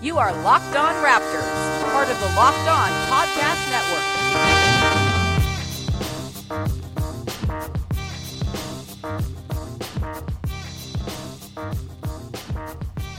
You 0.00 0.18
are 0.18 0.32
Locked 0.42 0.76
On 0.76 0.94
Raptors, 1.04 1.92
part 1.92 2.08
of 2.08 2.18
the 2.20 2.26
Locked 2.36 2.68
On 2.68 2.90
Podcast 3.08 3.70
Network. 3.70 5.14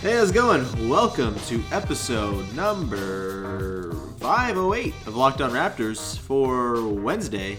Hey, 0.01 0.13
how's 0.13 0.29
it 0.29 0.33
going? 0.35 0.87
Welcome 0.87 1.35
to 1.47 1.63
episode 1.71 2.53
number 2.53 3.93
508 4.19 4.93
of 5.07 5.15
Locked 5.15 5.41
On 5.41 5.49
Raptors 5.51 6.17
for 6.19 6.87
Wednesday, 6.87 7.57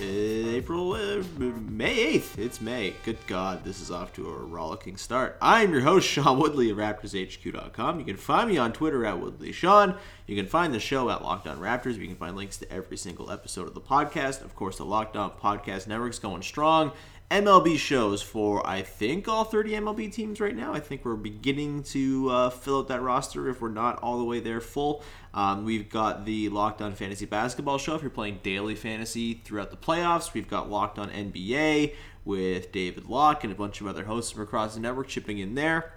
April, 0.00 0.92
uh, 0.92 1.22
May 1.38 2.18
8th. 2.18 2.38
It's 2.38 2.60
May. 2.60 2.94
Good 3.04 3.18
God, 3.26 3.64
this 3.64 3.80
is 3.80 3.90
off 3.90 4.12
to 4.14 4.28
a 4.28 4.32
rollicking 4.32 4.96
start. 4.96 5.36
I'm 5.42 5.72
your 5.72 5.80
host, 5.80 6.06
Sean 6.06 6.38
Woodley 6.38 6.70
of 6.70 6.76
RaptorsHQ.com. 6.76 7.98
You 7.98 8.04
can 8.04 8.16
find 8.16 8.48
me 8.48 8.58
on 8.58 8.72
Twitter 8.72 9.04
at 9.04 9.16
WoodleySean. 9.16 9.98
You 10.26 10.36
can 10.36 10.46
find 10.46 10.72
the 10.72 10.78
show 10.78 11.10
at 11.10 11.22
Locked 11.22 11.48
On 11.48 11.58
Raptors. 11.58 11.96
You 11.96 12.06
can 12.06 12.16
find 12.16 12.36
links 12.36 12.58
to 12.58 12.72
every 12.72 12.96
single 12.96 13.30
episode 13.32 13.66
of 13.66 13.74
the 13.74 13.80
podcast. 13.80 14.42
Of 14.42 14.54
course, 14.54 14.78
the 14.78 14.84
Locked 14.84 15.16
On 15.16 15.30
Podcast 15.30 15.88
Network's 15.88 16.20
going 16.20 16.42
strong. 16.42 16.92
MLB 17.30 17.76
shows 17.76 18.22
for 18.22 18.66
I 18.66 18.80
think 18.80 19.28
all 19.28 19.44
30 19.44 19.72
MLB 19.72 20.10
teams 20.10 20.40
right 20.40 20.56
now. 20.56 20.72
I 20.72 20.80
think 20.80 21.04
we're 21.04 21.14
beginning 21.14 21.82
to 21.84 22.30
uh, 22.30 22.50
fill 22.50 22.78
out 22.78 22.88
that 22.88 23.02
roster 23.02 23.50
if 23.50 23.60
we're 23.60 23.68
not 23.68 23.98
all 24.02 24.16
the 24.16 24.24
way 24.24 24.40
there 24.40 24.62
full. 24.62 25.02
Um, 25.34 25.66
we've 25.66 25.90
got 25.90 26.24
the 26.24 26.48
Locked 26.48 26.80
On 26.80 26.94
Fantasy 26.94 27.26
Basketball 27.26 27.76
show 27.76 27.94
if 27.94 28.00
you're 28.00 28.10
playing 28.10 28.40
daily 28.42 28.74
fantasy 28.74 29.34
throughout 29.34 29.70
the 29.70 29.76
playoffs. 29.76 30.32
We've 30.32 30.48
got 30.48 30.70
Locked 30.70 30.98
On 30.98 31.10
NBA 31.10 31.94
with 32.24 32.72
David 32.72 33.04
Locke 33.06 33.44
and 33.44 33.52
a 33.52 33.56
bunch 33.56 33.82
of 33.82 33.86
other 33.86 34.04
hosts 34.04 34.30
from 34.30 34.42
across 34.42 34.74
the 34.74 34.80
network 34.80 35.08
chipping 35.08 35.38
in 35.38 35.54
there. 35.54 35.92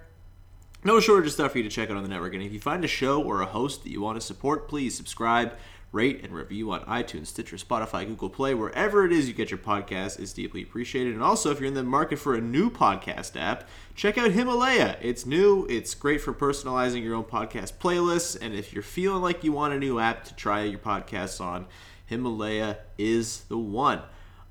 No 0.84 1.00
shortage 1.00 1.28
of 1.28 1.32
stuff 1.32 1.52
for 1.52 1.58
you 1.58 1.64
to 1.64 1.70
check 1.70 1.88
out 1.88 1.96
on 1.96 2.02
the 2.02 2.08
network. 2.10 2.34
And 2.34 2.42
if 2.42 2.52
you 2.52 2.60
find 2.60 2.84
a 2.84 2.88
show 2.88 3.22
or 3.22 3.40
a 3.40 3.46
host 3.46 3.84
that 3.84 3.90
you 3.90 4.02
want 4.02 4.20
to 4.20 4.26
support, 4.26 4.68
please 4.68 4.94
subscribe 4.94 5.54
rate 5.92 6.24
and 6.24 6.32
review 6.32 6.72
on 6.72 6.80
iTunes, 6.86 7.26
Stitcher, 7.26 7.56
Spotify, 7.56 8.06
Google 8.06 8.30
Play, 8.30 8.54
wherever 8.54 9.04
it 9.04 9.12
is 9.12 9.28
you 9.28 9.34
get 9.34 9.50
your 9.50 9.58
podcast 9.58 10.18
is 10.18 10.32
deeply 10.32 10.62
appreciated. 10.62 11.12
And 11.12 11.22
also, 11.22 11.50
if 11.50 11.60
you're 11.60 11.68
in 11.68 11.74
the 11.74 11.84
market 11.84 12.18
for 12.18 12.34
a 12.34 12.40
new 12.40 12.70
podcast 12.70 13.38
app, 13.38 13.68
check 13.94 14.16
out 14.16 14.30
Himalaya. 14.30 14.96
It's 15.02 15.26
new, 15.26 15.66
it's 15.68 15.94
great 15.94 16.22
for 16.22 16.32
personalizing 16.32 17.04
your 17.04 17.14
own 17.14 17.24
podcast 17.24 17.74
playlists. 17.74 18.38
And 18.40 18.54
if 18.54 18.72
you're 18.72 18.82
feeling 18.82 19.22
like 19.22 19.44
you 19.44 19.52
want 19.52 19.74
a 19.74 19.78
new 19.78 19.98
app 19.98 20.24
to 20.24 20.34
try 20.34 20.64
your 20.64 20.78
podcasts 20.78 21.40
on, 21.40 21.66
Himalaya 22.06 22.78
is 22.96 23.42
the 23.44 23.58
one. 23.58 24.00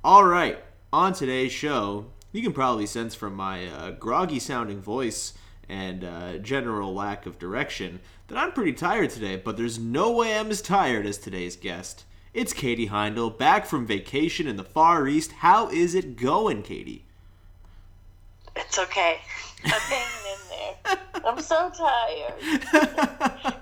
All 0.04 0.24
right, 0.24 0.64
on 0.94 1.14
today's 1.14 1.52
show, 1.52 2.06
you 2.32 2.42
can 2.44 2.54
probably 2.54 2.86
sense 2.86 3.16
from 3.16 3.34
my 3.34 3.68
uh, 3.68 3.92
groggy 3.92 4.40
sounding 4.40 4.82
voice 4.82 5.34
and 5.68 6.04
uh, 6.04 6.38
general 6.38 6.94
lack 6.94 7.26
of 7.26 7.40
direction 7.40 8.00
that 8.32 8.38
I'm 8.38 8.54
pretty 8.54 8.72
tired 8.72 9.10
today, 9.10 9.36
but 9.36 9.58
there's 9.58 9.78
no 9.78 10.12
way 10.12 10.38
I'm 10.38 10.50
as 10.52 10.62
tired 10.62 11.06
as 11.06 11.18
today's 11.18 11.58
guest. 11.58 12.06
It's 12.34 12.54
Katie 12.54 12.88
Heindl, 12.88 13.38
back 13.38 13.66
from 13.66 13.86
vacation 13.86 14.48
in 14.48 14.56
the 14.56 14.64
Far 14.64 15.06
East. 15.06 15.34
How 15.34 15.70
is 15.70 15.96
it 15.96 16.16
going, 16.16 16.64
Katie? 16.64 17.04
It's 18.56 18.80
okay. 18.80 19.20
I'm 19.66 19.72
hanging 19.72 20.08
in 20.32 20.40
there. 20.50 20.98
I'm 21.26 21.42
so 21.42 21.70
tired. 21.78 23.54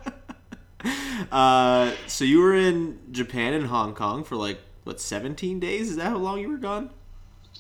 uh, 1.32 1.92
so 2.06 2.24
you 2.24 2.40
were 2.40 2.54
in 2.54 3.00
Japan 3.12 3.54
and 3.54 3.66
Hong 3.66 3.96
Kong 3.96 4.24
for 4.24 4.36
like 4.36 4.60
what 4.84 5.02
17 5.02 5.60
days? 5.60 5.90
Is 5.90 5.96
that 5.96 6.10
how 6.10 6.18
long 6.18 6.40
you 6.40 6.50
were 6.50 6.58
gone? 6.58 6.92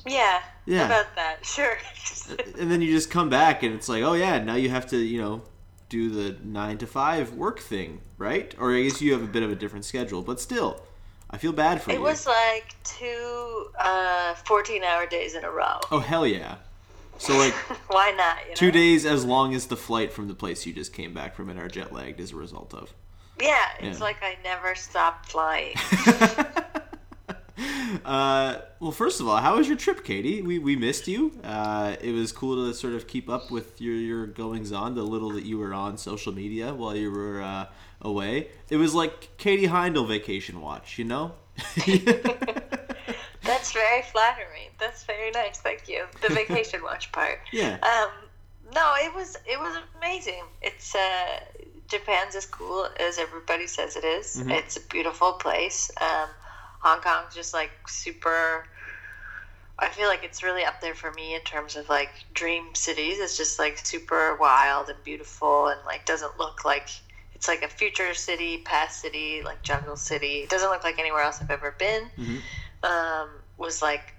Yeah. 0.05 0.41
Yeah. 0.67 0.85
About 0.85 1.15
that, 1.15 1.43
sure. 1.43 1.75
and 2.59 2.69
then 2.69 2.83
you 2.83 2.91
just 2.91 3.09
come 3.09 3.29
back 3.29 3.63
and 3.63 3.73
it's 3.73 3.89
like, 3.89 4.03
oh 4.03 4.13
yeah, 4.13 4.37
now 4.43 4.53
you 4.55 4.69
have 4.69 4.85
to, 4.89 4.97
you 4.97 5.19
know, 5.19 5.41
do 5.89 6.09
the 6.09 6.37
nine 6.43 6.77
to 6.77 6.87
five 6.87 7.33
work 7.33 7.59
thing, 7.59 8.01
right? 8.17 8.53
Or 8.59 8.73
I 8.73 8.83
guess 8.83 9.01
you 9.01 9.11
have 9.13 9.23
a 9.23 9.27
bit 9.27 9.43
of 9.43 9.51
a 9.51 9.55
different 9.55 9.85
schedule, 9.85 10.21
but 10.21 10.39
still, 10.39 10.81
I 11.29 11.37
feel 11.37 11.51
bad 11.51 11.81
for 11.81 11.91
it 11.91 11.95
you. 11.95 11.99
It 11.99 12.03
was 12.03 12.25
like 12.25 12.75
two 12.83 13.71
uh, 13.79 14.35
14 14.35 14.83
hour 14.83 15.05
days 15.07 15.35
in 15.35 15.43
a 15.43 15.51
row. 15.51 15.79
Oh, 15.91 15.99
hell 15.99 16.25
yeah. 16.25 16.57
So, 17.17 17.37
like, 17.37 17.53
why 17.87 18.11
not? 18.11 18.37
You 18.43 18.49
know? 18.49 18.55
Two 18.55 18.71
days 18.71 19.05
as 19.05 19.25
long 19.25 19.53
as 19.53 19.67
the 19.67 19.77
flight 19.77 20.13
from 20.13 20.27
the 20.27 20.35
place 20.35 20.65
you 20.65 20.73
just 20.73 20.93
came 20.93 21.13
back 21.13 21.35
from 21.35 21.49
and 21.49 21.59
are 21.59 21.67
jet 21.67 21.91
lagged 21.91 22.19
as 22.21 22.31
a 22.31 22.35
result 22.35 22.73
of. 22.73 22.93
Yeah, 23.41 23.67
it's 23.79 23.99
yeah. 23.99 24.03
like 24.03 24.17
I 24.21 24.37
never 24.43 24.75
stopped 24.75 25.29
flying. 25.29 25.75
Uh, 28.05 28.59
well, 28.79 28.91
first 28.91 29.19
of 29.19 29.27
all, 29.27 29.37
how 29.37 29.57
was 29.57 29.67
your 29.67 29.77
trip, 29.77 30.03
Katie? 30.03 30.41
We, 30.41 30.59
we 30.59 30.75
missed 30.75 31.07
you. 31.07 31.39
Uh, 31.43 31.95
it 32.01 32.11
was 32.11 32.31
cool 32.31 32.67
to 32.67 32.73
sort 32.73 32.93
of 32.93 33.07
keep 33.07 33.29
up 33.29 33.51
with 33.51 33.81
your, 33.81 33.95
your 33.95 34.27
goings 34.27 34.71
on, 34.71 34.95
the 34.95 35.03
little 35.03 35.29
that 35.31 35.45
you 35.45 35.57
were 35.57 35.73
on 35.73 35.97
social 35.97 36.33
media 36.33 36.73
while 36.73 36.95
you 36.95 37.11
were 37.11 37.41
uh, 37.41 37.65
away. 38.01 38.49
It 38.69 38.77
was 38.77 38.95
like 38.95 39.37
Katie 39.37 39.67
Heindl 39.67 40.07
vacation 40.07 40.61
watch, 40.61 40.97
you 40.97 41.05
know? 41.05 41.33
That's 43.43 43.71
very 43.71 44.01
flattering. 44.03 44.69
That's 44.79 45.03
very 45.03 45.31
nice. 45.31 45.59
Thank 45.59 45.87
you. 45.87 46.05
The 46.21 46.33
vacation 46.33 46.83
watch 46.83 47.11
part. 47.11 47.39
Yeah. 47.51 47.77
Um, 47.81 48.11
no, 48.73 48.93
it 48.97 49.13
was 49.15 49.35
it 49.47 49.59
was 49.59 49.75
amazing. 49.97 50.43
It's 50.61 50.93
uh, 50.93 51.39
Japan's 51.87 52.35
as 52.35 52.45
cool 52.45 52.87
as 52.99 53.17
everybody 53.17 53.67
says 53.67 53.95
it 53.95 54.03
is. 54.03 54.37
Mm-hmm. 54.37 54.51
It's 54.51 54.77
a 54.77 54.81
beautiful 54.81 55.33
place. 55.33 55.89
Um, 55.99 56.29
Hong 56.79 57.01
Kong's 57.01 57.35
just 57.35 57.53
like 57.53 57.71
super. 57.87 58.65
I 59.77 59.87
feel 59.89 60.07
like 60.07 60.23
it's 60.23 60.43
really 60.43 60.65
up 60.65 60.81
there 60.81 60.93
for 60.93 61.11
me 61.13 61.35
in 61.35 61.41
terms 61.41 61.75
of 61.75 61.87
like 61.87 62.09
dream 62.33 62.73
cities. 62.73 63.19
It's 63.19 63.37
just 63.37 63.59
like 63.59 63.77
super 63.77 64.35
wild 64.39 64.89
and 64.89 65.01
beautiful 65.03 65.67
and 65.67 65.79
like 65.85 66.05
doesn't 66.05 66.37
look 66.37 66.65
like 66.65 66.89
it's 67.39 67.47
like 67.47 67.63
a 67.63 67.69
future 67.69 68.13
city, 68.13 68.57
past 68.65 69.01
city, 69.01 69.41
like 69.45 69.63
jungle 69.63 69.95
city. 69.95 70.39
It 70.43 70.49
doesn't 70.49 70.69
look 70.69 70.83
like 70.83 70.99
anywhere 70.99 71.21
else 71.21 71.41
I've 71.41 71.49
ever 71.49 71.73
been. 71.79 72.09
Mm-hmm. 72.17 72.37
Um, 72.83 73.29
was 73.57 73.81
like 73.81 74.13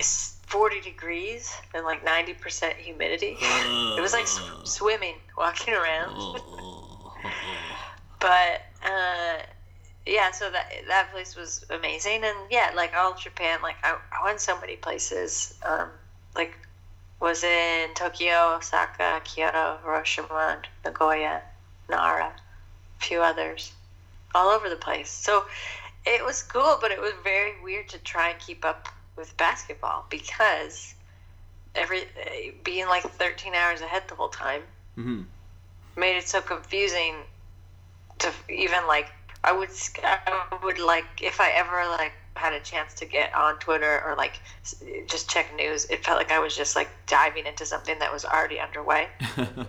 40 0.00 0.80
degrees 0.80 1.52
and 1.74 1.84
like 1.84 2.04
90% 2.06 2.74
humidity. 2.76 3.36
Uh, 3.42 3.94
it 3.98 4.00
was 4.00 4.12
like 4.12 4.28
sw- 4.28 4.64
swimming, 4.64 5.16
walking 5.36 5.74
around. 5.74 6.14
but 8.20 8.62
uh, 8.84 9.38
yeah, 10.10 10.32
so 10.32 10.50
that 10.50 10.72
that 10.88 11.12
place 11.12 11.36
was 11.36 11.64
amazing, 11.70 12.24
and 12.24 12.36
yeah, 12.50 12.72
like 12.74 12.94
all 12.96 13.14
Japan, 13.14 13.60
like 13.62 13.76
I, 13.84 13.96
I 14.12 14.24
went 14.24 14.40
so 14.40 14.60
many 14.60 14.76
places. 14.76 15.54
Um, 15.64 15.88
like 16.34 16.56
was 17.20 17.44
in 17.44 17.94
Tokyo, 17.94 18.56
Osaka, 18.56 19.20
Kyoto, 19.24 19.78
Hiroshima, 19.82 20.62
Nagoya, 20.84 21.42
Nara, 21.88 22.32
a 22.98 23.04
few 23.04 23.20
others, 23.20 23.72
all 24.34 24.48
over 24.48 24.68
the 24.68 24.76
place. 24.76 25.10
So 25.10 25.44
it 26.04 26.24
was 26.24 26.42
cool, 26.42 26.78
but 26.80 26.90
it 26.90 27.00
was 27.00 27.12
very 27.22 27.52
weird 27.62 27.88
to 27.90 27.98
try 27.98 28.30
and 28.30 28.40
keep 28.40 28.64
up 28.64 28.88
with 29.16 29.36
basketball 29.36 30.06
because 30.10 30.94
every 31.76 32.04
being 32.64 32.86
like 32.86 33.04
13 33.04 33.54
hours 33.54 33.80
ahead 33.80 34.02
the 34.08 34.14
whole 34.16 34.28
time 34.28 34.62
mm-hmm. 34.98 35.22
made 35.96 36.16
it 36.16 36.26
so 36.26 36.40
confusing 36.40 37.14
to 38.18 38.32
even 38.48 38.86
like 38.88 39.08
I 39.42 39.52
would 39.52 39.70
I 40.02 40.58
would 40.62 40.78
like 40.78 41.22
if 41.22 41.40
I 41.40 41.50
ever 41.52 41.88
like 41.90 42.12
had 42.34 42.52
a 42.52 42.60
chance 42.60 42.94
to 42.94 43.06
get 43.06 43.34
on 43.34 43.58
Twitter 43.58 44.02
or 44.04 44.14
like 44.16 44.40
just 45.08 45.28
check 45.30 45.54
news, 45.56 45.86
it 45.86 46.04
felt 46.04 46.18
like 46.18 46.30
I 46.30 46.38
was 46.38 46.56
just 46.56 46.76
like 46.76 46.88
diving 47.06 47.46
into 47.46 47.66
something 47.66 47.98
that 47.98 48.12
was 48.12 48.24
already 48.24 48.60
underway. 48.60 49.08
and 49.36 49.66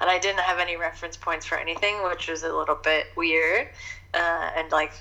I 0.00 0.18
didn't 0.18 0.40
have 0.40 0.58
any 0.58 0.76
reference 0.76 1.16
points 1.16 1.46
for 1.46 1.58
anything, 1.58 2.02
which 2.04 2.28
was 2.28 2.42
a 2.42 2.52
little 2.52 2.78
bit 2.82 3.06
weird, 3.16 3.68
uh, 4.14 4.50
and 4.56 4.70
like 4.70 4.92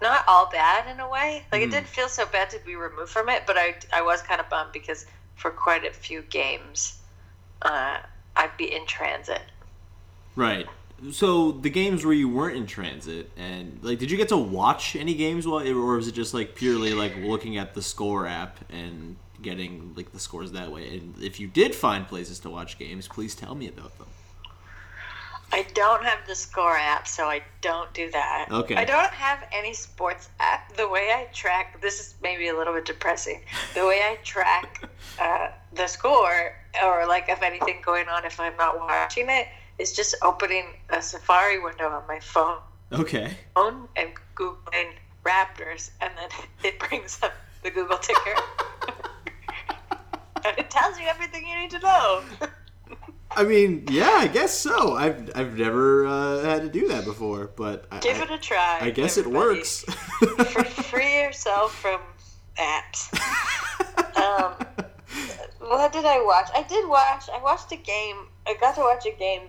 not 0.00 0.24
all 0.26 0.48
bad 0.50 0.90
in 0.90 1.00
a 1.00 1.08
way. 1.08 1.44
Like 1.52 1.62
it 1.62 1.70
didn't 1.70 1.88
feel 1.88 2.08
so 2.08 2.26
bad 2.26 2.50
to 2.50 2.58
be 2.64 2.76
removed 2.76 3.10
from 3.10 3.28
it, 3.28 3.44
but 3.46 3.56
I 3.56 3.74
I 3.92 4.02
was 4.02 4.22
kind 4.22 4.40
of 4.40 4.48
bummed 4.48 4.72
because 4.72 5.06
for 5.36 5.50
quite 5.50 5.84
a 5.84 5.90
few 5.90 6.22
games, 6.22 7.00
uh, 7.62 7.98
I'd 8.36 8.56
be 8.56 8.74
in 8.74 8.86
transit. 8.86 9.42
Right. 10.36 10.66
So 11.12 11.52
the 11.52 11.70
games 11.70 12.04
where 12.04 12.14
you 12.14 12.28
weren't 12.28 12.56
in 12.56 12.66
transit, 12.66 13.30
and 13.36 13.78
like, 13.82 13.98
did 13.98 14.10
you 14.10 14.16
get 14.16 14.28
to 14.28 14.36
watch 14.36 14.96
any 14.96 15.14
games 15.14 15.46
while, 15.46 15.66
or 15.66 15.96
was 15.96 16.08
it 16.08 16.14
just 16.14 16.32
like 16.34 16.54
purely 16.54 16.94
like 16.94 17.16
looking 17.16 17.58
at 17.58 17.74
the 17.74 17.82
score 17.82 18.26
app 18.26 18.58
and 18.70 19.16
getting 19.42 19.92
like 19.96 20.12
the 20.12 20.20
scores 20.20 20.52
that 20.52 20.72
way? 20.72 20.96
And 20.96 21.14
if 21.20 21.40
you 21.40 21.46
did 21.46 21.74
find 21.74 22.08
places 22.08 22.38
to 22.40 22.50
watch 22.50 22.78
games, 22.78 23.06
please 23.08 23.34
tell 23.34 23.54
me 23.54 23.68
about 23.68 23.98
them. 23.98 24.06
I 25.52 25.66
don't 25.74 26.02
have 26.02 26.26
the 26.26 26.34
score 26.34 26.76
app, 26.76 27.06
so 27.06 27.26
I 27.26 27.42
don't 27.60 27.92
do 27.94 28.10
that. 28.10 28.48
Okay. 28.50 28.74
I 28.74 28.84
don't 28.84 29.12
have 29.12 29.46
any 29.52 29.72
sports 29.72 30.28
app. 30.40 30.74
The 30.76 30.88
way 30.88 31.12
I 31.14 31.28
track 31.32 31.80
this 31.80 32.00
is 32.00 32.14
maybe 32.22 32.48
a 32.48 32.56
little 32.56 32.74
bit 32.74 32.86
depressing. 32.86 33.42
The 33.74 33.86
way 33.86 34.00
I 34.02 34.18
track 34.24 34.88
uh, 35.20 35.48
the 35.72 35.86
score, 35.86 36.56
or 36.82 37.06
like 37.06 37.28
if 37.28 37.42
anything 37.42 37.82
going 37.84 38.08
on, 38.08 38.24
if 38.24 38.40
I'm 38.40 38.56
not 38.56 38.80
watching 38.80 39.26
it, 39.28 39.46
is 39.78 39.92
just 39.92 40.14
opening 40.22 40.66
a 40.90 41.02
Safari 41.02 41.58
window 41.58 41.88
on 41.88 42.02
my 42.06 42.20
phone 42.20 42.58
Okay. 42.92 43.36
phone 43.54 43.88
and 43.96 44.10
googling 44.36 44.92
Raptors, 45.24 45.90
and 46.00 46.12
then 46.16 46.28
it 46.64 46.78
brings 46.78 47.18
up 47.22 47.32
the 47.62 47.70
Google 47.70 47.96
ticker, 47.98 48.34
and 50.44 50.58
it 50.58 50.70
tells 50.70 50.98
you 51.00 51.06
everything 51.06 51.46
you 51.46 51.58
need 51.60 51.70
to 51.70 51.78
know. 51.80 52.22
I 53.36 53.42
mean, 53.42 53.84
yeah, 53.90 54.10
I 54.12 54.28
guess 54.28 54.56
so. 54.56 54.94
I've 54.94 55.30
I've 55.34 55.58
never 55.58 56.06
uh, 56.06 56.42
had 56.44 56.62
to 56.62 56.68
do 56.68 56.86
that 56.88 57.04
before, 57.04 57.50
but 57.56 57.86
I, 57.90 57.98
Give 58.00 58.18
it 58.20 58.30
a 58.30 58.38
try. 58.38 58.78
I 58.80 58.90
guess 58.90 59.16
it 59.16 59.26
works. 59.26 59.80
Free 60.90 61.22
yourself 61.22 61.74
from 61.74 62.00
apps. 62.58 63.12
um, 64.16 64.52
what 65.58 65.92
did 65.92 66.04
I 66.04 66.22
watch? 66.22 66.48
I 66.54 66.62
did 66.62 66.86
watch. 66.88 67.24
I 67.34 67.42
watched 67.42 67.72
a 67.72 67.76
game. 67.76 68.26
I 68.46 68.54
got 68.60 68.74
to 68.76 68.82
watch 68.82 69.04
a 69.06 69.18
game 69.18 69.42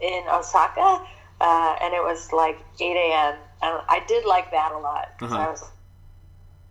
in 0.00 0.24
Osaka, 0.28 1.04
uh, 1.40 1.76
and 1.80 1.94
it 1.94 2.02
was 2.02 2.32
like 2.32 2.58
8 2.80 2.84
a.m. 2.84 3.34
And 3.62 3.80
I 3.88 4.02
did 4.06 4.24
like 4.24 4.50
that 4.50 4.72
a 4.72 4.78
lot. 4.78 5.12
Uh-huh. 5.20 5.36
I 5.36 5.50
was 5.50 5.64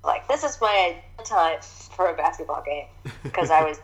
like, 0.03 0.27
this 0.27 0.43
is 0.43 0.59
my 0.61 0.97
time 1.25 1.59
for 1.61 2.09
a 2.09 2.15
basketball 2.15 2.63
game 2.63 2.87
because 3.23 3.51
I 3.51 3.63
was 3.63 3.79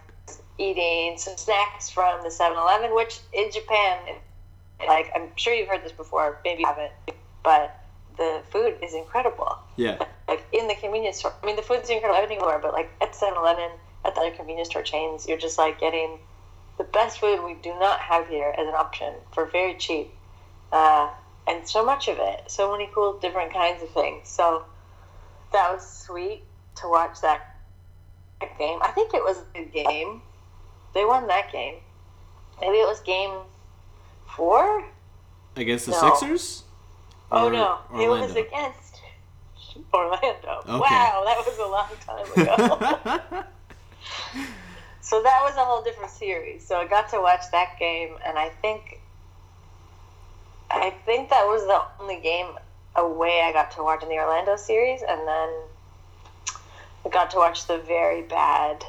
eating 0.58 1.18
some 1.18 1.36
snacks 1.38 1.90
from 1.90 2.22
the 2.24 2.30
7-Eleven, 2.30 2.96
which 2.96 3.20
in 3.34 3.52
Japan, 3.52 3.98
like 4.88 5.12
I'm 5.16 5.30
sure 5.36 5.54
you've 5.54 5.68
heard 5.68 5.84
this 5.84 5.92
before, 5.92 6.40
maybe 6.44 6.62
you 6.62 6.68
haven't, 6.68 6.92
but 7.44 7.80
the 8.18 8.42
food 8.52 8.76
is 8.84 8.94
incredible 8.94 9.58
yeah. 9.76 9.98
like 10.28 10.46
in 10.52 10.68
the 10.68 10.76
convenience 10.76 11.18
store. 11.18 11.34
I 11.42 11.46
mean, 11.46 11.56
the 11.56 11.64
food's 11.64 11.90
incredible 11.90 12.22
everywhere, 12.22 12.60
but 12.62 12.74
like 12.74 12.90
at 13.02 13.14
7-Eleven, 13.14 13.72
at 14.06 14.16
the 14.16 14.22
other 14.22 14.32
convenience 14.32 14.70
store 14.70 14.84
chains, 14.84 15.28
you're 15.28 15.38
just 15.38 15.58
like 15.58 15.80
getting 15.80 16.20
the 16.78 16.84
best 16.84 17.20
food 17.20 17.44
we 17.44 17.56
do 17.56 17.70
not 17.80 18.00
have 18.00 18.28
here 18.28 18.54
as 18.58 18.68
an 18.68 18.74
option 18.74 19.14
for 19.34 19.46
very 19.46 19.76
cheap, 19.76 20.12
uh, 20.72 21.10
and 21.48 21.68
so 21.68 21.86
much 21.86 22.08
of 22.08 22.18
it, 22.20 22.44
so 22.48 22.72
many 22.72 22.90
cool 22.94 23.20
different 23.20 23.54
kinds 23.54 23.84
of 23.84 23.90
things. 23.90 24.28
So 24.28 24.66
that 25.52 25.72
was 25.72 25.88
sweet 25.88 26.44
to 26.78 26.88
watch 26.88 27.22
that 27.22 27.58
game. 28.58 28.80
I 28.82 28.92
think 28.92 29.14
it 29.14 29.24
was 29.24 29.38
a 29.38 29.58
good 29.58 29.72
game. 29.72 30.22
They 30.94 31.06
won 31.06 31.28
that 31.28 31.52
game. 31.52 31.76
Maybe 32.60 32.78
it 32.78 32.88
was 32.88 33.00
game 33.02 33.40
four. 34.36 34.86
Against 35.56 35.86
the 35.86 35.92
No. 35.92 36.00
Sixers? 36.00 36.64
Oh 37.32 37.48
Or 37.48 37.52
no, 37.52 37.80
it 37.96 38.10
was 38.10 38.36
against 38.36 39.02
Orlando. 39.94 40.62
Okay. 40.62 40.80
Wow, 40.80 41.24
that 41.26 41.44
was 41.46 41.58
a 41.58 41.68
long 41.68 41.90
time 42.06 43.34
ago. 43.34 43.44
so 45.04 45.22
that 45.22 45.42
was 45.44 45.56
a 45.58 45.66
whole 45.66 45.84
different 45.84 46.10
series. 46.12 46.66
So 46.66 46.78
I 46.78 46.88
got 46.88 47.10
to 47.10 47.20
watch 47.20 47.42
that 47.52 47.78
game, 47.78 48.16
and 48.26 48.38
I 48.40 48.50
think, 48.50 49.00
I 50.72 50.92
think 51.06 51.30
that 51.30 51.46
was 51.46 51.64
the 51.66 51.82
only 52.02 52.20
game 52.22 52.48
away 52.96 53.42
I 53.44 53.52
got 53.52 53.72
to 53.72 53.84
watch 53.84 54.02
in 54.02 54.10
the 54.10 54.16
Orlando 54.16 54.56
series, 54.56 55.02
and 55.02 55.20
then 55.28 55.50
I 57.06 57.10
got 57.12 57.32
to 57.32 57.38
watch 57.38 57.68
the 57.68 57.80
very 57.80 58.22
bad 58.22 58.84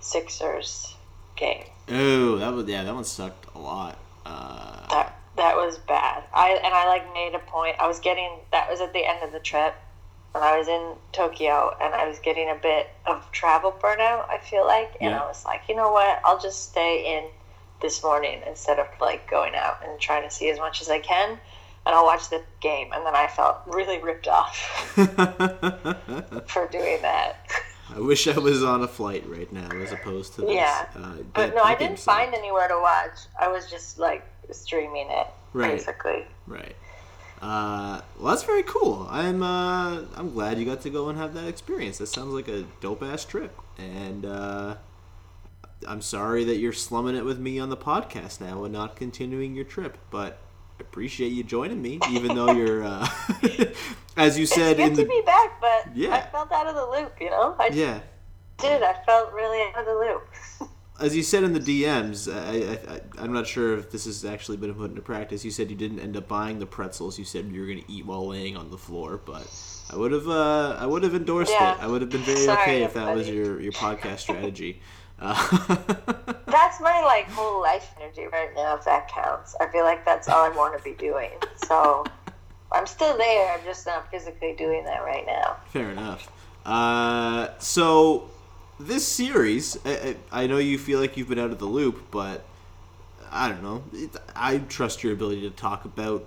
Sixers 0.00 0.96
game. 1.36 1.64
oh, 1.88 2.36
that 2.38 2.52
was 2.52 2.66
yeah, 2.66 2.82
that 2.82 2.94
one 2.94 3.04
sucked 3.04 3.46
a 3.54 3.58
lot. 3.58 3.98
Uh, 4.24 4.88
That 4.88 5.18
that 5.36 5.56
was 5.56 5.78
bad. 5.78 6.24
I 6.32 6.50
and 6.64 6.74
I 6.74 6.86
like 6.86 7.12
made 7.12 7.34
a 7.34 7.38
point. 7.38 7.76
I 7.78 7.86
was 7.86 8.00
getting 8.00 8.30
that 8.50 8.70
was 8.70 8.80
at 8.80 8.92
the 8.92 9.04
end 9.06 9.22
of 9.22 9.32
the 9.32 9.40
trip, 9.40 9.74
and 10.34 10.42
I 10.42 10.56
was 10.58 10.68
in 10.68 10.94
Tokyo, 11.12 11.74
and 11.80 11.94
I 11.94 12.06
was 12.08 12.18
getting 12.20 12.48
a 12.50 12.54
bit 12.54 12.88
of 13.06 13.30
travel 13.32 13.72
burnout. 13.72 14.28
I 14.30 14.38
feel 14.38 14.66
like, 14.66 14.92
and 15.00 15.10
Yeah. 15.10 15.22
I 15.22 15.26
was 15.26 15.44
like, 15.44 15.62
you 15.68 15.74
know 15.76 15.90
what? 15.92 16.20
I'll 16.24 16.38
just 16.40 16.70
stay 16.70 17.16
in 17.18 17.24
this 17.80 18.02
morning 18.02 18.40
instead 18.46 18.78
of 18.78 18.86
like 19.00 19.28
going 19.30 19.54
out 19.54 19.78
and 19.84 19.98
trying 20.00 20.22
to 20.28 20.34
see 20.34 20.48
as 20.50 20.58
much 20.58 20.80
as 20.80 20.88
I 20.88 21.00
can, 21.00 21.30
and 21.84 21.94
I'll 21.94 22.04
watch 22.04 22.30
the 22.30 22.42
game. 22.60 22.92
And 22.92 23.04
then 23.04 23.14
I 23.16 23.26
felt 23.26 23.58
really 23.66 24.00
ripped 24.00 24.28
off 24.28 24.56
for 26.46 26.68
doing 26.68 27.02
that. 27.02 27.36
I 27.94 28.00
wish 28.00 28.26
I 28.26 28.38
was 28.38 28.62
on 28.64 28.82
a 28.82 28.88
flight 28.88 29.24
right 29.28 29.52
now 29.52 29.68
as 29.82 29.92
opposed 29.92 30.34
to 30.34 30.42
this. 30.42 30.52
Yeah. 30.54 30.86
Uh, 30.96 31.16
But 31.34 31.54
no, 31.54 31.62
I 31.62 31.74
didn't 31.74 31.98
find 31.98 32.32
anywhere 32.34 32.68
to 32.68 32.78
watch. 32.80 33.18
I 33.38 33.48
was 33.48 33.68
just 33.70 33.98
like 33.98 34.24
streaming 34.50 35.08
it, 35.10 35.26
Right. 35.52 35.72
basically. 35.72 36.24
Right. 36.46 36.74
Uh, 37.42 38.00
well, 38.18 38.30
that's 38.32 38.44
very 38.44 38.62
cool. 38.62 39.06
I'm 39.10 39.42
uh, 39.42 40.02
I'm 40.14 40.32
glad 40.32 40.58
you 40.58 40.64
got 40.64 40.80
to 40.82 40.90
go 40.90 41.08
and 41.08 41.18
have 41.18 41.34
that 41.34 41.48
experience. 41.48 41.98
That 41.98 42.06
sounds 42.06 42.32
like 42.32 42.46
a 42.46 42.64
dope 42.80 43.02
ass 43.02 43.24
trip. 43.24 43.52
And 43.78 44.24
uh, 44.24 44.76
I'm 45.88 46.00
sorry 46.02 46.44
that 46.44 46.58
you're 46.58 46.72
slumming 46.72 47.16
it 47.16 47.24
with 47.24 47.40
me 47.40 47.58
on 47.58 47.68
the 47.68 47.76
podcast 47.76 48.40
now 48.40 48.62
and 48.62 48.72
not 48.72 48.94
continuing 48.94 49.56
your 49.56 49.64
trip, 49.64 49.98
but 50.10 50.38
I 50.78 50.82
appreciate 50.82 51.30
you 51.32 51.42
joining 51.42 51.82
me, 51.82 51.98
even 52.10 52.36
though 52.36 52.52
you're, 52.56 52.84
uh, 52.84 53.08
as 54.16 54.38
you 54.38 54.46
said 54.46 54.78
it's 54.78 54.78
good 54.78 54.90
in 54.90 54.96
to 54.98 55.02
the 55.02 55.08
be 55.08 55.22
back, 55.26 55.60
but 55.60 55.96
Yeah. 55.96 56.14
I 56.14 56.20
felt 56.30 56.52
out 56.52 56.68
of 56.68 56.76
the 56.76 56.86
loop. 56.86 57.14
You 57.20 57.30
know, 57.30 57.56
I 57.58 57.70
yeah. 57.72 58.00
did. 58.58 58.84
I 58.84 58.94
felt 59.04 59.32
really 59.32 59.60
out 59.74 59.80
of 59.80 59.86
the 59.86 59.94
loop. 59.94 60.70
as 61.02 61.16
you 61.16 61.22
said 61.22 61.44
in 61.44 61.52
the 61.52 61.60
DMs, 61.60 62.32
I, 62.32 62.94
I, 62.94 63.00
I'm 63.22 63.32
not 63.32 63.46
sure 63.46 63.76
if 63.76 63.90
this 63.90 64.04
has 64.06 64.24
actually 64.24 64.56
been 64.56 64.72
put 64.74 64.90
into 64.90 65.02
practice. 65.02 65.44
You 65.44 65.50
said 65.50 65.68
you 65.70 65.76
didn't 65.76 65.98
end 66.00 66.16
up 66.16 66.28
buying 66.28 66.58
the 66.58 66.66
pretzels. 66.66 67.18
You 67.18 67.24
said 67.24 67.46
you 67.46 67.60
were 67.60 67.66
going 67.66 67.82
to 67.82 67.92
eat 67.92 68.06
while 68.06 68.26
laying 68.28 68.56
on 68.56 68.70
the 68.70 68.78
floor, 68.78 69.20
but 69.24 69.46
I 69.92 69.96
would 69.96 70.12
have, 70.12 70.28
uh, 70.28 70.76
I 70.78 70.86
would 70.86 71.02
have 71.02 71.14
endorsed 71.14 71.50
Yeah. 71.52 71.74
it. 71.74 71.82
I 71.82 71.86
would 71.88 72.00
have 72.02 72.10
been 72.10 72.22
very 72.22 72.38
Sorry, 72.44 72.62
okay 72.62 72.82
if 72.84 72.94
that 72.94 73.14
was 73.14 73.28
your, 73.28 73.60
your 73.60 73.72
podcast 73.72 74.18
strategy. 74.26 74.80
Uh, 75.20 75.34
That's 76.46 76.80
my 76.80 77.00
like 77.02 77.28
whole 77.30 77.60
life 77.60 77.92
energy 78.00 78.26
right 78.32 78.50
now. 78.54 78.76
If 78.76 78.84
that 78.84 79.08
counts, 79.08 79.54
I 79.60 79.66
feel 79.68 79.84
like 79.84 80.04
that's 80.04 80.28
all 80.28 80.42
I 80.44 80.48
want 80.48 80.76
to 80.76 80.82
be 80.82 80.94
doing. 80.96 81.30
So 81.66 82.04
I'm 82.72 82.86
still 82.86 83.16
there. 83.16 83.52
I'm 83.52 83.64
just 83.64 83.86
not 83.86 84.10
physically 84.10 84.54
doing 84.58 84.84
that 84.84 85.02
right 85.04 85.24
now. 85.26 85.56
Fair 85.68 85.90
enough. 85.90 86.30
Uh, 86.66 87.48
so 87.58 88.30
this 88.86 89.06
series, 89.06 89.78
I, 89.84 90.16
I 90.30 90.46
know 90.46 90.58
you 90.58 90.78
feel 90.78 91.00
like 91.00 91.16
you've 91.16 91.28
been 91.28 91.38
out 91.38 91.50
of 91.50 91.58
the 91.58 91.66
loop, 91.66 92.10
but 92.10 92.44
I 93.30 93.48
don't 93.48 93.62
know. 93.62 93.82
It, 93.92 94.10
I 94.36 94.58
trust 94.58 95.02
your 95.02 95.12
ability 95.12 95.42
to 95.42 95.50
talk 95.50 95.84
about 95.84 96.26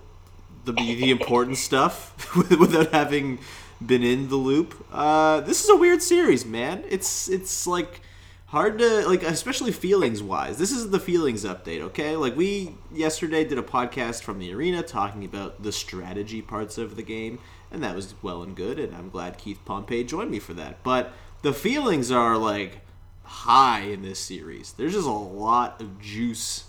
the 0.64 0.72
the 0.72 1.10
important 1.10 1.56
stuff 1.56 2.34
without 2.50 2.92
having 2.92 3.38
been 3.84 4.02
in 4.02 4.28
the 4.28 4.36
loop. 4.36 4.86
Uh, 4.92 5.40
this 5.40 5.62
is 5.62 5.70
a 5.70 5.76
weird 5.76 6.02
series, 6.02 6.44
man. 6.44 6.84
It's 6.88 7.28
it's 7.28 7.66
like 7.66 8.00
hard 8.46 8.78
to 8.78 9.06
like, 9.06 9.22
especially 9.22 9.72
feelings 9.72 10.22
wise. 10.22 10.58
This 10.58 10.72
is 10.72 10.90
the 10.90 11.00
feelings 11.00 11.44
update, 11.44 11.80
okay? 11.80 12.16
Like 12.16 12.36
we 12.36 12.74
yesterday 12.92 13.44
did 13.44 13.58
a 13.58 13.62
podcast 13.62 14.22
from 14.22 14.38
the 14.38 14.52
arena 14.52 14.82
talking 14.82 15.24
about 15.24 15.62
the 15.62 15.72
strategy 15.72 16.42
parts 16.42 16.78
of 16.78 16.96
the 16.96 17.02
game, 17.02 17.38
and 17.70 17.82
that 17.82 17.94
was 17.94 18.14
well 18.22 18.42
and 18.42 18.56
good. 18.56 18.78
And 18.78 18.94
I'm 18.94 19.10
glad 19.10 19.38
Keith 19.38 19.60
Pompey 19.64 20.04
joined 20.04 20.30
me 20.30 20.38
for 20.38 20.54
that. 20.54 20.82
But 20.82 21.12
the 21.46 21.52
feelings 21.52 22.10
are 22.10 22.36
like 22.36 22.80
high 23.22 23.82
in 23.82 24.02
this 24.02 24.18
series. 24.18 24.72
There's 24.72 24.94
just 24.94 25.06
a 25.06 25.10
lot 25.12 25.80
of 25.80 26.00
juice 26.00 26.64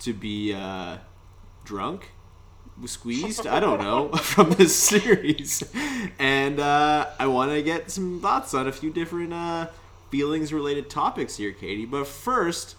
to 0.00 0.12
be 0.12 0.54
uh, 0.54 0.98
drunk 1.64 2.12
squeezed 2.86 3.46
i 3.46 3.60
don't 3.60 3.82
know 3.82 4.08
from 4.22 4.48
this 4.52 4.74
series 4.74 5.62
and 6.18 6.58
uh, 6.58 7.06
i 7.18 7.26
want 7.26 7.50
to 7.50 7.60
get 7.60 7.90
some 7.90 8.18
thoughts 8.20 8.54
on 8.54 8.66
a 8.66 8.72
few 8.72 8.90
different 8.90 9.34
uh, 9.34 9.66
feelings 10.10 10.50
related 10.50 10.88
topics 10.88 11.36
here 11.36 11.52
katie 11.52 11.84
but 11.84 12.06
first 12.06 12.76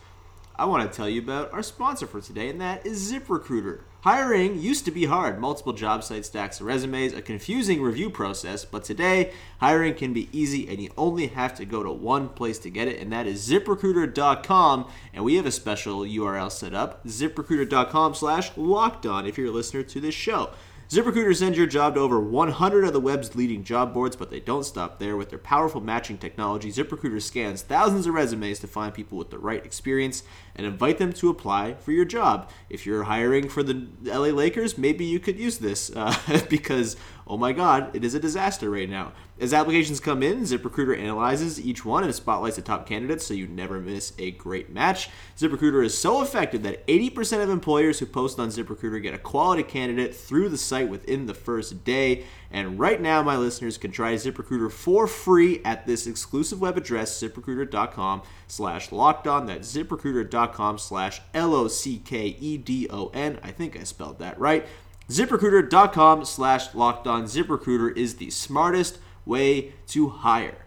I 0.61 0.65
want 0.65 0.89
to 0.89 0.95
tell 0.95 1.09
you 1.09 1.21
about 1.21 1.51
our 1.53 1.63
sponsor 1.63 2.05
for 2.05 2.21
today, 2.21 2.47
and 2.49 2.61
that 2.61 2.85
is 2.85 3.11
ZipRecruiter. 3.11 3.79
Hiring 4.01 4.59
used 4.59 4.85
to 4.85 4.91
be 4.91 5.05
hard. 5.05 5.39
Multiple 5.39 5.73
job 5.73 6.03
sites, 6.03 6.27
stacks 6.27 6.59
of 6.59 6.65
resumes, 6.65 7.13
a 7.13 7.21
confusing 7.21 7.83
review 7.83 8.09
process, 8.09 8.65
but 8.65 8.83
today, 8.83 9.31
hiring 9.59 9.93
can 9.93 10.11
be 10.11 10.27
easy 10.31 10.67
and 10.67 10.81
you 10.81 10.89
only 10.97 11.27
have 11.27 11.53
to 11.57 11.65
go 11.65 11.83
to 11.83 11.91
one 11.91 12.29
place 12.29 12.57
to 12.59 12.71
get 12.71 12.87
it, 12.87 12.99
and 12.99 13.13
that 13.13 13.27
is 13.27 13.47
ziprecruiter.com. 13.47 14.89
And 15.13 15.23
we 15.23 15.35
have 15.35 15.45
a 15.45 15.51
special 15.51 15.99
URL 15.99 16.51
set 16.51 16.73
up, 16.73 17.05
ziprecruiter.com 17.05 18.15
slash 18.15 18.57
locked 18.57 19.05
on 19.05 19.27
if 19.27 19.37
you're 19.37 19.49
a 19.49 19.51
listener 19.51 19.83
to 19.83 19.99
this 19.99 20.15
show. 20.15 20.49
ZipRecruiter 20.91 21.33
sends 21.33 21.57
your 21.57 21.67
job 21.67 21.95
to 21.95 22.01
over 22.01 22.19
100 22.19 22.83
of 22.83 22.91
the 22.91 22.99
web's 22.99 23.33
leading 23.33 23.63
job 23.63 23.93
boards, 23.93 24.17
but 24.17 24.29
they 24.29 24.41
don't 24.41 24.65
stop 24.65 24.99
there. 24.99 25.15
With 25.15 25.29
their 25.29 25.39
powerful 25.39 25.79
matching 25.79 26.17
technology, 26.17 26.69
ZipRecruiter 26.69 27.21
scans 27.21 27.61
thousands 27.61 28.07
of 28.07 28.13
resumes 28.13 28.59
to 28.59 28.67
find 28.67 28.93
people 28.93 29.17
with 29.17 29.29
the 29.29 29.39
right 29.39 29.65
experience 29.65 30.23
and 30.55 30.65
invite 30.65 30.97
them 30.97 31.13
to 31.13 31.29
apply 31.29 31.75
for 31.75 31.91
your 31.91 32.05
job. 32.05 32.49
If 32.69 32.85
you're 32.85 33.03
hiring 33.03 33.49
for 33.49 33.63
the 33.63 33.87
LA 34.03 34.27
Lakers, 34.27 34.77
maybe 34.77 35.05
you 35.05 35.19
could 35.19 35.39
use 35.39 35.57
this 35.57 35.91
uh, 35.95 36.15
because, 36.49 36.97
oh 37.27 37.37
my 37.37 37.53
god, 37.53 37.95
it 37.95 38.03
is 38.03 38.13
a 38.13 38.19
disaster 38.19 38.69
right 38.69 38.89
now. 38.89 39.13
As 39.39 39.55
applications 39.55 39.99
come 39.99 40.21
in, 40.21 40.41
ZipRecruiter 40.41 40.95
analyzes 40.95 41.59
each 41.59 41.83
one 41.83 42.03
and 42.03 42.13
spotlights 42.13 42.57
the 42.57 42.61
top 42.61 42.85
candidates 42.85 43.25
so 43.25 43.33
you 43.33 43.47
never 43.47 43.79
miss 43.79 44.13
a 44.19 44.31
great 44.31 44.69
match. 44.69 45.09
ZipRecruiter 45.35 45.83
is 45.83 45.97
so 45.97 46.21
effective 46.21 46.61
that 46.61 46.85
80% 46.85 47.41
of 47.41 47.49
employers 47.49 47.97
who 47.97 48.05
post 48.05 48.39
on 48.39 48.49
ZipRecruiter 48.49 49.01
get 49.01 49.15
a 49.15 49.17
quality 49.17 49.63
candidate 49.63 50.15
through 50.15 50.49
the 50.49 50.59
site 50.59 50.89
within 50.89 51.25
the 51.25 51.33
first 51.33 51.83
day. 51.83 52.25
And 52.51 52.77
right 52.77 52.99
now, 52.99 53.23
my 53.23 53.37
listeners 53.37 53.77
can 53.77 53.91
try 53.91 54.13
ZipRecruiter 54.13 54.71
for 54.71 55.07
free 55.07 55.61
at 55.63 55.85
this 55.85 56.05
exclusive 56.05 56.59
web 56.59 56.77
address, 56.77 57.21
ziprecruiter.com 57.21 58.23
slash 58.47 58.91
locked 58.91 59.27
on. 59.27 59.45
That's 59.45 59.73
ziprecruiter.com 59.73 60.77
slash 60.77 61.21
L 61.33 61.55
O 61.55 61.67
C 61.67 61.99
K 61.99 62.35
E 62.39 62.57
D 62.57 62.87
O 62.89 63.07
N. 63.13 63.39
I 63.41 63.51
think 63.51 63.79
I 63.79 63.83
spelled 63.83 64.19
that 64.19 64.39
right. 64.39 64.65
ZipRecruiter.com 65.09 66.25
slash 66.25 66.73
locked 66.73 67.07
on. 67.07 67.23
ZipRecruiter 67.23 67.95
is 67.97 68.15
the 68.15 68.29
smartest 68.29 68.99
way 69.25 69.73
to 69.87 70.09
hire. 70.09 70.65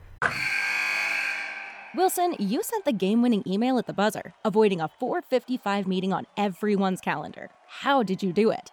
Wilson, 1.94 2.34
you 2.40 2.62
sent 2.62 2.84
the 2.84 2.92
game 2.92 3.22
winning 3.22 3.44
email 3.46 3.78
at 3.78 3.86
the 3.86 3.92
buzzer, 3.92 4.34
avoiding 4.44 4.80
a 4.80 4.88
455 4.88 5.86
meeting 5.86 6.12
on 6.12 6.26
everyone's 6.36 7.00
calendar. 7.00 7.50
How 7.68 8.02
did 8.02 8.22
you 8.22 8.32
do 8.32 8.50
it? 8.50 8.72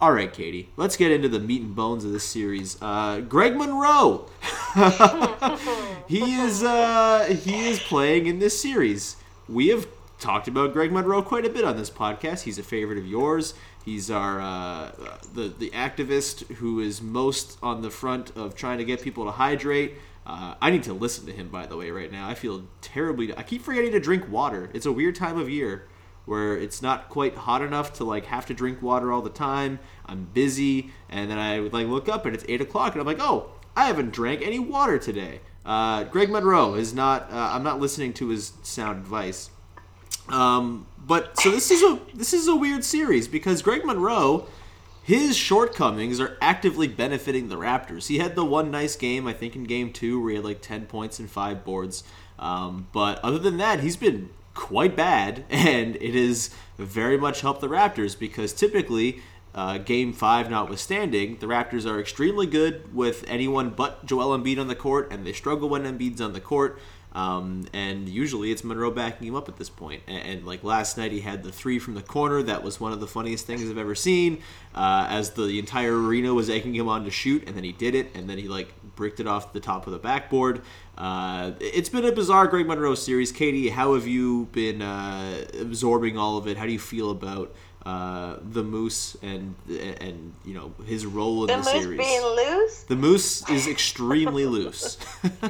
All 0.00 0.12
right, 0.12 0.32
Katie, 0.32 0.68
let's 0.76 0.96
get 0.96 1.10
into 1.10 1.28
the 1.28 1.40
meat 1.40 1.60
and 1.60 1.74
bones 1.74 2.04
of 2.04 2.12
this 2.12 2.22
series. 2.22 2.80
Uh, 2.80 3.18
Greg 3.18 3.56
Monroe, 3.56 4.26
he 6.06 6.34
is 6.34 6.62
uh, 6.62 7.24
he 7.42 7.66
is 7.66 7.80
playing 7.80 8.26
in 8.26 8.38
this 8.38 8.62
series. 8.62 9.16
We 9.48 9.68
have 9.68 9.88
talked 10.20 10.46
about 10.46 10.72
Greg 10.72 10.92
Monroe 10.92 11.20
quite 11.20 11.44
a 11.44 11.50
bit 11.50 11.64
on 11.64 11.76
this 11.76 11.90
podcast. 11.90 12.42
He's 12.42 12.60
a 12.60 12.62
favorite 12.62 12.98
of 12.98 13.08
yours. 13.08 13.54
He's 13.84 14.08
our 14.08 14.40
uh, 14.40 14.92
the 15.34 15.48
the 15.58 15.70
activist 15.70 16.46
who 16.46 16.78
is 16.78 17.02
most 17.02 17.58
on 17.60 17.82
the 17.82 17.90
front 17.90 18.30
of 18.36 18.54
trying 18.54 18.78
to 18.78 18.84
get 18.84 19.02
people 19.02 19.24
to 19.24 19.32
hydrate. 19.32 19.94
Uh, 20.24 20.54
I 20.62 20.70
need 20.70 20.84
to 20.84 20.92
listen 20.92 21.26
to 21.26 21.32
him, 21.32 21.48
by 21.48 21.66
the 21.66 21.76
way, 21.76 21.90
right 21.90 22.12
now. 22.12 22.28
I 22.28 22.34
feel 22.34 22.62
terribly. 22.82 23.36
I 23.36 23.42
keep 23.42 23.62
forgetting 23.62 23.90
to 23.90 24.00
drink 24.00 24.30
water. 24.30 24.70
It's 24.74 24.86
a 24.86 24.92
weird 24.92 25.16
time 25.16 25.38
of 25.38 25.50
year 25.50 25.88
where 26.28 26.56
it's 26.56 26.82
not 26.82 27.08
quite 27.08 27.34
hot 27.34 27.62
enough 27.62 27.94
to 27.94 28.04
like 28.04 28.26
have 28.26 28.46
to 28.46 28.54
drink 28.54 28.82
water 28.82 29.10
all 29.12 29.22
the 29.22 29.30
time. 29.30 29.78
I'm 30.06 30.24
busy, 30.34 30.90
and 31.08 31.30
then 31.30 31.38
I 31.38 31.58
like 31.58 31.86
look 31.86 32.08
up 32.08 32.26
and 32.26 32.34
it's 32.34 32.44
eight 32.48 32.60
o'clock, 32.60 32.92
and 32.92 33.00
I'm 33.00 33.06
like, 33.06 33.20
oh, 33.20 33.50
I 33.74 33.86
haven't 33.86 34.12
drank 34.12 34.42
any 34.42 34.58
water 34.58 34.98
today. 34.98 35.40
Uh, 35.64 36.04
Greg 36.04 36.30
Monroe 36.30 36.74
is 36.74 36.94
not. 36.94 37.30
Uh, 37.32 37.50
I'm 37.52 37.62
not 37.62 37.80
listening 37.80 38.12
to 38.14 38.28
his 38.28 38.52
sound 38.62 38.98
advice. 38.98 39.50
Um, 40.28 40.86
but 40.98 41.38
so 41.38 41.50
this 41.50 41.70
is 41.70 41.82
a 41.82 41.98
this 42.14 42.34
is 42.34 42.48
a 42.48 42.56
weird 42.56 42.84
series 42.84 43.28
because 43.28 43.62
Greg 43.62 43.84
Monroe, 43.84 44.46
his 45.02 45.36
shortcomings 45.36 46.20
are 46.20 46.36
actively 46.40 46.88
benefiting 46.88 47.48
the 47.48 47.56
Raptors. 47.56 48.08
He 48.08 48.18
had 48.18 48.34
the 48.34 48.44
one 48.44 48.70
nice 48.70 48.96
game, 48.96 49.26
I 49.26 49.32
think, 49.32 49.56
in 49.56 49.64
Game 49.64 49.92
Two 49.92 50.20
where 50.20 50.30
he 50.30 50.36
had 50.36 50.44
like 50.44 50.60
ten 50.60 50.86
points 50.86 51.18
and 51.18 51.30
five 51.30 51.64
boards. 51.64 52.04
Um, 52.38 52.88
but 52.92 53.18
other 53.24 53.38
than 53.38 53.56
that, 53.56 53.80
he's 53.80 53.96
been 53.96 54.30
quite 54.58 54.96
bad, 54.96 55.44
and 55.50 55.94
it 55.96 56.14
has 56.14 56.50
very 56.78 57.16
much 57.16 57.40
helped 57.42 57.60
the 57.60 57.68
Raptors 57.68 58.18
because 58.18 58.52
typically, 58.52 59.22
uh, 59.54 59.78
Game 59.78 60.12
Five 60.12 60.50
notwithstanding, 60.50 61.38
the 61.38 61.46
Raptors 61.46 61.88
are 61.88 62.00
extremely 62.00 62.46
good 62.46 62.94
with 62.94 63.24
anyone 63.28 63.70
but 63.70 64.04
Joel 64.04 64.36
Embiid 64.36 64.58
on 64.58 64.66
the 64.66 64.74
court, 64.74 65.12
and 65.12 65.24
they 65.24 65.32
struggle 65.32 65.68
when 65.68 65.84
Embiid's 65.84 66.20
on 66.20 66.32
the 66.32 66.40
court. 66.40 66.80
Um, 67.12 67.66
and 67.72 68.08
usually 68.08 68.52
it's 68.52 68.62
Monroe 68.62 68.90
backing 68.90 69.26
him 69.26 69.34
up 69.34 69.48
at 69.48 69.56
this 69.56 69.70
point. 69.70 70.02
And, 70.06 70.18
and, 70.18 70.46
like 70.46 70.62
last 70.62 70.98
night, 70.98 71.10
he 71.10 71.20
had 71.20 71.42
the 71.42 71.50
three 71.50 71.78
from 71.78 71.94
the 71.94 72.02
corner. 72.02 72.42
That 72.42 72.62
was 72.62 72.78
one 72.78 72.92
of 72.92 73.00
the 73.00 73.06
funniest 73.06 73.46
things 73.46 73.68
I've 73.68 73.78
ever 73.78 73.94
seen. 73.94 74.42
Uh, 74.74 75.06
as 75.08 75.30
the 75.30 75.58
entire 75.58 75.96
arena 75.96 76.34
was 76.34 76.50
egging 76.50 76.74
him 76.74 76.86
on 76.88 77.04
to 77.04 77.10
shoot, 77.10 77.48
and 77.48 77.56
then 77.56 77.64
he 77.64 77.72
did 77.72 77.94
it, 77.94 78.14
and 78.14 78.28
then 78.28 78.36
he 78.38 78.46
like 78.46 78.74
bricked 78.94 79.20
it 79.20 79.26
off 79.26 79.52
the 79.52 79.60
top 79.60 79.86
of 79.86 79.92
the 79.94 79.98
backboard. 79.98 80.60
Uh, 80.98 81.52
it's 81.60 81.88
been 81.88 82.04
a 82.04 82.10
bizarre 82.10 82.48
Greg 82.48 82.66
Monroe 82.66 82.96
series. 82.96 83.30
Katie, 83.30 83.68
how 83.68 83.94
have 83.94 84.08
you 84.08 84.48
been 84.50 84.82
uh, 84.82 85.44
absorbing 85.60 86.18
all 86.18 86.36
of 86.36 86.48
it? 86.48 86.56
How 86.56 86.66
do 86.66 86.72
you 86.72 86.78
feel 86.80 87.12
about 87.12 87.54
uh, 87.86 88.36
the 88.42 88.64
Moose 88.64 89.16
and 89.22 89.54
and 89.68 90.34
you 90.44 90.54
know 90.54 90.74
his 90.84 91.06
role 91.06 91.44
in 91.44 91.46
The 91.46 91.52
the, 91.52 91.72
moose 91.72 91.82
series? 91.82 91.98
being 91.98 92.22
loose? 92.22 92.82
The 92.82 92.96
Moose 92.96 93.48
is 93.48 93.68
extremely 93.68 94.44
loose. 94.44 94.98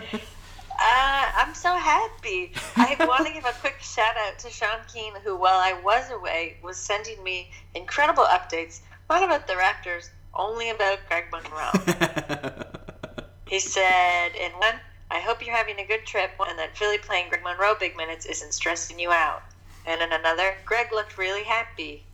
Uh, 0.81 1.25
I'm 1.37 1.55
so 1.55 1.75
happy. 1.75 2.53
I 2.77 2.95
want 3.01 3.27
to 3.27 3.33
give 3.33 3.45
a 3.45 3.53
quick 3.61 3.79
shout 3.81 4.17
out 4.17 4.39
to 4.39 4.49
Sean 4.49 4.79
Keane, 4.93 5.15
who, 5.25 5.37
while 5.37 5.59
I 5.59 5.73
was 5.83 6.09
away, 6.13 6.57
was 6.63 6.77
sending 6.77 7.21
me 7.25 7.51
incredible 7.75 8.23
updates. 8.23 8.81
Not 9.11 9.25
about 9.25 9.49
the 9.49 9.55
Raptors, 9.55 10.11
only 10.35 10.71
about 10.71 11.01
Greg 11.09 11.25
Monroe. 11.33 12.65
he 13.49 13.59
said 13.59 14.29
in 14.41 14.53
one, 14.53 14.75
I 15.11 15.21
hope 15.21 15.45
you're 15.45 15.57
having 15.57 15.79
a 15.79 15.87
good 15.87 16.05
trip 16.05 16.31
and 16.39 16.59
that 16.59 16.77
Philly 16.77 16.99
playing 16.99 17.31
Greg 17.31 17.43
Monroe 17.43 17.75
big 17.79 17.97
minutes 17.97 18.27
isn't 18.27 18.53
stressing 18.53 18.99
you 18.99 19.11
out. 19.11 19.43
And 19.87 20.03
in 20.03 20.13
another, 20.13 20.55
Greg 20.67 20.93
looked 20.93 21.17
really 21.17 21.45
happy. 21.45 22.05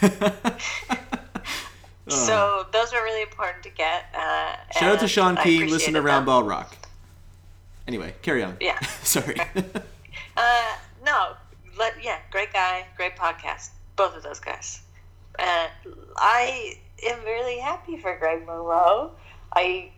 So 2.10 2.66
those 2.72 2.92
were 2.92 3.02
really 3.02 3.22
important 3.22 3.62
to 3.62 3.70
get. 3.70 4.06
Uh, 4.14 4.56
Shout 4.72 4.94
out 4.94 5.00
to 5.00 5.08
Sean 5.08 5.38
I 5.38 5.44
Keane. 5.44 5.70
Listen 5.70 5.94
to 5.94 6.02
Round. 6.02 6.26
Ball 6.26 6.42
Rock. 6.42 6.76
Anyway, 7.86 8.14
carry 8.22 8.42
on. 8.42 8.56
Yeah. 8.60 8.78
Sorry. 9.02 9.36
Uh, 10.36 10.76
no, 11.04 11.34
let, 11.78 12.02
yeah, 12.02 12.18
great 12.30 12.52
guy, 12.52 12.86
great 12.96 13.16
podcast. 13.16 13.70
Both 13.96 14.16
of 14.16 14.22
those 14.22 14.40
guys. 14.40 14.80
Uh, 15.38 15.68
I 16.16 16.78
am 17.06 17.22
really 17.24 17.58
happy 17.58 17.96
for 17.96 18.16
Greg 18.16 18.46
Monroe. 18.46 19.12
I 19.54 19.90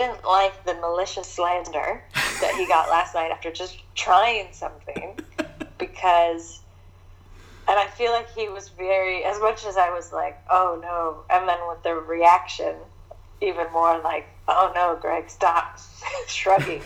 didn't 0.00 0.24
like 0.24 0.64
the 0.64 0.72
malicious 0.74 1.26
slander 1.26 2.02
that 2.40 2.54
he 2.56 2.66
got 2.66 2.88
last 2.88 3.14
night 3.14 3.30
after 3.30 3.52
just 3.52 3.76
trying 3.94 4.48
something 4.50 5.18
because, 5.76 6.60
and 7.68 7.78
I 7.78 7.86
feel 7.86 8.10
like 8.10 8.30
he 8.34 8.48
was 8.48 8.70
very, 8.70 9.24
as 9.24 9.38
much 9.40 9.66
as 9.66 9.76
I 9.76 9.90
was 9.90 10.10
like, 10.10 10.40
oh 10.48 10.78
no, 10.80 11.22
and 11.28 11.46
then 11.46 11.58
with 11.68 11.82
the 11.82 11.94
reaction, 11.94 12.74
even 13.42 13.70
more 13.72 14.00
like, 14.02 14.26
oh 14.48 14.72
no, 14.74 14.96
Greg, 14.98 15.28
stop 15.28 15.78
shrugging. 16.26 16.82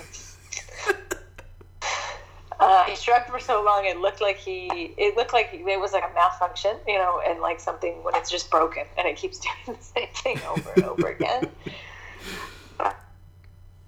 Uh, 2.58 2.84
he 2.84 2.96
shrugged 2.96 3.28
for 3.28 3.38
so 3.38 3.62
long 3.62 3.84
it 3.84 3.98
looked 3.98 4.20
like 4.20 4.38
he 4.38 4.94
it 4.96 5.16
looked 5.16 5.32
like 5.32 5.50
it 5.52 5.80
was 5.80 5.92
like 5.92 6.04
a 6.08 6.14
malfunction 6.14 6.76
you 6.86 6.94
know 6.94 7.20
and 7.26 7.40
like 7.40 7.58
something 7.58 7.92
when 8.04 8.14
it's 8.14 8.30
just 8.30 8.48
broken 8.48 8.84
and 8.96 9.08
it 9.08 9.16
keeps 9.16 9.38
doing 9.66 9.76
the 9.76 9.84
same 9.84 10.08
thing 10.14 10.40
over 10.48 10.70
and 10.76 10.84
over 10.84 11.08
again 11.08 11.50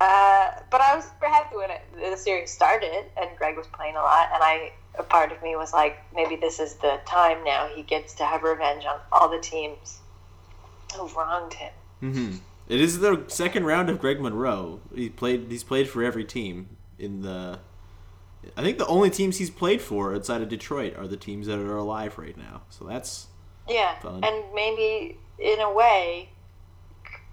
uh, 0.01 0.51
but 0.71 0.81
i 0.81 0.95
was 0.95 1.05
super 1.05 1.27
happy 1.27 1.57
when 1.57 1.71
it, 1.71 1.83
the 2.11 2.17
series 2.17 2.51
started 2.51 3.05
and 3.21 3.31
greg 3.39 3.57
was 3.57 3.67
playing 3.69 3.97
a 3.97 4.01
lot 4.01 4.29
and 4.35 4.43
i 4.43 4.71
a 4.99 5.03
part 5.03 5.31
of 5.31 5.43
me 5.43 5.57
was 5.57 5.73
like 5.73 5.99
maybe 6.15 6.37
this 6.37 6.59
is 6.59 6.75
the 6.77 6.99
time 7.07 7.43
now 7.45 7.69
he 7.75 7.83
gets 7.83 8.15
to 8.15 8.25
have 8.25 8.43
revenge 8.43 8.85
on 8.87 8.99
all 9.13 9.29
the 9.29 9.39
teams 9.41 10.01
who 10.95 11.07
wronged 11.09 11.53
him 11.55 11.73
hmm 12.01 12.35
It 12.69 12.81
is 12.81 12.99
the 12.99 13.25
second 13.29 13.65
round 13.65 13.89
of 13.91 14.01
Greg 14.01 14.21
Monroe. 14.21 14.81
He 14.93 15.09
played. 15.09 15.47
He's 15.53 15.63
played 15.63 15.89
for 15.89 16.03
every 16.03 16.25
team 16.25 16.77
in 16.99 17.21
the. 17.23 17.61
I 18.57 18.63
think 18.63 18.79
the 18.79 18.87
only 18.89 19.09
teams 19.09 19.39
he's 19.39 19.51
played 19.51 19.81
for 19.81 20.13
outside 20.15 20.43
of 20.43 20.49
Detroit 20.49 20.97
are 20.97 21.07
the 21.07 21.17
teams 21.17 21.47
that 21.47 21.61
are 21.61 21.77
alive 21.77 22.19
right 22.19 22.37
now. 22.37 22.63
So 22.71 22.85
that's 22.85 23.29
Yeah, 23.69 23.97
Fun. 24.01 24.25
and 24.25 24.45
maybe 24.53 25.17
in 25.39 25.61
a 25.61 25.73
way, 25.73 26.31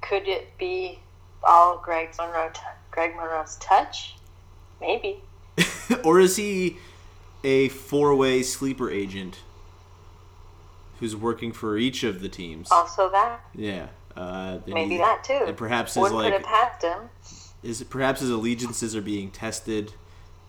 could 0.02 0.28
it 0.28 0.56
be 0.60 1.00
all 1.44 1.78
Greg 1.78 2.10
Monroe, 2.18 2.50
t- 2.54 2.62
Greg 2.92 3.16
Monroe's 3.16 3.56
touch? 3.58 4.16
Maybe. 4.82 5.22
or 6.04 6.20
is 6.20 6.36
he 6.36 6.78
a 7.44 7.70
four-way 7.70 8.42
sleeper 8.44 8.90
agent 8.90 9.40
who's 11.00 11.16
working 11.16 11.52
for 11.52 11.78
each 11.78 12.04
of 12.04 12.22
the 12.22 12.30
teams? 12.30 12.70
Also 12.72 13.10
that. 13.12 13.42
Yeah. 13.56 13.88
Uh, 14.16 14.60
Maybe 14.68 14.92
he- 14.92 14.98
that 14.98 15.24
too. 15.24 15.34
And 15.46 15.58
perhaps 15.58 15.96
his 15.96 16.02
Wouldn't 16.02 16.22
put 16.22 16.32
like 16.32 16.80
it 16.82 16.84
him. 16.84 17.10
is 17.64 17.84
perhaps 17.84 18.22
his 18.22 18.30
allegiances 18.30 18.96
are 18.96 19.02
being 19.02 19.32
tested. 19.32 19.94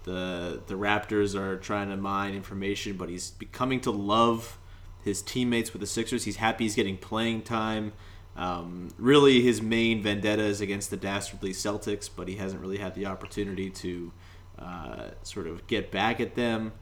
The 0.05 0.61
the 0.67 0.75
Raptors 0.75 1.35
are 1.35 1.57
trying 1.57 1.89
to 1.89 1.97
mine 1.97 2.35
information, 2.35 2.97
but 2.99 3.09
he's 3.09 3.31
becoming 3.31 3.81
to 3.83 3.91
love 3.91 4.59
his 5.03 5.23
teammates 5.23 5.73
with 5.73 5.81
the 5.81 5.87
Sixers. 5.87 6.25
He's 6.25 6.37
happy 6.37 6.65
he's 6.65 6.75
getting 6.75 6.99
playing 6.99 7.43
time. 7.43 7.93
Um, 8.37 8.89
really, 8.99 9.43
his 9.43 9.63
main 9.63 10.03
vendetta 10.03 10.43
is 10.43 10.61
against 10.61 10.91
the 10.91 10.97
dastardly 10.97 11.53
Celtics, 11.53 12.11
but 12.15 12.29
he 12.29 12.37
hasn't 12.37 12.61
really 12.61 12.79
had 12.79 12.95
the 12.95 13.07
opportunity 13.07 13.71
to 13.71 14.13
uh, 14.59 15.11
sort 15.23 15.47
of 15.47 15.67
get 15.67 15.91
back 15.91 16.21
at 16.21 16.35
them. 16.35 16.73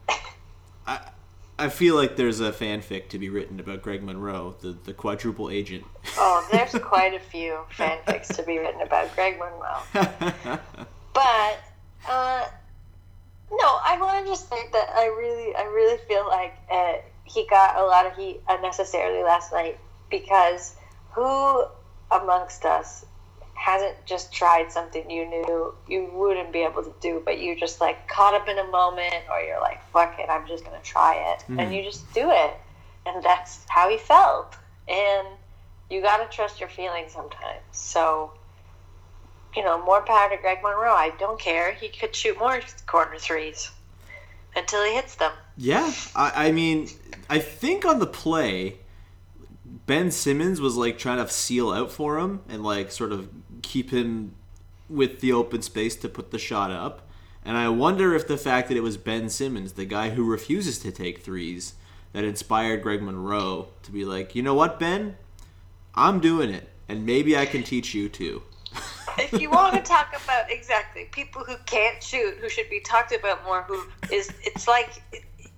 I 0.87 0.99
I 1.57 1.69
feel 1.69 1.95
like 1.95 2.15
there's 2.15 2.39
a 2.39 2.51
fanfic 2.51 3.09
to 3.09 3.19
be 3.19 3.29
written 3.29 3.59
about 3.59 3.83
Greg 3.83 4.01
Monroe, 4.01 4.55
the, 4.61 4.75
the 4.85 4.93
quadruple 4.93 5.51
agent. 5.51 5.85
Oh, 6.17 6.47
there's 6.51 6.71
quite 6.83 7.13
a 7.13 7.19
few 7.19 7.59
fanfics 7.77 8.35
to 8.35 8.43
be 8.43 8.57
written 8.57 8.81
about 8.81 9.13
Greg 9.15 9.37
Monroe. 9.37 10.59
But 11.13 11.63
uh, 12.09 12.47
no, 13.51 13.79
I 13.83 13.97
want 13.99 14.25
to 14.25 14.31
just 14.31 14.49
say 14.49 14.57
that 14.71 14.89
I 14.95 15.05
really, 15.05 15.55
I 15.55 15.63
really 15.63 15.97
feel 16.07 16.25
like 16.27 16.55
uh, 16.71 16.93
he 17.23 17.45
got 17.47 17.77
a 17.77 17.83
lot 17.83 18.05
of 18.05 18.15
heat 18.15 18.41
unnecessarily 18.49 19.23
last 19.23 19.53
night 19.53 19.79
because 20.09 20.75
who 21.13 21.65
amongst 22.11 22.65
us 22.65 23.05
hasn't 23.53 23.95
just 24.05 24.33
tried 24.33 24.71
something 24.71 25.09
you 25.09 25.25
knew 25.25 25.73
you 25.87 26.09
wouldn't 26.13 26.51
be 26.51 26.59
able 26.59 26.83
to 26.83 26.93
do, 26.99 27.21
but 27.23 27.39
you 27.39 27.55
just 27.55 27.79
like 27.79 28.07
caught 28.07 28.33
up 28.33 28.47
in 28.47 28.57
a 28.57 28.65
moment, 28.65 29.23
or 29.29 29.39
you're 29.41 29.61
like, 29.61 29.81
"Fuck 29.91 30.19
it, 30.19 30.29
I'm 30.29 30.47
just 30.47 30.65
gonna 30.65 30.81
try 30.83 31.15
it," 31.15 31.43
hmm. 31.43 31.59
and 31.59 31.73
you 31.73 31.83
just 31.83 32.11
do 32.13 32.29
it, 32.29 32.53
and 33.05 33.23
that's 33.23 33.65
how 33.69 33.89
he 33.89 33.97
felt. 33.97 34.55
And 34.87 35.27
you 35.89 36.01
gotta 36.01 36.25
trust 36.25 36.59
your 36.59 36.69
feelings 36.69 37.13
sometimes. 37.13 37.61
So 37.71 38.33
you 39.55 39.63
know, 39.63 39.83
more 39.83 40.01
power 40.01 40.29
to 40.29 40.37
Greg 40.37 40.59
Monroe. 40.63 40.93
I 40.93 41.11
don't 41.19 41.39
care. 41.39 41.73
He 41.73 41.89
could 41.89 42.15
shoot 42.15 42.37
more 42.39 42.59
corner 42.87 43.17
threes 43.17 43.71
until 44.55 44.83
he 44.83 44.93
hits 44.93 45.15
them. 45.15 45.31
Yeah, 45.57 45.91
I, 46.15 46.47
I 46.47 46.51
mean, 46.51 46.89
I 47.29 47.39
think 47.39 47.85
on 47.85 47.99
the 47.99 48.07
play, 48.07 48.77
Ben 49.85 50.11
Simmons 50.11 50.61
was 50.61 50.77
like 50.77 50.97
trying 50.97 51.23
to 51.23 51.31
seal 51.31 51.71
out 51.71 51.91
for 51.91 52.17
him 52.19 52.41
and 52.47 52.63
like 52.63 52.91
sort 52.91 53.11
of 53.11 53.29
keep 53.61 53.91
him 53.91 54.35
with 54.89 55.19
the 55.19 55.33
open 55.33 55.61
space 55.61 55.95
to 55.97 56.09
put 56.09 56.31
the 56.31 56.39
shot 56.39 56.71
up. 56.71 57.07
And 57.45 57.57
I 57.57 57.67
wonder 57.69 58.15
if 58.15 58.27
the 58.27 58.37
fact 58.37 58.69
that 58.69 58.77
it 58.77 58.83
was 58.83 58.95
Ben 58.95 59.29
Simmons, 59.29 59.73
the 59.73 59.85
guy 59.85 60.11
who 60.11 60.23
refuses 60.23 60.79
to 60.79 60.91
take 60.91 61.21
threes, 61.21 61.73
that 62.13 62.23
inspired 62.23 62.83
Greg 62.83 63.01
Monroe 63.01 63.67
to 63.81 63.91
be 63.91 64.05
like, 64.05 64.35
you 64.35 64.41
know 64.41 64.53
what, 64.53 64.79
Ben? 64.79 65.17
I'm 65.95 66.19
doing 66.19 66.49
it, 66.49 66.69
and 66.87 67.05
maybe 67.05 67.35
I 67.35 67.45
can 67.45 67.63
teach 67.63 67.93
you 67.93 68.07
too. 68.07 68.43
If 69.15 69.39
you 69.39 69.51
want 69.51 69.75
to 69.75 69.81
talk 69.81 70.15
about 70.23 70.49
exactly 70.49 71.07
people 71.11 71.43
who 71.43 71.55
can't 71.67 72.01
shoot, 72.01 72.35
who 72.41 72.49
should 72.49 72.67
be 72.71 72.79
talked 72.79 73.13
about 73.13 73.43
more, 73.43 73.61
who 73.61 73.83
is 74.11 74.31
it's 74.41 74.67
like 74.67 75.03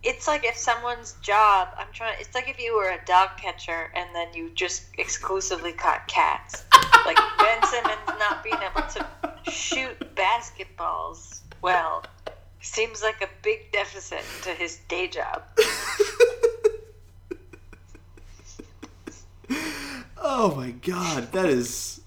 it's 0.05 0.27
like 0.27 0.45
if 0.45 0.55
someone's 0.55 1.13
job 1.21 1.69
I'm 1.77 1.87
trying 1.91 2.15
it's 2.19 2.35
like 2.35 2.49
if 2.49 2.59
you 2.59 2.75
were 2.75 2.89
a 2.89 3.03
dog 3.05 3.29
catcher 3.37 3.91
and 3.95 4.13
then 4.13 4.27
you 4.33 4.51
just 4.53 4.85
exclusively 4.97 5.71
caught 5.71 6.07
cats. 6.07 6.63
Like 7.05 7.17
Ben 7.39 7.63
Simmons 7.63 8.19
not 8.19 8.43
being 8.43 8.55
able 8.55 8.87
to 8.87 9.51
shoot 9.51 9.99
basketballs 10.15 11.41
well 11.61 12.03
seems 12.61 13.03
like 13.03 13.21
a 13.21 13.29
big 13.41 13.71
deficit 13.71 14.23
to 14.43 14.49
his 14.49 14.79
day 14.87 15.07
job. 15.07 15.43
Oh 20.27 20.55
my 20.55 20.71
god, 20.71 21.31
that 21.33 21.45
is. 21.45 22.01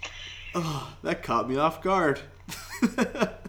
Oh, 0.52 0.92
that 1.02 1.22
caught 1.22 1.48
me 1.48 1.56
off 1.56 1.80
guard. 1.80 2.20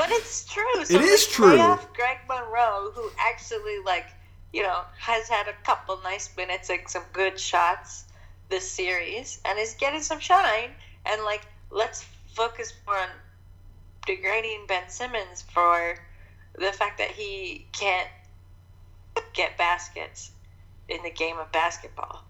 But 0.00 0.12
it's 0.12 0.46
true. 0.46 0.84
So 0.86 0.94
It 0.94 1.02
is 1.02 1.26
true. 1.26 1.58
Greg 1.92 2.20
Monroe, 2.26 2.90
who 2.94 3.10
actually 3.18 3.80
like 3.84 4.06
you 4.50 4.62
know 4.62 4.80
has 4.96 5.28
had 5.28 5.46
a 5.46 5.52
couple 5.62 6.00
nice 6.02 6.34
minutes 6.38 6.70
and 6.70 6.80
some 6.86 7.02
good 7.12 7.38
shots 7.38 8.04
this 8.48 8.68
series, 8.68 9.42
and 9.44 9.58
is 9.58 9.74
getting 9.74 10.00
some 10.00 10.18
shine. 10.18 10.70
And 11.04 11.22
like, 11.24 11.42
let's 11.70 12.06
focus 12.32 12.72
more 12.86 12.96
on 12.96 13.10
degrading 14.06 14.64
Ben 14.66 14.88
Simmons 14.88 15.44
for 15.52 15.98
the 16.54 16.72
fact 16.72 16.96
that 16.96 17.10
he 17.10 17.66
can't 17.72 18.08
get 19.34 19.58
baskets 19.58 20.30
in 20.88 21.02
the 21.02 21.10
game 21.10 21.38
of 21.38 21.52
basketball. 21.52 22.24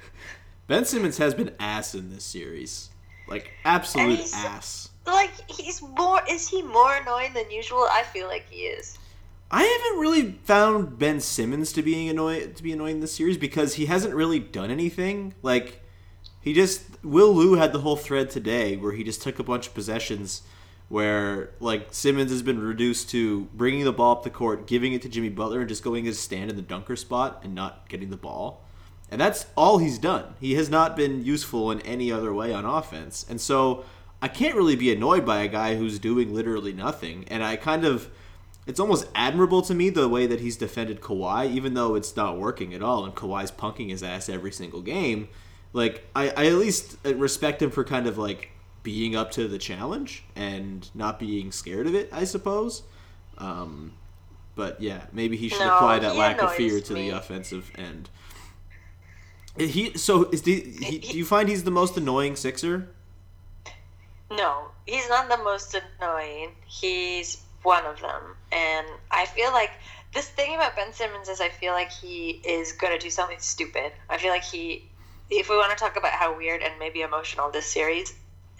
Ben 0.66 0.86
Simmons 0.86 1.18
has 1.18 1.34
been 1.34 1.54
ass 1.60 1.94
in 1.94 2.08
this 2.08 2.24
series. 2.24 2.88
Like, 3.28 3.50
absolute 3.66 4.20
ass. 4.32 4.88
Like 5.06 5.50
he's 5.50 5.82
more 5.82 6.20
is 6.28 6.48
he 6.48 6.62
more 6.62 6.94
annoying 6.94 7.32
than 7.34 7.50
usual? 7.50 7.86
I 7.90 8.04
feel 8.04 8.28
like 8.28 8.48
he 8.48 8.62
is. 8.62 8.98
I 9.50 9.64
haven't 9.64 10.00
really 10.00 10.32
found 10.44 10.98
Ben 10.98 11.20
Simmons 11.20 11.72
to 11.72 11.82
being 11.82 12.08
annoying 12.08 12.54
to 12.54 12.62
be 12.62 12.72
annoying 12.72 12.96
in 12.96 13.00
this 13.00 13.14
series 13.14 13.36
because 13.36 13.74
he 13.74 13.86
hasn't 13.86 14.14
really 14.14 14.38
done 14.38 14.70
anything. 14.70 15.34
Like 15.42 15.82
he 16.40 16.52
just 16.52 16.82
Will 17.04 17.32
Lou 17.34 17.54
had 17.54 17.72
the 17.72 17.80
whole 17.80 17.96
thread 17.96 18.30
today 18.30 18.76
where 18.76 18.92
he 18.92 19.04
just 19.04 19.22
took 19.22 19.38
a 19.38 19.44
bunch 19.44 19.66
of 19.66 19.74
possessions 19.74 20.42
where 20.88 21.50
like 21.58 21.88
Simmons 21.90 22.30
has 22.30 22.42
been 22.42 22.60
reduced 22.60 23.08
to 23.10 23.48
bringing 23.54 23.84
the 23.84 23.92
ball 23.92 24.12
up 24.12 24.24
the 24.24 24.30
court, 24.30 24.66
giving 24.66 24.92
it 24.92 25.02
to 25.02 25.08
Jimmy 25.08 25.30
Butler, 25.30 25.60
and 25.60 25.68
just 25.68 25.82
going 25.82 26.04
his 26.04 26.18
stand 26.18 26.50
in 26.50 26.56
the 26.56 26.62
dunker 26.62 26.96
spot 26.96 27.40
and 27.42 27.54
not 27.54 27.88
getting 27.88 28.10
the 28.10 28.16
ball. 28.16 28.62
And 29.10 29.20
that's 29.20 29.46
all 29.56 29.78
he's 29.78 29.98
done. 29.98 30.34
He 30.40 30.54
has 30.54 30.70
not 30.70 30.96
been 30.96 31.24
useful 31.24 31.70
in 31.70 31.80
any 31.80 32.10
other 32.10 32.32
way 32.32 32.52
on 32.52 32.64
offense. 32.64 33.26
And 33.28 33.40
so 33.40 33.84
I 34.22 34.28
can't 34.28 34.54
really 34.54 34.76
be 34.76 34.92
annoyed 34.92 35.26
by 35.26 35.42
a 35.42 35.48
guy 35.48 35.74
who's 35.74 35.98
doing 35.98 36.32
literally 36.32 36.72
nothing. 36.72 37.24
And 37.28 37.42
I 37.42 37.56
kind 37.56 37.84
of 37.84 38.08
it's 38.66 38.78
almost 38.78 39.08
admirable 39.14 39.60
to 39.62 39.74
me 39.74 39.90
the 39.90 40.08
way 40.08 40.26
that 40.28 40.40
he's 40.40 40.56
defended 40.56 41.00
Kawhi, 41.00 41.50
even 41.50 41.74
though 41.74 41.96
it's 41.96 42.14
not 42.16 42.38
working 42.38 42.72
at 42.72 42.82
all, 42.82 43.04
and 43.04 43.14
Kawhi's 43.14 43.50
punking 43.50 43.90
his 43.90 44.04
ass 44.04 44.28
every 44.28 44.52
single 44.52 44.80
game. 44.80 45.28
Like 45.72 46.06
I, 46.14 46.28
I 46.30 46.46
at 46.46 46.54
least 46.54 46.96
respect 47.04 47.60
him 47.60 47.70
for 47.72 47.82
kind 47.82 48.06
of 48.06 48.16
like 48.16 48.50
being 48.84 49.16
up 49.16 49.32
to 49.32 49.48
the 49.48 49.58
challenge 49.58 50.24
and 50.36 50.88
not 50.94 51.18
being 51.18 51.50
scared 51.50 51.88
of 51.88 51.94
it. 51.96 52.08
I 52.12 52.22
suppose. 52.24 52.84
Um, 53.38 53.94
but 54.54 54.80
yeah, 54.80 55.06
maybe 55.12 55.36
he 55.36 55.48
should 55.48 55.60
No, 55.60 55.74
apply 55.74 55.98
that 55.98 56.14
lack 56.14 56.40
of 56.40 56.54
fear 56.54 56.80
to 56.80 56.94
me. 56.94 57.10
the 57.10 57.16
offensive 57.16 57.70
end. 57.74 58.08
He 59.58 59.96
so 59.98 60.30
is 60.30 60.42
the, 60.42 60.60
he, 60.60 60.98
do 61.10 61.18
you 61.18 61.24
find 61.24 61.48
he's 61.48 61.64
the 61.64 61.70
most 61.70 61.96
annoying 61.96 62.36
Sixer? 62.36 62.88
No, 64.36 64.68
he's 64.86 65.08
not 65.08 65.28
the 65.28 65.38
most 65.38 65.76
annoying. 66.00 66.50
He's 66.66 67.42
one 67.62 67.84
of 67.86 68.00
them. 68.00 68.36
And 68.50 68.86
I 69.10 69.26
feel 69.26 69.52
like 69.52 69.70
this 70.14 70.28
thing 70.28 70.54
about 70.54 70.76
Ben 70.76 70.92
Simmons 70.92 71.28
is 71.28 71.40
I 71.40 71.48
feel 71.48 71.72
like 71.72 71.90
he 71.90 72.40
is 72.44 72.72
going 72.72 72.92
to 72.92 72.98
do 72.98 73.10
something 73.10 73.38
stupid. 73.38 73.92
I 74.10 74.18
feel 74.18 74.30
like 74.30 74.44
he, 74.44 74.88
if 75.30 75.48
we 75.48 75.56
want 75.56 75.70
to 75.70 75.76
talk 75.76 75.96
about 75.96 76.12
how 76.12 76.36
weird 76.36 76.62
and 76.62 76.72
maybe 76.78 77.02
emotional 77.02 77.50
this 77.50 77.66
series 77.66 78.14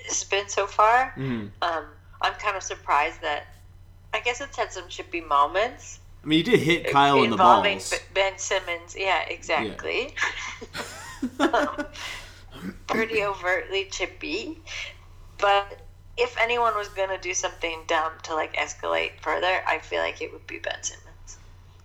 has 0.06 0.24
been 0.24 0.48
so 0.48 0.66
far, 0.66 1.12
Mm-hmm. 1.16 1.48
um, 1.62 1.84
I'm 2.20 2.34
kind 2.34 2.56
of 2.56 2.62
surprised 2.62 3.20
that 3.22 3.46
I 4.14 4.20
guess 4.20 4.40
it's 4.40 4.56
had 4.56 4.72
some 4.72 4.88
chippy 4.88 5.20
moments 5.20 5.98
I 6.22 6.26
mean, 6.26 6.38
you 6.38 6.44
did 6.44 6.60
hit 6.60 6.86
Kyle 6.90 7.22
in 7.24 7.30
the 7.30 7.36
balls. 7.36 7.94
Ben 8.14 8.38
Simmons. 8.38 8.94
Yeah, 8.96 9.22
exactly. 9.28 10.14
um, 11.40 11.84
pretty 12.86 13.24
overtly 13.24 13.86
chippy. 13.86 14.60
But 15.42 15.82
if 16.16 16.38
anyone 16.40 16.74
was 16.76 16.88
gonna 16.88 17.18
do 17.20 17.34
something 17.34 17.82
dumb 17.86 18.12
to 18.22 18.34
like 18.34 18.54
escalate 18.56 19.20
further, 19.20 19.62
I 19.66 19.78
feel 19.80 20.00
like 20.00 20.22
it 20.22 20.32
would 20.32 20.46
be 20.46 20.58
Ben 20.58 20.82
Simmons. 20.82 21.38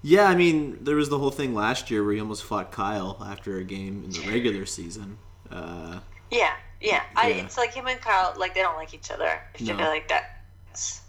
Yeah, 0.03 0.25
I 0.29 0.35
mean, 0.35 0.77
there 0.83 0.95
was 0.95 1.09
the 1.09 1.17
whole 1.17 1.31
thing 1.31 1.53
last 1.55 1.91
year 1.91 2.03
where 2.05 2.13
he 2.13 2.19
almost 2.21 2.43
fought 2.45 2.71
Kyle 2.71 3.17
after 3.25 3.57
a 3.57 3.63
game 3.65 4.03
in 4.05 4.11
the 4.11 4.31
regular 4.31 4.65
season. 4.65 5.17
Uh, 5.51 5.99
Yeah, 6.31 6.53
yeah. 6.79 7.03
I, 7.15 7.29
Yeah. 7.29 7.35
it's 7.45 7.57
like 7.57 7.73
him 7.73 7.87
and 7.87 7.99
Kyle, 7.99 8.33
like 8.37 8.53
they 8.53 8.61
don't 8.61 8.77
like 8.77 8.93
each 8.93 9.11
other. 9.11 9.27
I 9.27 9.63
No. 9.63 9.75
feel 9.77 9.87
like 9.87 10.07
that's, 10.07 11.01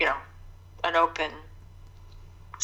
you 0.00 0.06
know, 0.06 0.16
an 0.84 0.96
open. 0.96 1.32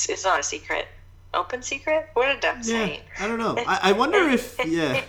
It's 0.09 0.25
not 0.25 0.39
a 0.41 0.43
secret. 0.43 0.87
Open 1.35 1.63
secret? 1.63 2.09
What 2.15 2.27
did 2.41 2.45
I 2.45 2.55
yeah, 2.57 2.63
say? 2.63 3.03
I 3.19 3.27
don't 3.29 3.39
know. 3.39 3.57
I, 3.67 3.91
I 3.91 3.93
wonder 3.93 4.19
if 4.29 4.65
yeah, 4.65 5.03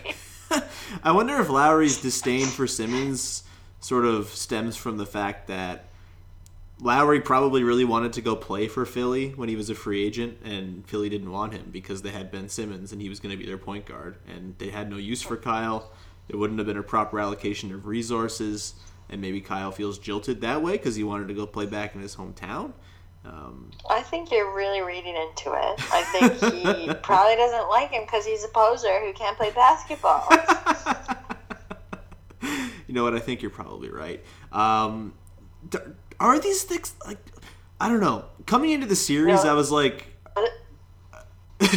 I 1.04 1.12
wonder 1.12 1.38
if 1.40 1.48
Lowry's 1.48 2.00
disdain 2.02 2.46
for 2.46 2.66
Simmons 2.66 3.44
sort 3.80 4.04
of 4.04 4.28
stems 4.28 4.76
from 4.76 4.98
the 4.98 5.06
fact 5.06 5.48
that 5.48 5.86
Lowry 6.82 7.20
probably 7.20 7.62
really 7.62 7.84
wanted 7.84 8.12
to 8.14 8.22
go 8.22 8.34
play 8.34 8.66
for 8.68 8.86
Philly 8.86 9.30
when 9.30 9.48
he 9.48 9.56
was 9.56 9.68
a 9.68 9.74
free 9.74 10.04
agent, 10.04 10.38
and 10.44 10.86
Philly 10.86 11.08
didn't 11.08 11.30
want 11.30 11.52
him 11.52 11.68
because 11.70 12.02
they 12.02 12.10
had 12.10 12.30
Ben 12.30 12.48
Simmons 12.48 12.92
and 12.92 13.02
he 13.02 13.08
was 13.08 13.20
going 13.20 13.32
to 13.32 13.36
be 13.36 13.46
their 13.46 13.58
point 13.58 13.84
guard, 13.84 14.16
and 14.26 14.54
they 14.58 14.70
had 14.70 14.90
no 14.90 14.96
use 14.96 15.20
for 15.20 15.36
Kyle. 15.36 15.90
It 16.28 16.36
wouldn't 16.36 16.58
have 16.58 16.66
been 16.66 16.78
a 16.78 16.82
proper 16.82 17.20
allocation 17.20 17.72
of 17.74 17.86
resources, 17.86 18.74
and 19.08 19.20
maybe 19.20 19.40
Kyle 19.40 19.72
feels 19.72 19.98
jilted 19.98 20.40
that 20.40 20.62
way 20.62 20.72
because 20.72 20.96
he 20.96 21.04
wanted 21.04 21.28
to 21.28 21.34
go 21.34 21.46
play 21.46 21.66
back 21.66 21.94
in 21.94 22.00
his 22.00 22.16
hometown. 22.16 22.72
Um, 23.24 23.70
I 23.90 24.00
think 24.00 24.30
you're 24.30 24.54
really 24.54 24.80
reading 24.80 25.16
into 25.16 25.52
it. 25.52 25.92
I 25.92 26.02
think 26.12 26.54
he 26.54 26.94
probably 27.02 27.36
doesn't 27.36 27.68
like 27.68 27.90
him 27.90 28.04
because 28.04 28.24
he's 28.24 28.44
a 28.44 28.48
poser 28.48 29.00
who 29.00 29.12
can't 29.12 29.36
play 29.36 29.50
basketball. 29.50 30.26
you 32.90 32.94
know 32.96 33.04
what? 33.04 33.14
I 33.14 33.20
think 33.20 33.40
you're 33.40 33.52
probably 33.52 33.88
right. 33.88 34.20
Um, 34.50 35.14
are 36.18 36.40
these 36.40 36.64
things 36.64 36.92
like 37.06 37.18
I 37.80 37.88
don't 37.88 38.00
know? 38.00 38.24
Coming 38.46 38.70
into 38.70 38.88
the 38.88 38.96
series, 38.96 39.44
No. 39.44 39.50
I 39.50 39.52
was 39.54 39.70
like, 39.70 40.08
you 41.60 41.68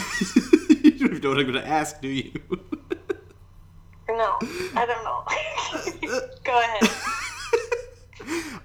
don't 0.97 1.03
even 1.03 1.21
know 1.21 1.29
what 1.29 1.37
I'm 1.39 1.51
going 1.51 1.53
to 1.53 1.67
ask, 1.67 2.01
do 2.01 2.07
you? 2.07 2.31
no, 4.09 4.39
I 4.75 4.85
don't 4.87 5.03
know. 5.03 5.23
Go 6.43 6.59
ahead. 6.59 6.89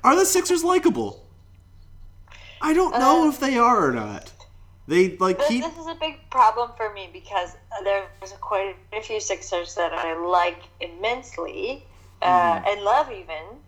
are 0.02 0.16
the 0.16 0.24
Sixers 0.24 0.64
likable? 0.64 1.26
I 2.62 2.72
don't 2.72 2.92
know 2.92 3.28
if 3.28 3.38
they 3.40 3.58
are 3.58 3.88
or 3.88 3.92
not. 3.92 4.32
They 4.86 5.18
like 5.18 5.36
This, 5.36 5.48
keep. 5.48 5.64
this 5.64 5.76
is 5.76 5.86
a 5.86 5.96
big 6.00 6.18
problem 6.30 6.70
for 6.78 6.90
me 6.94 7.10
because 7.12 7.50
there's 7.84 8.32
quite 8.40 8.74
a 8.94 9.02
few 9.02 9.20
Sixers 9.20 9.74
that 9.74 9.92
I 9.92 10.14
like 10.18 10.62
immensely 10.80 11.84
uh, 12.22 12.60
and 12.66 12.82
love 12.82 13.10
even. 13.10 13.60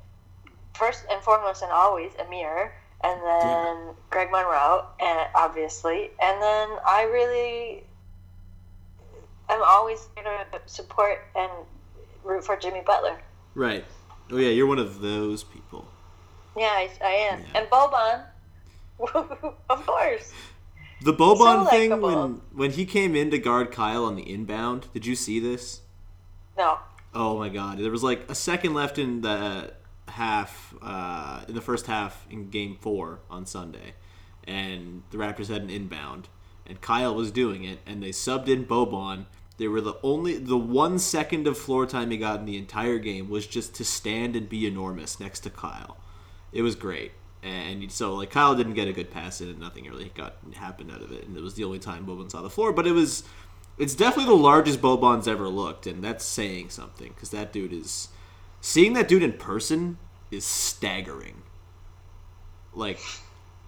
First 0.75 1.05
and 1.11 1.23
foremost 1.23 1.63
and 1.63 1.71
always 1.71 2.13
Amir, 2.25 2.73
and 3.05 3.21
then 3.23 3.95
Greg 4.09 4.31
Monroe, 4.31 4.87
and 5.01 5.29
obviously, 5.35 6.11
and 6.23 6.41
then 6.41 6.69
I 6.89 7.09
really, 7.13 7.85
I'm 9.49 9.63
always 9.63 10.09
going 10.15 10.27
to 10.27 10.61
support 10.67 11.19
and 11.37 11.51
root 12.25 12.45
for 12.45 12.57
Jimmy 12.57 12.83
Butler. 12.87 13.19
Right. 13.55 13.85
Oh 14.31 14.39
yeah, 14.39 14.49
you're 14.51 14.67
one 14.67 14.79
of 14.79 15.01
those 15.01 15.45
people. 15.45 15.89
Yeah, 16.57 16.67
I, 16.67 16.91
I 17.05 17.11
am, 17.11 17.41
Yeah. 17.41 17.61
and 17.61 17.69
Boban, 17.71 18.25
of 19.71 19.87
course. 19.87 20.33
The 21.03 21.13
Boban 21.15 21.65
So 21.65 21.71
thing 21.71 22.01
when 22.01 22.43
when 22.53 22.71
he 22.73 22.85
came 22.85 23.17
in 23.17 23.31
to 23.31 23.39
guard 23.39 23.73
Kyle 23.73 24.05
on 24.05 24.17
the 24.17 24.23
inbound. 24.31 24.89
Did 24.93 25.07
you 25.07 25.17
see 25.17 25.41
this? 25.41 25.81
No, 26.59 26.79
Oh 27.15 27.39
my 27.39 27.49
god. 27.49 27.79
There 27.79 27.91
was 27.91 28.03
like 28.03 28.31
a 28.31 28.35
second 28.35 28.75
left 28.75 28.99
in 28.99 29.21
the 29.21 29.73
half, 30.09 30.75
uh, 30.83 31.43
in 31.49 31.55
the 31.55 31.61
first 31.61 31.87
half 31.87 32.27
in 32.31 32.51
game 32.51 32.77
four 32.81 33.21
on 33.31 33.47
Sunday. 33.47 33.95
And 34.45 35.03
the 35.11 35.19
Raptors 35.19 35.49
had 35.49 35.63
an 35.63 35.71
inbound. 35.71 36.29
And 36.67 36.81
Kyle 36.81 37.15
was 37.15 37.31
doing 37.31 37.65
it. 37.65 37.81
And 37.87 38.03
they 38.03 38.11
subbed 38.11 38.49
in 38.49 38.65
Boban. 38.65 39.27
They 39.57 39.69
were 39.69 39.81
the 39.81 39.99
only, 40.03 40.39
the 40.39 40.57
one 40.57 40.99
second 40.99 41.47
of 41.47 41.59
floor 41.59 41.85
time 41.85 42.11
he 42.11 42.17
got 42.17 42.41
in 42.41 42.47
the 42.47 42.57
entire 42.57 42.99
game 42.99 43.29
was 43.29 43.47
just 43.47 43.75
to 43.75 43.85
stand 43.85 44.35
and 44.35 44.49
be 44.49 44.67
enormous 44.67 45.21
next 45.21 45.41
to 45.41 45.51
Kyle. 45.51 45.99
It 46.53 46.63
was 46.63 46.75
great. 46.75 47.13
And 47.43 47.91
so, 47.91 48.15
like, 48.15 48.31
Kyle 48.31 48.55
didn't 48.55 48.75
get 48.75 48.89
a 48.89 48.93
good 48.93 49.11
pass 49.11 49.41
in, 49.41 49.49
and 49.49 49.59
nothing 49.59 49.85
really 49.85 50.13
got 50.15 50.37
happened 50.55 50.91
out 50.91 51.03
of 51.03 51.11
it. 51.11 51.27
And 51.27 51.37
it 51.37 51.43
was 51.43 51.55
the 51.55 51.65
only 51.65 51.79
time 51.79 52.07
Boban 52.07 52.31
saw 52.31 52.43
the 52.43 52.51
floor. 52.51 52.73
But 52.73 52.87
it 52.87 52.93
was, 52.93 53.25
it's 53.81 53.95
definitely 53.95 54.27
the 54.35 54.41
largest 54.41 54.81
Boban's 54.81 55.29
ever 55.29 55.49
looked, 55.49 55.87
and 55.87 56.05
that's 56.05 56.25
saying 56.25 56.71
something 56.71 57.13
because 57.15 57.31
that 57.31 57.53
dude 57.53 57.73
is 57.73 58.09
seeing 58.61 58.93
that 58.95 59.09
dude 59.09 59.23
in 59.23 59.33
person 59.35 59.99
is 60.31 60.45
staggering. 60.45 61.43
Like 62.73 63.01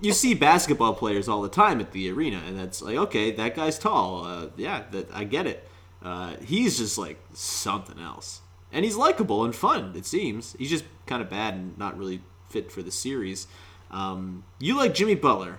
you 0.00 0.12
see 0.12 0.34
basketball 0.34 0.94
players 0.94 1.28
all 1.28 1.42
the 1.42 1.48
time 1.48 1.80
at 1.80 1.92
the 1.92 2.10
arena, 2.10 2.42
and 2.46 2.58
that's 2.58 2.82
like 2.82 2.96
okay, 2.96 3.30
that 3.32 3.54
guy's 3.56 3.78
tall. 3.78 4.24
Uh, 4.24 4.48
yeah, 4.56 4.84
that 4.92 5.08
I 5.12 5.24
get 5.24 5.46
it. 5.46 5.68
Uh, 6.02 6.36
he's 6.44 6.78
just 6.78 6.98
like 6.98 7.18
something 7.32 7.98
else, 7.98 8.40
and 8.72 8.84
he's 8.84 8.96
likable 8.96 9.44
and 9.44 9.54
fun. 9.54 9.94
It 9.96 10.06
seems 10.06 10.54
he's 10.58 10.70
just 10.70 10.84
kind 11.06 11.22
of 11.22 11.30
bad 11.30 11.54
and 11.54 11.76
not 11.78 11.98
really 11.98 12.22
fit 12.48 12.70
for 12.70 12.82
the 12.82 12.90
series. 12.92 13.46
Um, 13.90 14.44
you 14.58 14.76
like 14.76 14.94
Jimmy 14.94 15.14
Butler, 15.14 15.58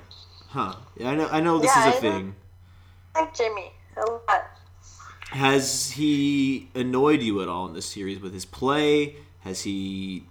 huh? 0.49 0.75
Yeah, 0.97 1.09
I 1.09 1.15
know. 1.15 1.27
I 1.31 1.39
know 1.41 1.59
this 1.59 1.75
Yeah, 1.75 1.81
is 1.89 1.95
a 1.95 1.97
I 1.97 1.99
thing. 1.99 2.35
Like 3.15 3.33
Jimmy 3.35 3.72
a 3.97 4.09
lot. 4.09 4.49
Has 5.31 5.91
he 5.91 6.69
annoyed 6.75 7.21
you 7.21 7.41
at 7.41 7.47
all 7.47 7.67
in 7.67 7.73
this 7.73 7.87
series 7.87 8.19
with 8.19 8.33
his 8.33 8.45
play? 8.45 9.15
Has 9.39 9.63
he, 9.63 10.25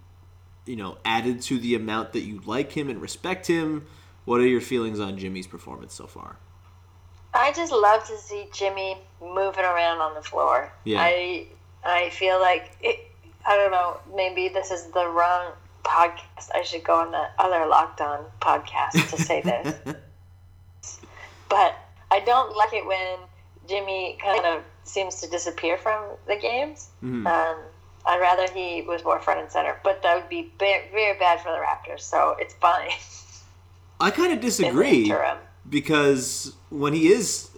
you 0.64 0.76
know, 0.76 0.98
added 1.04 1.42
to 1.42 1.58
the 1.58 1.74
amount 1.74 2.12
that 2.12 2.20
you 2.20 2.40
like 2.46 2.72
him 2.72 2.88
and 2.88 3.02
respect 3.02 3.46
him? 3.46 3.86
What 4.24 4.40
are 4.40 4.46
your 4.46 4.60
feelings 4.60 5.00
on 5.00 5.18
Jimmy's 5.18 5.48
performance 5.48 5.94
so 5.94 6.06
far? 6.06 6.36
I 7.34 7.52
just 7.52 7.72
love 7.72 8.06
to 8.08 8.16
see 8.18 8.46
Jimmy 8.52 8.98
moving 9.20 9.64
around 9.64 10.00
on 10.00 10.14
the 10.14 10.22
floor. 10.22 10.72
Yeah. 10.84 11.00
I 11.00 11.46
I 11.84 12.10
feel 12.10 12.40
like 12.40 12.76
it, 12.80 13.10
I 13.46 13.56
don't 13.56 13.70
know. 13.70 13.98
Maybe 14.14 14.48
this 14.48 14.70
is 14.70 14.86
the 14.92 15.08
wrong 15.08 15.52
podcast. 15.82 16.50
I 16.54 16.62
should 16.62 16.84
go 16.84 16.94
on 16.94 17.10
the 17.10 17.26
other 17.38 17.66
Locked 17.66 18.00
On 18.00 18.24
podcast 18.40 19.10
to 19.10 19.20
say 19.20 19.40
this. 19.40 19.74
but 21.48 21.74
I 22.10 22.20
don't 22.20 22.56
like 22.56 22.72
it 22.72 22.86
when 22.86 23.18
Jimmy 23.72 24.18
kind 24.22 24.44
of 24.44 24.62
seems 24.84 25.18
to 25.22 25.30
disappear 25.30 25.78
from 25.78 26.04
the 26.26 26.36
games. 26.36 26.90
Mhm. 27.02 27.26
Um, 27.26 27.56
I'd 28.04 28.20
rather 28.20 28.46
he 28.52 28.82
was 28.82 29.02
more 29.02 29.18
front 29.18 29.40
and 29.40 29.50
center, 29.50 29.80
but 29.82 30.02
that 30.02 30.14
would 30.16 30.28
be 30.28 30.52
very, 30.58 30.90
very 30.92 31.18
bad 31.18 31.40
for 31.40 31.50
the 31.50 31.58
Raptors. 31.58 32.00
So 32.00 32.36
it's 32.38 32.52
fine. 32.54 32.90
I 33.98 34.10
kind 34.10 34.30
of 34.32 34.40
disagree 34.48 35.10
because 35.70 36.52
when 36.68 36.92
he 36.92 37.12
is 37.12 37.48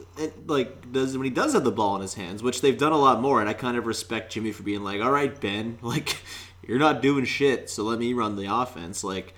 like 0.46 0.92
does 0.92 1.16
when 1.18 1.24
he 1.24 1.30
does 1.30 1.54
have 1.54 1.64
the 1.64 1.72
ball 1.72 1.96
in 1.96 2.02
his 2.02 2.14
hands, 2.14 2.44
which 2.44 2.60
they've 2.60 2.78
done 2.78 2.92
a 2.92 2.98
lot 2.98 3.20
more, 3.20 3.40
and 3.40 3.48
I 3.48 3.54
kind 3.54 3.76
of 3.76 3.86
respect 3.86 4.32
Jimmy 4.32 4.52
for 4.52 4.62
being 4.62 4.84
like, 4.84 5.00
"All 5.00 5.10
right, 5.10 5.38
Ben, 5.40 5.78
like 5.82 6.18
you're 6.62 6.78
not 6.78 7.02
doing 7.02 7.24
shit, 7.24 7.68
so 7.70 7.82
let 7.82 7.98
me 7.98 8.12
run 8.12 8.36
the 8.36 8.46
offense." 8.46 9.02
Like 9.02 9.34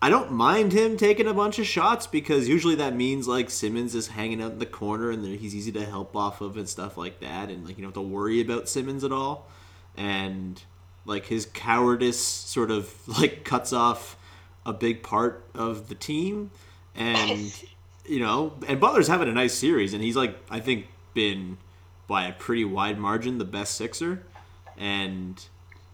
I 0.00 0.10
don't 0.10 0.32
mind 0.32 0.72
him 0.72 0.96
taking 0.96 1.26
a 1.26 1.34
bunch 1.34 1.58
of 1.58 1.66
shots 1.66 2.06
because 2.06 2.48
usually 2.48 2.74
that 2.76 2.94
means 2.94 3.26
like 3.26 3.48
Simmons 3.48 3.94
is 3.94 4.08
hanging 4.08 4.42
out 4.42 4.52
in 4.52 4.58
the 4.58 4.66
corner 4.66 5.10
and 5.10 5.24
he's 5.24 5.54
easy 5.54 5.72
to 5.72 5.84
help 5.84 6.14
off 6.14 6.40
of 6.40 6.56
and 6.56 6.68
stuff 6.68 6.96
like 6.96 7.20
that, 7.20 7.50
and 7.50 7.66
like 7.66 7.78
you 7.78 7.82
don't 7.82 7.94
have 7.94 8.02
to 8.02 8.08
worry 8.08 8.40
about 8.40 8.68
Simmons 8.68 9.04
at 9.04 9.12
all, 9.12 9.48
and 9.96 10.62
like 11.06 11.26
his 11.26 11.46
cowardice 11.46 12.22
sort 12.22 12.70
of 12.70 12.92
like 13.18 13.44
cuts 13.44 13.72
off 13.72 14.16
a 14.64 14.72
big 14.72 15.02
part 15.02 15.44
of 15.54 15.88
the 15.88 15.94
team. 15.94 16.50
And 16.94 17.52
you 18.08 18.20
know 18.20 18.54
and 18.68 18.80
butler's 18.80 19.08
having 19.08 19.28
a 19.28 19.32
nice 19.32 19.54
series 19.54 19.92
and 19.92 20.02
he's 20.02 20.16
like 20.16 20.36
i 20.50 20.60
think 20.60 20.86
been 21.14 21.58
by 22.06 22.26
a 22.26 22.32
pretty 22.32 22.64
wide 22.64 22.98
margin 22.98 23.38
the 23.38 23.44
best 23.44 23.74
sixer. 23.74 24.24
And 24.76 25.42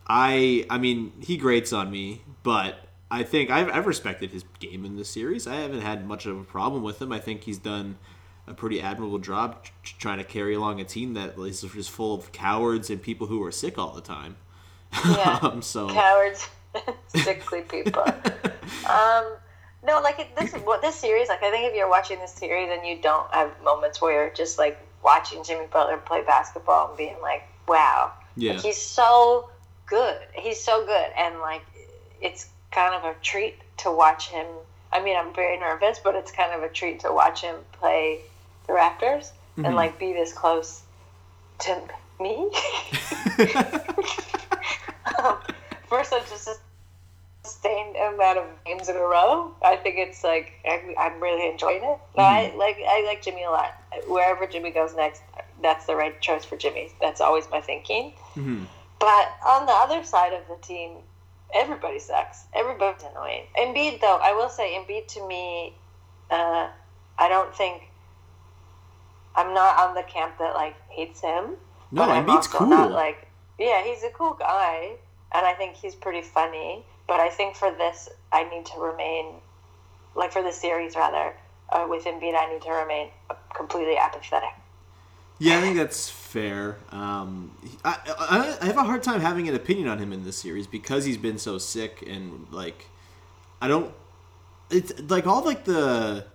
i 0.06 0.66
i 0.68 0.78
mean 0.78 1.12
he 1.20 1.36
grates 1.36 1.72
on 1.72 1.90
me 1.90 2.22
but 2.42 2.88
i 3.12 3.22
think 3.22 3.50
i've, 3.50 3.68
I've 3.68 3.86
respected 3.86 4.30
his 4.30 4.44
game 4.58 4.84
in 4.84 4.96
this 4.96 5.08
series 5.08 5.46
i 5.46 5.54
haven't 5.56 5.82
had 5.82 6.06
much 6.06 6.26
of 6.26 6.38
a 6.38 6.44
problem 6.44 6.82
with 6.82 7.00
him 7.00 7.12
i 7.12 7.18
think 7.20 7.44
he's 7.44 7.58
done 7.58 7.98
a 8.46 8.54
pretty 8.54 8.80
admirable 8.80 9.18
job 9.20 9.62
tr- 9.62 9.94
trying 9.98 10.18
to 10.18 10.24
carry 10.24 10.54
along 10.54 10.80
a 10.80 10.84
team 10.84 11.14
that 11.14 11.38
is 11.38 11.60
just 11.60 11.90
full 11.90 12.14
of 12.14 12.32
cowards 12.32 12.90
and 12.90 13.00
people 13.00 13.28
who 13.28 13.42
are 13.44 13.52
sick 13.52 13.78
all 13.78 13.92
the 13.92 14.00
time 14.00 14.34
Yeah. 15.04 15.38
um, 15.42 15.62
so 15.62 15.88
cowards, 15.88 16.48
sickly 17.08 17.62
people. 17.62 18.02
um, 18.88 19.24
no, 19.84 20.00
like 20.02 20.18
it, 20.20 20.36
this 20.36 20.52
what 20.64 20.82
this 20.82 20.96
series. 20.96 21.28
Like 21.28 21.42
I 21.42 21.50
think 21.50 21.68
if 21.70 21.74
you're 21.74 21.88
watching 21.88 22.18
this 22.18 22.32
series 22.32 22.68
and 22.70 22.86
you 22.86 23.00
don't 23.00 23.32
have 23.32 23.50
moments 23.62 24.00
where 24.02 24.12
you're 24.26 24.34
just 24.34 24.58
like 24.58 24.78
watching 25.02 25.42
Jimmy 25.44 25.66
Butler 25.72 25.96
play 25.98 26.22
basketball 26.22 26.88
and 26.88 26.96
being 26.98 27.16
like, 27.22 27.42
"Wow, 27.66 28.12
Yeah. 28.36 28.52
like, 28.52 28.62
he's 28.62 28.80
so 28.80 29.50
good. 29.86 30.18
He's 30.34 30.62
so 30.62 30.84
good," 30.84 31.10
and 31.16 31.38
like 31.40 31.62
it's 32.20 32.48
kind 32.72 32.94
of 32.94 33.04
a 33.04 33.14
treat 33.22 33.56
to 33.78 33.90
watch 33.90 34.28
him. 34.28 34.46
I 34.92 35.02
mean, 35.02 35.16
I'm 35.16 35.32
very 35.34 35.58
nervous, 35.58 35.98
but 36.02 36.14
it's 36.14 36.30
kind 36.30 36.52
of 36.52 36.62
a 36.62 36.68
treat 36.68 37.00
to 37.00 37.12
watch 37.12 37.42
him 37.42 37.56
play 37.72 38.20
the 38.66 38.72
Raptors 38.72 39.30
and 39.56 39.66
mm-hmm. 39.66 39.74
like 39.74 39.98
be 39.98 40.12
this 40.12 40.32
close 40.32 40.82
to 41.60 41.80
me. 42.20 42.34
um, 45.18 45.38
for 45.88 46.04
such 46.04 46.30
a 46.32 46.38
sustained 47.44 47.96
amount 47.96 48.38
of 48.38 48.46
games 48.64 48.88
in 48.88 48.96
a 48.96 49.00
row, 49.00 49.54
I 49.62 49.76
think 49.76 49.96
it's 49.98 50.24
like 50.24 50.52
I, 50.64 50.94
I'm 50.98 51.20
really 51.22 51.48
enjoying 51.48 51.82
it. 51.82 51.98
No, 52.16 52.22
I 52.22 52.54
like 52.56 52.78
I 52.86 53.04
like 53.06 53.22
Jimmy 53.22 53.44
a 53.44 53.50
lot. 53.50 53.74
Wherever 54.06 54.46
Jimmy 54.46 54.70
goes 54.70 54.94
next, 54.94 55.22
that's 55.60 55.86
the 55.86 55.96
right 55.96 56.18
choice 56.20 56.44
for 56.44 56.56
Jimmy. 56.56 56.90
That's 57.00 57.20
always 57.20 57.48
my 57.50 57.60
thinking. 57.60 58.12
Mm-hmm. 58.34 58.64
But 58.98 59.32
on 59.44 59.66
the 59.66 59.72
other 59.72 60.04
side 60.04 60.32
of 60.32 60.46
the 60.48 60.56
team, 60.66 60.98
everybody 61.54 61.98
sucks. 61.98 62.44
Everybody's 62.54 63.02
annoying. 63.02 63.44
Embiid, 63.58 64.00
though, 64.00 64.18
I 64.22 64.32
will 64.32 64.48
say 64.48 64.74
Embiid 64.74 65.06
to 65.08 65.26
me, 65.26 65.74
uh, 66.30 66.68
I 67.18 67.28
don't 67.28 67.54
think 67.54 67.82
I'm 69.34 69.54
not 69.54 69.78
on 69.78 69.94
the 69.94 70.02
camp 70.02 70.38
that 70.38 70.54
like 70.54 70.74
hates 70.90 71.20
him. 71.20 71.56
No, 71.90 72.02
Embiid's 72.02 72.46
cool. 72.46 72.66
Not 72.66 72.92
like, 72.92 73.28
yeah, 73.58 73.82
he's 73.84 74.02
a 74.02 74.10
cool 74.10 74.34
guy, 74.34 74.92
and 75.34 75.46
I 75.46 75.52
think 75.54 75.74
he's 75.74 75.94
pretty 75.94 76.22
funny. 76.22 76.84
But 77.06 77.20
I 77.20 77.28
think 77.28 77.56
for 77.56 77.70
this, 77.70 78.08
I 78.32 78.48
need 78.48 78.66
to 78.66 78.80
remain, 78.80 79.34
like 80.14 80.32
for 80.32 80.42
the 80.42 80.52
series 80.52 80.96
rather, 80.96 81.34
uh, 81.70 81.86
with 81.88 82.04
Embiid, 82.04 82.34
I 82.34 82.52
need 82.52 82.62
to 82.62 82.70
remain 82.70 83.08
completely 83.54 83.96
apathetic. 83.96 84.50
Yeah, 85.42 85.58
I 85.58 85.60
think 85.60 85.76
that's 85.76 86.08
fair. 86.08 86.78
Um, 86.92 87.50
I, 87.84 87.98
I 88.16 88.58
I 88.62 88.66
have 88.66 88.76
a 88.76 88.84
hard 88.84 89.02
time 89.02 89.20
having 89.20 89.48
an 89.48 89.56
opinion 89.56 89.88
on 89.88 89.98
him 89.98 90.12
in 90.12 90.22
this 90.22 90.36
series 90.36 90.68
because 90.68 91.04
he's 91.04 91.16
been 91.16 91.36
so 91.36 91.58
sick 91.58 92.04
and 92.06 92.46
like 92.52 92.86
I 93.60 93.66
don't. 93.66 93.92
It's 94.70 94.92
like 95.10 95.26
all 95.26 95.44
like 95.44 95.64
the 95.64 96.26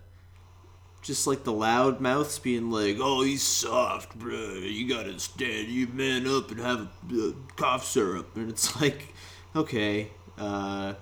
just 1.01 1.25
like 1.25 1.45
the 1.45 1.53
loud 1.53 2.01
mouths 2.01 2.37
being 2.39 2.69
like, 2.69 2.97
"Oh, 2.99 3.23
he's 3.23 3.43
soft, 3.43 4.19
bro. 4.19 4.55
You 4.55 4.89
gotta 4.89 5.17
stand, 5.19 5.69
you 5.69 5.87
man 5.87 6.27
up 6.27 6.51
and 6.51 6.59
have 6.59 6.89
a, 7.13 7.33
cough 7.55 7.85
syrup." 7.85 8.35
And 8.35 8.49
it's 8.49 8.79
like, 8.81 9.13
okay, 9.55 10.09
uh, 10.37 10.95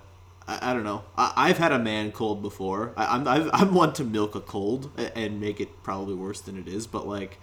I, 0.46 0.70
I 0.70 0.74
don't 0.74 0.84
know. 0.84 1.02
I, 1.18 1.32
I've 1.36 1.58
had 1.58 1.72
a 1.72 1.78
man 1.80 2.12
cold 2.12 2.40
before. 2.40 2.92
I, 2.96 3.06
I'm 3.16 3.26
I've, 3.26 3.50
I'm 3.52 3.74
one 3.74 3.92
to 3.94 4.04
milk 4.04 4.36
a 4.36 4.40
cold 4.40 4.92
and 5.16 5.40
make 5.40 5.60
it 5.60 5.82
probably 5.82 6.14
worse 6.14 6.40
than 6.40 6.56
it 6.56 6.68
is, 6.68 6.86
but 6.86 7.08
like, 7.08 7.38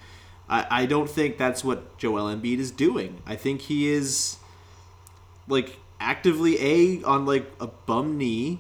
I 0.53 0.83
I 0.83 0.85
don't 0.85 1.09
think 1.09 1.37
that's 1.37 1.63
what 1.63 1.97
Joel 1.97 2.33
Embiid 2.33 2.59
is 2.59 2.71
doing. 2.71 3.21
I 3.25 3.35
think 3.35 3.61
he 3.61 3.89
is 3.89 4.37
like 5.47 5.79
actively 5.99 6.57
a 6.61 7.03
on 7.03 7.25
like 7.25 7.51
a 7.59 7.67
bum 7.67 8.17
knee 8.17 8.59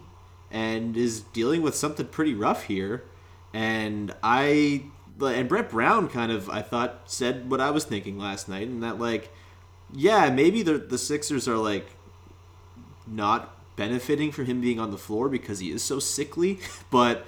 and 0.51 0.95
is 0.95 1.21
dealing 1.21 1.61
with 1.61 1.75
something 1.75 2.05
pretty 2.05 2.33
rough 2.33 2.63
here 2.65 3.03
and 3.53 4.13
i 4.23 4.83
and 5.21 5.49
brett 5.49 5.69
brown 5.69 6.07
kind 6.07 6.31
of 6.31 6.49
i 6.49 6.61
thought 6.61 7.01
said 7.05 7.49
what 7.49 7.59
i 7.59 7.69
was 7.69 7.83
thinking 7.83 8.17
last 8.17 8.47
night 8.47 8.67
and 8.67 8.81
that 8.81 8.99
like 8.99 9.31
yeah 9.93 10.29
maybe 10.29 10.61
the 10.61 10.77
the 10.77 10.97
sixers 10.97 11.47
are 11.47 11.57
like 11.57 11.87
not 13.05 13.57
benefiting 13.75 14.31
from 14.31 14.45
him 14.45 14.61
being 14.61 14.79
on 14.79 14.91
the 14.91 14.97
floor 14.97 15.27
because 15.27 15.59
he 15.59 15.71
is 15.71 15.83
so 15.83 15.99
sickly 15.99 16.59
but 16.91 17.25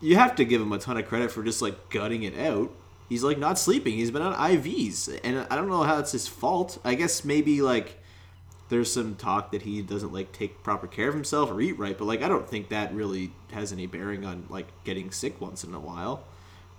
you 0.00 0.16
have 0.16 0.34
to 0.34 0.44
give 0.44 0.60
him 0.60 0.72
a 0.72 0.78
ton 0.78 0.96
of 0.96 1.06
credit 1.06 1.30
for 1.30 1.42
just 1.42 1.62
like 1.62 1.90
gutting 1.90 2.22
it 2.22 2.36
out 2.38 2.72
he's 3.08 3.24
like 3.24 3.38
not 3.38 3.58
sleeping. 3.58 3.94
He's 3.94 4.10
been 4.10 4.22
on 4.22 4.34
ivs 4.34 5.18
and 5.24 5.46
i 5.50 5.56
don't 5.56 5.68
know 5.68 5.82
how 5.82 5.98
it's 5.98 6.12
his 6.12 6.28
fault. 6.28 6.78
I 6.84 6.94
guess 6.94 7.24
maybe 7.24 7.62
like 7.62 7.98
there's 8.68 8.92
some 8.92 9.14
talk 9.14 9.52
that 9.52 9.62
he 9.62 9.80
doesn't 9.82 10.12
like 10.12 10.32
take 10.32 10.62
proper 10.62 10.86
care 10.86 11.08
of 11.08 11.14
himself 11.14 11.50
or 11.50 11.60
eat 11.60 11.78
right, 11.78 11.96
but 11.96 12.04
like 12.04 12.22
I 12.22 12.28
don't 12.28 12.48
think 12.48 12.68
that 12.68 12.92
really 12.92 13.32
has 13.52 13.72
any 13.72 13.86
bearing 13.86 14.24
on 14.24 14.44
like 14.48 14.68
getting 14.84 15.10
sick 15.10 15.40
once 15.40 15.64
in 15.64 15.74
a 15.74 15.80
while. 15.80 16.24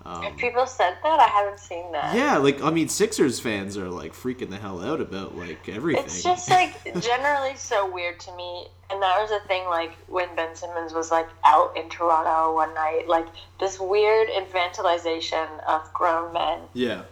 Um, 0.06 0.24
Have 0.24 0.38
people 0.38 0.66
said 0.66 0.98
that? 1.04 1.20
I 1.20 1.28
haven't 1.28 1.60
seen 1.60 1.92
that. 1.92 2.16
Yeah, 2.16 2.38
like 2.38 2.62
I 2.62 2.70
mean, 2.70 2.88
Sixers 2.88 3.40
fans 3.40 3.78
are 3.78 3.90
like 3.90 4.14
freaking 4.14 4.50
the 4.50 4.58
hell 4.58 4.82
out 4.82 5.02
about 5.02 5.38
like 5.38 5.68
everything. 5.68 6.06
It's 6.06 6.24
just 6.24 6.50
like 6.50 6.74
generally 7.02 7.56
so 7.56 7.92
weird 7.92 8.20
to 8.22 8.36
me. 8.36 8.68
And 8.92 9.02
that 9.02 9.22
was 9.22 9.30
a 9.30 9.46
thing, 9.48 9.66
like 9.66 9.92
when 10.08 10.34
Ben 10.36 10.56
Simmons 10.56 10.94
was 10.94 11.12
like 11.12 11.28
out 11.46 11.78
in 11.78 11.90
Toronto 11.90 12.56
one 12.56 12.74
night, 12.74 13.08
like 13.08 13.28
this 13.60 13.80
weird 13.80 14.30
infantilization 14.30 15.48
of 15.68 15.94
grown 15.94 16.34
men 16.34 16.62
yeah, 16.74 17.04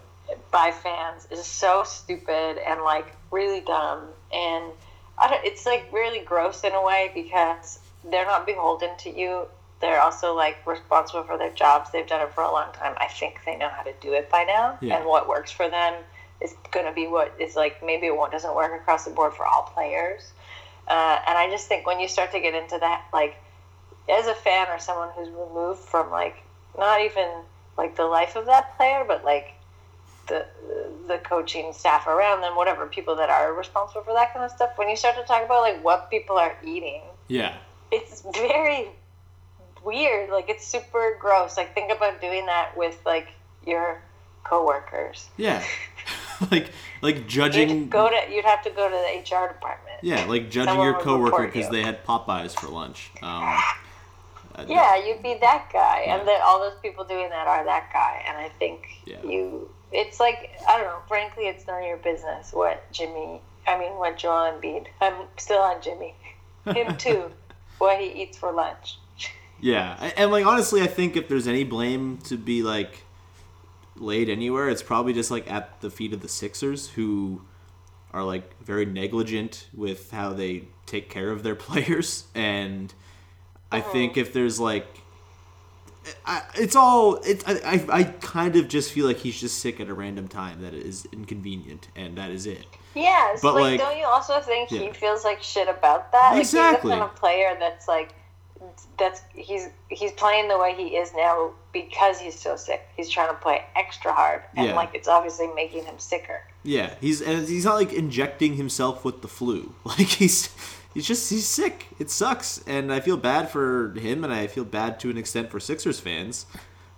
by 0.52 0.72
fans 0.72 1.28
is 1.30 1.46
so 1.46 1.84
stupid 1.84 2.58
and 2.66 2.82
like 2.82 3.16
really 3.32 3.62
dumb. 3.62 4.08
And 4.34 4.72
I 5.20 5.30
don't, 5.30 5.46
it's 5.46 5.66
like 5.66 5.88
really 5.92 6.20
gross 6.20 6.64
in 6.64 6.74
a 6.74 6.84
way 6.84 7.12
because 7.14 7.80
they're 8.10 8.26
not 8.26 8.46
beholden 8.46 8.98
to 9.00 9.16
you. 9.16 9.46
They're 9.80 10.02
also 10.02 10.34
like 10.34 10.66
responsible 10.66 11.24
for 11.24 11.38
their 11.38 11.52
jobs. 11.52 11.92
They've 11.92 12.08
done 12.08 12.22
it 12.22 12.34
for 12.34 12.44
a 12.44 12.52
long 12.52 12.72
time. 12.74 12.96
I 13.00 13.08
think 13.08 13.40
they 13.46 13.56
know 13.56 13.70
how 13.70 13.84
to 13.84 13.94
do 14.02 14.14
it 14.14 14.30
by 14.30 14.44
now, 14.44 14.78
Yeah. 14.82 14.98
and 14.98 15.06
what 15.06 15.28
works 15.28 15.52
for 15.52 15.70
them 15.70 15.94
is 16.42 16.56
going 16.72 16.86
to 16.86 16.92
be 16.92 17.08
what 17.08 17.34
is 17.40 17.56
like 17.56 17.84
maybe 17.84 18.08
it 18.08 18.16
won't 18.16 18.32
doesn't 18.32 18.56
work 18.56 18.72
across 18.80 19.06
the 19.06 19.12
board 19.12 19.34
for 19.34 19.46
all 19.46 19.64
players. 19.64 20.32
Uh, 20.88 21.20
and 21.28 21.38
I 21.38 21.50
just 21.50 21.68
think 21.68 21.86
when 21.86 22.00
you 22.00 22.08
start 22.08 22.32
to 22.32 22.40
get 22.40 22.56
into 22.56 22.78
that, 22.80 23.06
like 23.14 23.36
as 24.10 24.28
a 24.28 24.34
fan 24.34 24.68
or 24.70 24.80
someone 24.80 25.10
who's 25.16 25.30
removed 25.30 25.80
from 25.80 26.10
like 26.12 26.38
not 26.78 27.02
even 27.02 27.28
like 27.78 27.96
the 27.96 28.06
life 28.06 28.36
of 28.36 28.46
that 28.48 28.76
player, 28.78 29.04
but 29.08 29.24
like 29.24 29.54
the 30.28 30.46
the 31.08 31.18
coaching 31.20 31.72
staff 31.74 32.08
around 32.08 32.42
them, 32.42 32.56
whatever 32.56 32.86
people 32.88 33.16
that 33.16 33.30
are 33.30 33.54
responsible 33.54 34.02
for 34.02 34.14
that 34.14 34.34
kind 34.34 34.44
of 34.44 34.52
stuff. 34.52 34.72
When 34.76 34.90
you 34.90 34.96
start 34.96 35.16
to 35.18 35.24
talk 35.24 35.44
about 35.44 35.62
like 35.62 35.84
what 35.84 36.10
people 36.10 36.38
are 36.38 36.56
eating, 36.64 37.02
yeah, 37.28 37.58
it's 37.92 38.24
very 38.34 38.90
weird. 39.88 40.30
Like 40.30 40.50
it's 40.50 40.66
super 40.68 41.18
gross. 41.20 41.58
Like 41.58 41.74
think 41.74 41.92
about 41.92 42.22
doing 42.22 42.46
that 42.46 42.76
with 42.78 42.98
like 43.06 43.30
your 43.66 44.02
coworkers. 44.44 45.30
yeah. 45.38 45.64
like 46.52 46.70
like 47.02 47.16
You'd 47.16 47.28
judging. 47.28 47.90
go 47.90 48.10
to 48.10 48.16
you'd 48.34 48.46
have 48.46 48.62
to 48.64 48.70
go 48.70 48.88
to 48.88 48.96
the 48.96 49.20
HR 49.36 49.48
department. 49.48 49.98
Yeah, 50.04 50.24
like 50.26 50.50
judging 50.52 50.70
Someone 50.76 50.86
your 50.88 51.00
coworker 51.02 51.48
because 51.48 51.66
you. 51.66 51.72
they 51.72 51.82
had 51.84 52.06
Popeyes 52.06 52.54
for 52.58 52.68
lunch. 52.68 53.12
Um, 53.24 53.58
Yeah, 54.68 54.96
you'd 55.04 55.22
be 55.24 55.38
that 55.42 55.70
guy, 55.74 56.02
and 56.08 56.28
then 56.28 56.40
all 56.44 56.60
those 56.60 56.78
people 56.82 57.04
doing 57.06 57.30
that 57.30 57.48
are 57.48 57.64
that 57.66 57.90
guy. 57.94 58.24
And 58.28 58.38
I 58.38 58.50
think 58.60 58.88
Yeah. 59.06 59.22
you, 59.24 59.70
it's 59.92 60.20
like 60.20 60.52
I 60.70 60.78
don't 60.78 60.86
know. 60.88 61.00
Frankly, 61.08 61.46
it's 61.48 61.66
none 61.68 61.82
of 61.82 61.88
your 61.88 61.98
business 61.98 62.52
what 62.54 62.92
Jimmy. 62.92 63.42
I 63.68 63.78
mean, 63.78 63.94
what 63.98 64.18
Joel 64.18 64.52
Embiid. 64.54 64.88
I'm 65.02 65.26
still 65.38 65.60
on 65.62 65.82
Jimmy. 65.82 66.16
Him 66.66 66.96
too. 66.98 67.32
what 67.80 68.00
he 68.00 68.08
eats 68.24 68.38
for 68.38 68.52
lunch. 68.52 68.98
Yeah, 69.60 70.12
and, 70.16 70.32
like 70.32 70.46
honestly, 70.46 70.82
I 70.82 70.88
think 70.88 71.16
if 71.16 71.28
there's 71.28 71.48
any 71.48 71.64
blame 71.64 72.18
to 72.26 72.38
be 72.38 72.62
like 72.62 73.04
laid 73.96 74.30
anywhere, 74.30 74.70
it's 74.70 74.84
probably 74.84 75.14
just 75.14 75.32
like 75.32 75.50
at 75.52 75.82
the 75.82 75.90
feet 75.90 76.14
of 76.14 76.22
the 76.22 76.28
Sixers, 76.28 76.90
who 76.90 77.42
are 78.12 78.24
like 78.24 78.62
very 78.64 78.86
negligent 78.86 79.68
with 79.74 80.12
how 80.12 80.34
they 80.34 80.66
take 80.86 81.10
care 81.10 81.32
of 81.32 81.44
their 81.44 81.56
players, 81.68 82.26
and 82.36 82.94
I 83.72 83.80
uh-huh. 83.80 83.92
think 83.92 84.18
if 84.18 84.34
there's 84.34 84.60
like. 84.60 84.88
I, 86.26 86.42
it's 86.56 86.78
all 86.78 87.16
it's 87.26 87.44
I, 87.46 87.56
I, 87.66 87.86
I 88.00 88.04
kind 88.04 88.56
of 88.56 88.70
just 88.70 88.94
feel 88.94 89.06
like 89.06 89.18
he's 89.18 89.42
just 89.42 89.60
sick 89.60 89.82
at 89.82 89.90
a 89.90 89.94
random 89.94 90.30
time 90.30 90.62
that 90.62 90.74
is 90.74 91.06
inconvenient 91.12 91.90
and 91.98 92.18
that 92.18 92.32
is 92.32 92.46
it 92.46 92.66
Yes, 92.98 93.42
But, 93.42 93.54
like, 93.54 93.64
like- 93.64 93.80
don't 93.80 93.98
you 93.98 94.06
also 94.06 94.40
think 94.42 94.72
Yeah. 94.72 94.80
he 94.80 94.92
feels 94.92 95.24
like 95.24 95.42
shit 95.42 95.68
about 95.70 96.12
that? 96.12 96.32
Like, 96.32 96.42
Exactly. 96.42 96.92
He's 96.92 96.98
the 96.98 97.04
kind 97.06 97.12
of 97.12 97.16
player 97.16 97.56
that's 97.60 97.88
like, 97.88 98.14
that's 98.98 99.22
he's 99.34 99.70
he's 99.90 100.12
playing 100.14 100.48
the 100.48 100.58
way 100.58 100.74
he 100.76 100.96
is 100.98 101.14
now 101.16 101.52
because 101.72 102.20
he's 102.20 102.40
so 102.40 102.56
sick. 102.56 102.82
He's 102.96 103.10
trying 103.10 103.30
to 103.30 103.36
play 103.36 103.64
extra 103.76 104.12
hard, 104.14 104.42
and 104.56 104.68
Yeah. 104.68 104.76
like 104.76 104.94
it's 104.96 105.08
obviously 105.08 105.48
making 105.48 105.86
him 105.86 106.00
sicker. 106.00 106.42
Yeah, 106.64 106.94
he's 107.00 107.22
and 107.22 107.48
he's 107.48 107.66
not 107.66 107.76
like 107.76 107.94
injecting 107.94 108.56
himself 108.56 109.06
with 109.06 109.22
the 109.22 109.28
flu. 109.28 109.74
Like 109.86 110.08
he's 110.08 110.50
he's 110.94 111.08
just 111.08 111.30
he's 111.30 111.48
sick. 111.48 111.88
It 112.00 112.10
sucks, 112.10 112.64
and 112.68 112.92
I 112.92 113.00
feel 113.00 113.18
bad 113.18 113.50
for 113.50 113.94
him, 113.98 114.24
and 114.24 114.34
I 114.34 114.48
feel 114.48 114.66
bad 114.66 115.00
to 115.02 115.10
an 115.10 115.18
extent 115.18 115.52
for 115.52 115.60
Sixers 115.60 116.00
fans. 116.00 116.46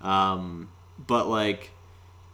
Um, 0.02 0.70
but 1.08 1.28
like 1.28 1.72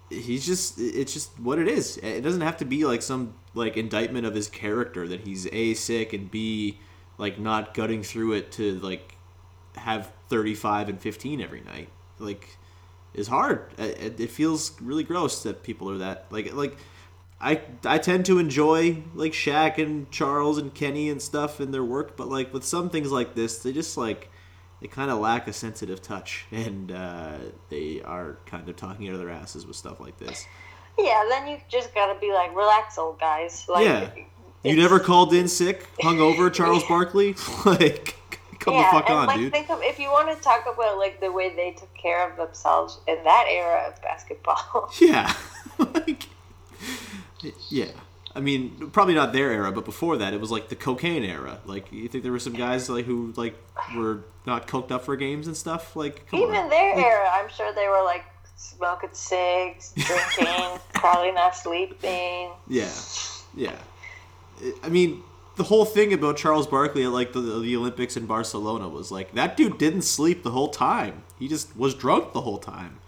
he's 0.10 0.45
just 0.45 0.79
it's 0.79 1.13
just 1.13 1.38
what 1.39 1.58
it 1.60 1.67
is. 1.67 1.97
It 1.97 2.21
doesn't 2.21 2.41
have 2.41 2.58
to 2.58 2.65
be 2.65 2.86
like 2.86 3.01
some 3.01 3.34
like 3.55 3.77
indictment 3.77 4.25
of 4.25 4.36
his 4.36 4.47
character 4.47 5.08
that 5.08 5.21
he's 5.21 5.47
a 5.51 5.73
sick 5.73 6.13
and 6.13 6.29
b 6.29 6.77
like 7.17 7.39
not 7.39 7.73
gutting 7.73 8.03
through 8.03 8.34
it 8.34 8.51
to 8.51 8.77
like 8.79 9.14
have 9.78 10.12
35 10.30 10.90
and 10.90 11.02
15 11.02 11.42
every 11.42 11.62
night. 11.62 11.90
Like 12.20 12.58
is 13.14 13.28
hard. 13.28 13.74
It, 13.78 14.20
it 14.20 14.30
feels 14.30 14.80
really 14.82 15.04
gross 15.04 15.44
that 15.44 15.64
people 15.64 15.90
are 15.90 15.98
that 16.00 16.26
like 16.30 16.54
like 16.54 16.78
I 17.40 17.62
I 17.84 17.98
tend 17.98 18.26
to 18.28 18.40
enjoy 18.40 19.04
like 19.14 19.34
Shaq 19.34 19.78
and 19.78 20.10
Charles 20.12 20.58
and 20.58 20.74
Kenny 20.74 21.10
and 21.10 21.22
stuff 21.22 21.60
in 21.60 21.72
their 21.72 21.84
work, 21.84 22.18
but 22.18 22.30
like 22.30 22.54
with 22.54 22.64
some 22.64 22.90
things 22.90 23.12
like 23.12 23.36
this, 23.36 23.60
they 23.60 23.74
just 23.74 23.98
like 23.98 24.30
they 24.82 24.88
kind 24.88 25.10
of 25.10 25.20
lack 25.20 25.48
a 25.48 25.54
sensitive 25.54 26.02
touch, 26.02 26.46
and 26.52 26.92
uh, 26.92 27.38
they 27.70 28.02
are 28.04 28.38
kind 28.46 28.68
of 28.70 28.76
talking 28.76 29.08
out 29.08 29.14
of 29.14 29.20
their 29.20 29.30
asses 29.30 29.66
with 29.66 29.76
stuff 29.76 30.00
like 30.00 30.18
this. 30.18 30.46
Yeah, 30.98 31.26
then 31.30 31.48
you 31.48 31.58
just 31.70 31.94
gotta 31.94 32.18
be 32.20 32.32
like, 32.32 32.56
relax, 32.56 32.98
old 32.98 33.20
guys. 33.20 33.66
Like, 33.68 33.86
yeah, 33.86 34.12
you 34.64 34.76
never 34.78 35.00
called 35.00 35.34
in 35.34 35.48
sick, 35.48 35.88
hungover, 35.98 36.52
Charles 36.52 36.84
Barkley. 36.88 37.36
like, 37.66 38.35
come 38.65 38.73
yeah, 38.73 38.91
the 38.91 38.99
fuck 38.99 39.10
and 39.10 39.17
on, 39.19 39.28
like 39.28 39.38
dude. 39.38 39.54
think 39.54 39.69
of 39.69 39.80
if 39.84 39.99
you 39.99 40.10
want 40.10 40.36
to 40.36 40.43
talk 40.43 40.65
about 40.71 40.97
like 40.97 41.21
the 41.21 41.32
way 41.32 41.56
they 41.56 41.71
took 41.71 41.93
care 41.93 42.30
of 42.30 42.36
themselves 42.36 42.99
in 43.08 43.23
that 43.23 43.45
era 43.49 43.88
of 43.88 44.01
basketball. 44.01 44.91
Yeah. 44.99 45.34
like, 45.93 46.23
yeah. 47.69 47.91
I 48.36 48.41
mean, 48.41 48.89
probably 48.91 49.13
not 49.13 49.32
their 49.32 49.51
era, 49.51 49.71
but 49.71 49.86
before 49.86 50.17
that, 50.17 50.34
it 50.34 50.41
was 50.41 50.51
like 50.51 50.67
the 50.69 50.75
cocaine 50.75 51.23
era. 51.23 51.60
Like, 51.65 51.91
you 51.91 52.08
think 52.10 52.23
there 52.23 52.34
were 52.34 52.39
some 52.39 52.54
guys 52.54 52.89
like 52.89 53.06
who 53.06 53.34
like 53.38 53.56
were 53.95 54.23
not 54.45 54.67
coked 54.67 54.91
up 54.91 55.06
for 55.06 55.15
games 55.15 55.47
and 55.47 55.56
stuff? 55.56 55.95
Like, 55.95 56.25
Even 56.34 56.56
on. 56.56 56.69
their 56.69 56.95
era, 56.97 57.30
I'm 57.32 57.49
sure 57.49 57.71
they 57.73 57.88
were 57.88 58.04
like 58.04 58.25
smoking 58.58 59.10
cigs, 59.13 59.93
drinking, 59.95 60.80
probably 60.93 61.32
not 61.32 61.56
sleeping. 61.56 62.51
Yeah, 62.67 62.91
yeah. 63.56 63.78
I 64.84 64.89
mean, 64.89 65.23
the 65.56 65.63
whole 65.63 65.86
thing 65.86 66.13
about 66.13 66.38
Charles 66.38 66.68
Barkley 66.68 67.04
at 67.04 67.12
like 67.12 67.34
the, 67.34 67.39
the 67.39 67.76
Olympics 67.76 68.18
in 68.18 68.26
Barcelona 68.26 68.89
was 68.89 69.12
like 69.12 69.34
that 69.34 69.56
dude 69.58 69.78
didn't 69.78 70.04
sleep 70.04 70.44
the 70.44 70.52
whole 70.52 70.70
time. 70.70 71.24
He 71.39 71.48
just 71.48 71.76
was 71.76 71.94
drunk 71.96 72.34
the 72.34 72.41
whole 72.41 72.58
time, 72.58 73.00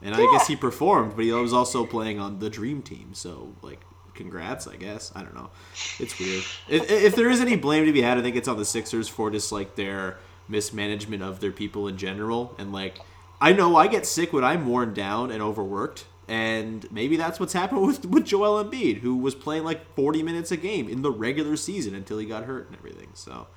and 0.00 0.14
I 0.14 0.18
guess 0.32 0.46
he 0.46 0.56
performed, 0.56 1.14
but 1.16 1.24
he 1.24 1.32
was 1.32 1.52
also 1.52 1.86
playing 1.86 2.18
on 2.18 2.38
the 2.38 2.50
Dream 2.50 2.82
Team. 2.82 3.10
So 3.12 3.54
like, 3.62 3.80
congrats, 4.14 4.66
I 4.66 4.76
guess. 4.76 5.12
I 5.14 5.22
don't 5.22 5.34
know. 5.34 5.50
It's 5.98 6.18
weird. 6.18 6.44
if, 6.68 6.90
if 6.90 7.16
there 7.16 7.30
is 7.30 7.40
any 7.40 7.56
blame 7.56 7.86
to 7.86 7.92
be 7.92 8.02
had, 8.02 8.18
I 8.18 8.22
think 8.22 8.36
it's 8.36 8.48
on 8.48 8.56
the 8.56 8.64
Sixers 8.64 9.08
for 9.08 9.30
just 9.30 9.52
like 9.52 9.76
their 9.76 10.18
mismanagement 10.48 11.22
of 11.22 11.40
their 11.40 11.52
people 11.52 11.88
in 11.88 11.96
general, 11.96 12.54
and 12.58 12.72
like. 12.72 12.98
I 13.40 13.52
know 13.52 13.74
I 13.74 13.88
get 13.88 14.06
sick 14.06 14.32
when 14.32 14.44
I'm 14.44 14.68
worn 14.68 14.94
down 14.94 15.32
and 15.32 15.42
overworked, 15.42 16.04
And 16.28 16.90
maybe 16.92 17.16
that's 17.16 17.40
what's 17.40 17.52
happened 17.52 17.82
with, 17.86 18.04
with 18.06 18.24
Joel 18.24 18.62
Embiid, 18.64 18.98
who 19.00 19.16
was 19.16 19.34
playing 19.34 19.64
like 19.64 19.94
40 19.94 20.22
minutes 20.22 20.50
a 20.52 20.56
game 20.56 20.88
in 20.88 21.02
the 21.02 21.10
regular 21.10 21.56
season 21.56 21.94
until 21.94 22.18
he 22.18 22.26
got 22.26 22.44
hurt 22.44 22.68
and 22.68 22.76
everything. 22.76 23.08
So 23.14 23.48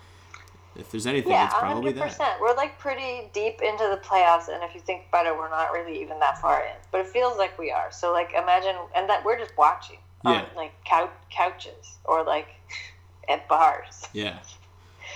if 0.76 0.92
there's 0.92 1.06
anything, 1.08 1.32
Yeah, 1.32 1.46
it's 1.46 1.54
probably 1.54 1.92
hundred 1.92 1.96
that. 1.96 2.04
percent. 2.10 2.42
We're 2.42 2.56
like 2.56 2.78
pretty 2.80 3.30
deep 3.34 3.62
into 3.62 3.84
the 3.90 4.00
playoffs, 4.04 4.50
and 4.50 4.62
if 4.64 4.74
you 4.76 4.82
think 4.82 5.04
about 5.10 5.26
it, 5.26 5.36
we're 5.38 5.50
not 5.50 5.72
really 5.72 6.02
even 6.02 6.20
that 6.20 6.42
far 6.42 6.62
in. 6.62 6.74
But 6.92 7.02
it 7.02 7.08
feels 7.08 7.38
like 7.38 7.58
we 7.58 7.72
are. 7.72 7.92
So 7.92 8.12
like, 8.12 8.32
imagine, 8.34 8.76
and 8.96 9.08
that 9.10 9.24
we're 9.24 9.38
just 9.40 9.56
watching 9.58 9.98
on 10.26 10.34
Yeah. 10.34 10.46
like 10.56 10.74
couch 10.84 11.12
couches 11.30 11.96
or 12.04 12.24
like 12.24 12.48
at 13.30 13.48
bars. 13.48 14.04
Yeah. 14.12 14.40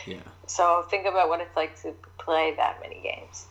Yeah. 0.06 0.18
So 0.48 0.86
think 0.90 1.08
about 1.08 1.30
what 1.30 1.42
it's 1.42 1.56
like 1.58 1.80
to 1.82 1.94
play 2.20 2.54
that 2.58 2.80
many 2.82 3.02
games. 3.02 3.46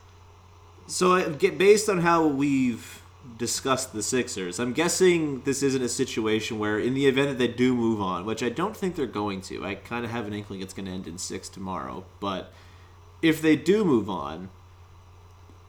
So, 0.87 1.17
uh, 1.17 1.29
get 1.29 1.59
based 1.59 1.91
on 1.91 1.99
how 1.99 2.27
we've 2.27 2.98
discussed 3.39 3.93
the 3.93 4.03
Sixers, 4.03 4.59
I'm 4.59 4.73
guessing 4.73 5.43
this 5.43 5.63
isn't 5.63 5.83
a 5.83 5.89
situation 5.89 6.59
where, 6.59 6.79
in 6.79 6.95
the 6.95 7.07
event 7.07 7.29
that 7.29 7.39
they 7.39 7.49
do 7.49 7.75
move 7.75 8.01
on, 8.01 8.27
which 8.27 8.43
I 8.43 8.49
don't 8.49 8.77
think 8.77 8.97
they're 8.97 9.07
going 9.07 9.41
to, 9.43 9.65
I 9.65 9.77
kind 9.77 10.05
of 10.05 10.11
have 10.11 10.27
an 10.27 10.35
inkling 10.35 10.61
it's 10.61 10.75
going 10.75 10.87
to 10.87 10.93
end 10.93 11.07
in 11.07 11.19
six 11.19 11.49
tomorrow. 11.49 12.05
But 12.21 12.53
if 13.23 13.41
they 13.41 13.57
do 13.57 13.85
move 13.85 14.11
on, 14.11 14.51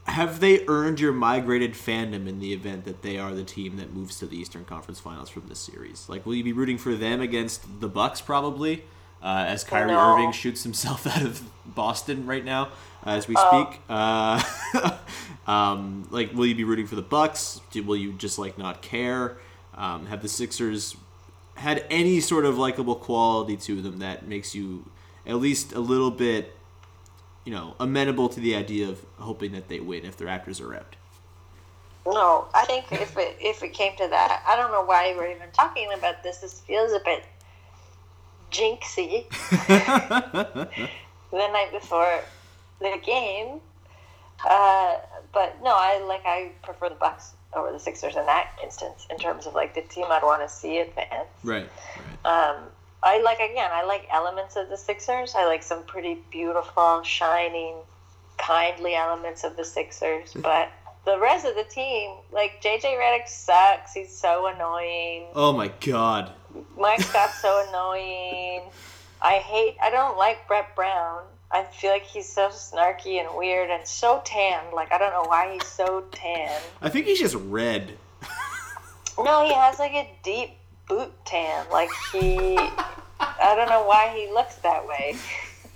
have 0.04 0.40
they 0.40 0.66
earned 0.66 0.98
your 0.98 1.12
migrated 1.12 1.74
fandom 1.74 2.26
in 2.26 2.40
the 2.40 2.52
event 2.52 2.84
that 2.84 3.02
they 3.02 3.18
are 3.18 3.32
the 3.32 3.44
team 3.44 3.76
that 3.76 3.94
moves 3.94 4.18
to 4.18 4.26
the 4.26 4.36
Eastern 4.36 4.64
Conference 4.64 4.98
Finals 4.98 5.30
from 5.30 5.46
this 5.48 5.60
series? 5.60 6.08
Like, 6.08 6.26
will 6.26 6.34
you 6.34 6.44
be 6.44 6.52
rooting 6.52 6.78
for 6.78 6.94
them 6.94 7.20
against 7.20 7.80
the 7.80 7.88
Bucks 7.88 8.20
probably, 8.20 8.84
uh, 9.22 9.44
as 9.46 9.64
Kyrie 9.64 9.92
No. 9.92 10.14
Irving 10.14 10.32
shoots 10.32 10.62
himself 10.62 11.06
out 11.06 11.22
of 11.22 11.42
Boston 11.66 12.26
right 12.26 12.44
now 12.44 12.70
uh, 13.06 13.10
as 13.10 13.28
we 13.28 13.34
speak? 13.36 13.80
Uh, 13.88 14.42
um, 15.46 16.06
like, 16.10 16.32
will 16.32 16.46
you 16.46 16.54
be 16.54 16.64
rooting 16.64 16.86
for 16.86 16.96
the 16.96 17.02
Bucks? 17.02 17.60
Do- 17.70 17.82
Will 17.82 17.96
you 17.96 18.12
just 18.12 18.38
like 18.38 18.58
not 18.58 18.82
care? 18.82 19.38
Um, 19.74 20.06
have 20.06 20.22
the 20.22 20.28
Sixers 20.28 20.96
had 21.54 21.84
any 21.90 22.20
sort 22.20 22.44
of 22.44 22.58
likable 22.58 22.94
quality 22.94 23.56
to 23.56 23.82
them 23.82 23.98
that 23.98 24.26
makes 24.26 24.54
you 24.54 24.90
at 25.26 25.36
least 25.36 25.72
a 25.72 25.80
little 25.80 26.10
bit, 26.10 26.54
you 27.44 27.52
know, 27.52 27.74
amenable 27.78 28.28
to 28.30 28.40
the 28.40 28.54
idea 28.54 28.88
of 28.88 29.04
hoping 29.18 29.52
that 29.52 29.68
they 29.68 29.80
win 29.80 30.04
if 30.04 30.16
the 30.16 30.24
Raptors 30.24 30.60
are 30.60 30.74
out? 30.74 30.96
No, 32.06 32.48
I 32.54 32.64
think 32.64 32.90
if 32.90 33.16
it 33.18 33.36
if 33.40 33.62
it 33.62 33.74
came 33.74 33.94
to 33.96 34.08
that, 34.08 34.42
I 34.46 34.56
don't 34.56 34.72
know 34.72 34.82
why 34.82 35.14
we're 35.16 35.30
even 35.30 35.50
talking 35.52 35.90
about 35.96 36.22
this. 36.22 36.38
This 36.38 36.60
feels 36.60 36.92
a 36.92 37.00
bit 37.04 37.24
jinxy. 38.50 39.28
the 39.66 40.68
night 41.30 41.70
before 41.72 42.20
the 42.80 42.98
game, 43.04 43.60
uh, 44.48 44.96
but 45.32 45.56
no, 45.62 45.70
I 45.70 46.02
like 46.06 46.22
I 46.24 46.52
prefer 46.62 46.88
the 46.88 46.94
Bucks 46.94 47.32
over 47.54 47.72
the 47.72 47.80
Sixers 47.80 48.16
in 48.16 48.26
that 48.26 48.50
instance 48.62 49.06
in 49.10 49.18
terms 49.18 49.46
of 49.46 49.54
like 49.54 49.74
the 49.74 49.82
team 49.82 50.06
I'd 50.08 50.22
want 50.22 50.42
to 50.42 50.48
see 50.48 50.78
advance. 50.78 51.28
Right. 51.42 51.68
Um, 52.24 52.56
I 53.02 53.20
like 53.22 53.38
again. 53.38 53.70
I 53.72 53.84
like 53.84 54.06
elements 54.12 54.56
of 54.56 54.68
the 54.68 54.76
Sixers. 54.76 55.34
I 55.34 55.46
like 55.46 55.62
some 55.62 55.84
pretty 55.84 56.18
beautiful, 56.30 57.02
shining, 57.02 57.76
kindly 58.38 58.94
elements 58.94 59.44
of 59.44 59.56
the 59.56 59.64
Sixers. 59.64 60.34
But 60.42 60.70
the 61.04 61.18
rest 61.18 61.46
of 61.46 61.54
the 61.54 61.64
team, 61.64 62.12
like 62.30 62.62
JJ 62.62 62.82
Redick, 62.82 63.26
sucks. 63.26 63.94
He's 63.94 64.14
so 64.14 64.46
annoying. 64.46 65.26
Oh 65.34 65.52
my 65.52 65.68
God. 65.80 66.32
Mike 66.78 67.00
Scott's 67.02 67.40
so 67.40 67.66
annoying. 67.68 68.62
I 69.22 69.34
hate. 69.36 69.76
I 69.82 69.90
don't 69.90 70.16
like 70.16 70.46
Brett 70.48 70.74
Brown. 70.74 71.22
I 71.52 71.64
feel 71.64 71.90
like 71.90 72.04
he's 72.04 72.28
so 72.28 72.48
snarky 72.48 73.20
and 73.20 73.28
weird 73.36 73.70
and 73.70 73.86
so 73.86 74.22
tan. 74.24 74.62
Like 74.74 74.92
I 74.92 74.98
don't 74.98 75.12
know 75.12 75.28
why 75.28 75.52
he's 75.52 75.66
so 75.66 76.04
tan. 76.12 76.60
I 76.80 76.88
think 76.88 77.06
he's 77.06 77.18
just 77.18 77.34
red. 77.34 77.92
No, 79.18 79.44
he 79.44 79.52
has 79.52 79.78
like 79.78 79.92
a 79.92 80.08
deep 80.22 80.50
boot 80.88 81.12
tan. 81.26 81.66
Like 81.70 81.90
he, 82.12 82.56
I 82.56 83.54
don't 83.56 83.68
know 83.68 83.84
why 83.84 84.12
he 84.16 84.32
looks 84.32 84.56
that 84.56 84.86
way. 84.86 85.16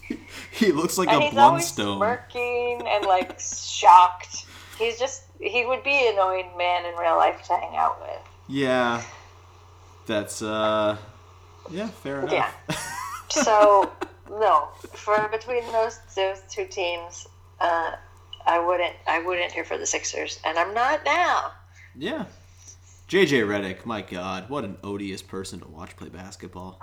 He 0.53 0.71
looks 0.71 0.97
like 0.99 1.09
and 1.09 1.21
a 1.21 1.27
he's 1.27 1.35
Blundstone. 1.35 1.97
smirking 1.97 2.83
and 2.87 3.05
like 3.07 3.41
shocked. 3.41 4.47
He's 4.79 4.99
just 5.01 5.25
he 5.41 5.67
would 5.67 5.83
be 5.83 6.07
an 6.07 6.15
annoying 6.15 6.51
man 6.57 6.85
in 6.87 6.95
real 6.95 7.17
life 7.17 7.43
to 7.49 7.57
hang 7.57 7.75
out 7.75 8.01
with. 8.01 8.21
Yeah. 8.49 9.03
That's 10.07 10.43
uh. 10.43 10.97
Yeah, 11.71 11.89
fair 11.89 12.21
enough. 12.21 12.33
Yeah. 12.33 12.51
So 13.31 13.91
no, 14.31 14.69
for 14.93 15.29
between 15.29 15.65
those 15.73 15.99
those 16.15 16.43
two 16.49 16.67
teams, 16.67 17.27
uh, 17.61 17.93
I 18.47 18.59
wouldn't 18.59 18.95
I 19.07 19.21
wouldn't 19.21 19.53
here 19.53 19.65
for 19.65 19.79
the 19.79 19.87
Sixers, 19.87 20.41
and 20.45 20.59
I'm 20.59 20.75
not 20.75 21.05
now. 21.05 21.53
Yeah. 21.97 22.27
JJ 23.09 23.47
Redick, 23.47 23.85
my 23.85 24.01
God, 24.01 24.49
what 24.49 24.65
an 24.65 24.79
odious 24.83 25.23
person 25.23 25.61
to 25.61 25.69
watch 25.69 25.95
play 25.97 26.09
basketball. 26.09 26.81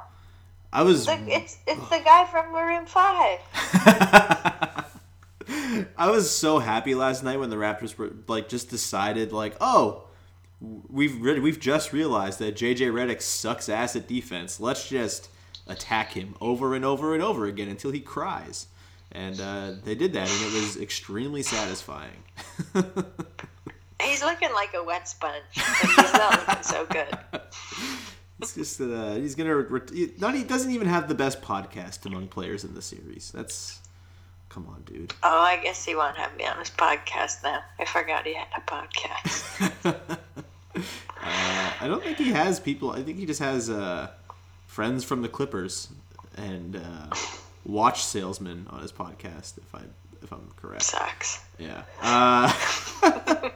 I 0.72 0.84
was 0.84 1.08
It's 1.08 1.20
the, 1.20 1.32
it's, 1.32 1.58
it's 1.68 1.90
the 1.90 2.00
guy 2.00 2.26
from 2.26 2.54
Maroon 2.54 2.86
Five. 2.86 3.40
I 5.98 6.10
was 6.10 6.36
so 6.36 6.60
happy 6.60 6.96
last 6.96 7.24
night 7.24 7.40
when 7.40 7.50
the 7.50 7.56
Raptors 7.58 7.98
were 7.98 8.12
like 8.28 8.48
just 8.48 8.70
decided 8.70 9.34
like, 9.34 9.56
oh, 9.60 10.06
we've 10.62 11.22
re- 11.22 11.40
we've 11.40 11.60
just 11.60 11.92
realized 11.92 12.40
that 12.40 12.56
JJ 12.56 12.92
Redick 12.92 13.22
sucks 13.22 13.68
ass 13.70 13.96
at 13.96 14.08
defense. 14.08 14.60
Let's 14.60 14.88
just 14.88 15.30
attack 15.68 16.14
him 16.14 16.36
over 16.40 16.76
and 16.76 16.86
over 16.86 17.14
and 17.14 17.24
over 17.24 17.46
again 17.46 17.68
until 17.68 17.92
he 17.92 18.00
cries. 18.00 18.68
And 19.12 19.42
uh, 19.42 19.74
they 19.84 19.96
did 19.96 20.14
that, 20.14 20.30
and 20.30 20.42
it 20.42 20.54
was 20.54 20.78
extremely 20.78 21.44
satisfying. 21.44 22.24
He's 24.02 24.24
looking 24.24 24.54
like 24.54 24.74
a 24.74 24.84
wet 24.84 25.08
sponge, 25.08 25.44
but 25.54 25.90
he's 25.90 26.14
not 26.14 26.48
looking 26.48 26.64
so 26.64 26.86
good. 26.88 27.18
It's 28.42 28.56
just 28.56 28.80
that 28.80 28.92
uh, 28.92 29.16
he's 29.16 29.36
gonna 29.36 29.56
ret- 29.56 29.92
not. 30.20 30.34
He 30.34 30.44
doesn't 30.44 30.72
even 30.72 30.88
have 30.88 31.08
the 31.08 31.14
best 31.14 31.44
podcast 31.44 32.08
among 32.08 32.28
players 32.28 32.64
in 32.64 32.74
the 32.74 32.82
series. 32.82 33.30
That's 33.32 33.80
come 34.50 34.66
on, 34.68 34.82
dude. 34.82 35.14
Oh, 35.22 35.40
I 35.42 35.62
guess 35.62 35.86
he 35.86 35.96
won't 35.96 36.18
have 36.18 36.36
me 36.36 36.48
on 36.48 36.58
his 36.58 36.72
podcast 36.72 37.44
now. 37.44 37.60
I 37.80 37.86
forgot 37.86 38.26
he 38.26 38.34
had 38.34 38.48
a 38.58 38.62
podcast. 38.62 40.18
Uh, 40.76 40.82
I 41.82 41.88
don't 41.88 42.04
think 42.04 42.18
he 42.18 42.30
has 42.32 42.60
people. 42.60 42.92
I 42.92 43.04
think 43.04 43.18
he 43.18 43.26
just 43.26 43.40
has 43.40 43.70
uh, 43.70 44.10
friends 44.68 45.04
from 45.04 45.22
the 45.22 45.30
Clippers 45.30 45.90
and 46.38 46.76
uh, 46.76 47.16
watch 47.66 48.04
salesmen 48.04 48.68
on 48.70 48.82
his 48.82 48.92
podcast. 48.92 49.58
If 49.58 49.76
I 49.76 49.82
if 50.24 50.32
I'm 50.32 50.50
correct, 50.56 50.84
Sucks. 50.84 51.44
yeah. 51.60 51.84
Uh, 52.02 52.52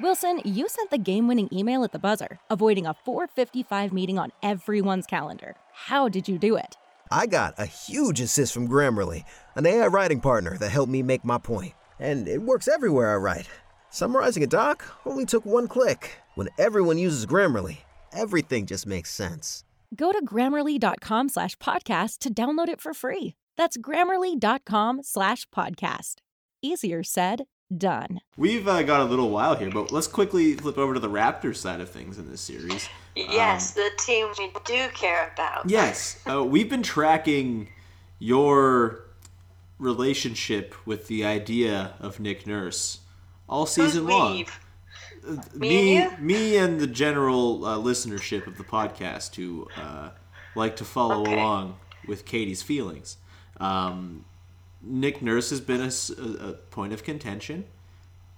Wilson, 0.00 0.40
you 0.44 0.68
sent 0.68 0.90
the 0.90 0.98
game 0.98 1.28
winning 1.28 1.48
email 1.52 1.84
at 1.84 1.92
the 1.92 1.98
buzzer, 1.98 2.38
avoiding 2.50 2.84
a 2.86 2.94
455 2.94 3.92
meeting 3.92 4.18
on 4.18 4.32
everyone's 4.42 5.06
calendar. 5.06 5.54
How 5.72 6.08
did 6.08 6.28
you 6.28 6.38
do 6.38 6.56
it? 6.56 6.76
I 7.10 7.26
got 7.26 7.54
a 7.58 7.66
huge 7.66 8.20
assist 8.20 8.52
from 8.52 8.68
Grammarly, 8.68 9.24
an 9.54 9.66
AI 9.66 9.86
writing 9.86 10.20
partner 10.20 10.58
that 10.58 10.70
helped 10.70 10.90
me 10.90 11.02
make 11.02 11.24
my. 11.24 11.38
And 12.00 12.26
it 12.26 12.42
works 12.42 12.66
everywhere 12.66 13.12
I 13.12 13.16
write. 13.16 13.48
Summarizing 13.94 14.42
a 14.42 14.48
doc 14.48 14.84
only 15.06 15.24
took 15.24 15.46
one 15.46 15.68
click. 15.68 16.18
When 16.34 16.48
everyone 16.58 16.98
uses 16.98 17.26
Grammarly, 17.26 17.82
everything 18.12 18.66
just 18.66 18.88
makes 18.88 19.08
sense. 19.08 19.62
Go 19.94 20.10
to 20.10 20.20
grammarly.com 20.20 21.28
slash 21.28 21.54
podcast 21.58 22.18
to 22.22 22.34
download 22.34 22.66
it 22.66 22.80
for 22.80 22.92
free. 22.92 23.36
That's 23.56 23.76
grammarly.com 23.76 25.04
slash 25.04 25.46
podcast. 25.50 26.14
Easier 26.60 27.04
said, 27.04 27.44
done. 27.72 28.18
we've 28.36 28.66
uh, 28.66 28.82
got 28.82 29.00
a 29.00 29.04
little 29.04 29.30
while 29.30 29.54
here, 29.54 29.70
but 29.70 29.92
let's 29.92 30.08
quickly 30.08 30.54
flip 30.54 30.76
over 30.76 30.94
to 30.94 31.00
the 31.00 31.08
Raptors 31.08 31.58
side 31.58 31.80
of 31.80 31.88
things 31.88 32.18
in 32.18 32.28
this 32.28 32.40
series. 32.40 32.88
Yes, 33.14 33.74
the 33.74 33.90
team 34.00 34.26
we 34.36 34.50
do 34.64 34.88
care 34.88 35.30
about. 35.32 35.70
Yes, 35.70 36.20
uh, 36.28 36.42
we've 36.42 36.68
been 36.68 36.82
tracking 36.82 37.68
your 38.18 39.04
relationship 39.78 40.74
with 40.84 41.06
the 41.06 41.24
idea 41.24 41.94
of 42.00 42.18
Nick 42.18 42.44
Nurse 42.44 42.98
all 43.48 43.66
season 43.66 44.06
long. 44.06 44.36
we've? 44.36 44.60
me, 45.54 45.68
Me 45.68 45.96
and 45.96 46.18
me, 46.20 46.56
and 46.56 46.80
the 46.80 46.86
general 46.86 47.64
uh, 47.64 47.78
listenership 47.78 48.46
of 48.46 48.58
the 48.58 48.64
podcast 48.64 49.34
who 49.36 49.68
uh, 49.76 50.10
like 50.54 50.76
to 50.76 50.84
follow 50.84 51.22
Okay. 51.22 51.34
along 51.34 51.76
with 52.06 52.24
Katie's 52.26 52.62
feelings. 52.62 53.16
Um, 53.58 54.24
Nick 54.82 55.22
Nurse 55.22 55.48
has 55.50 55.60
been 55.62 55.80
a 55.80 56.52
point 56.70 56.92
of 56.92 57.02
contention, 57.02 57.64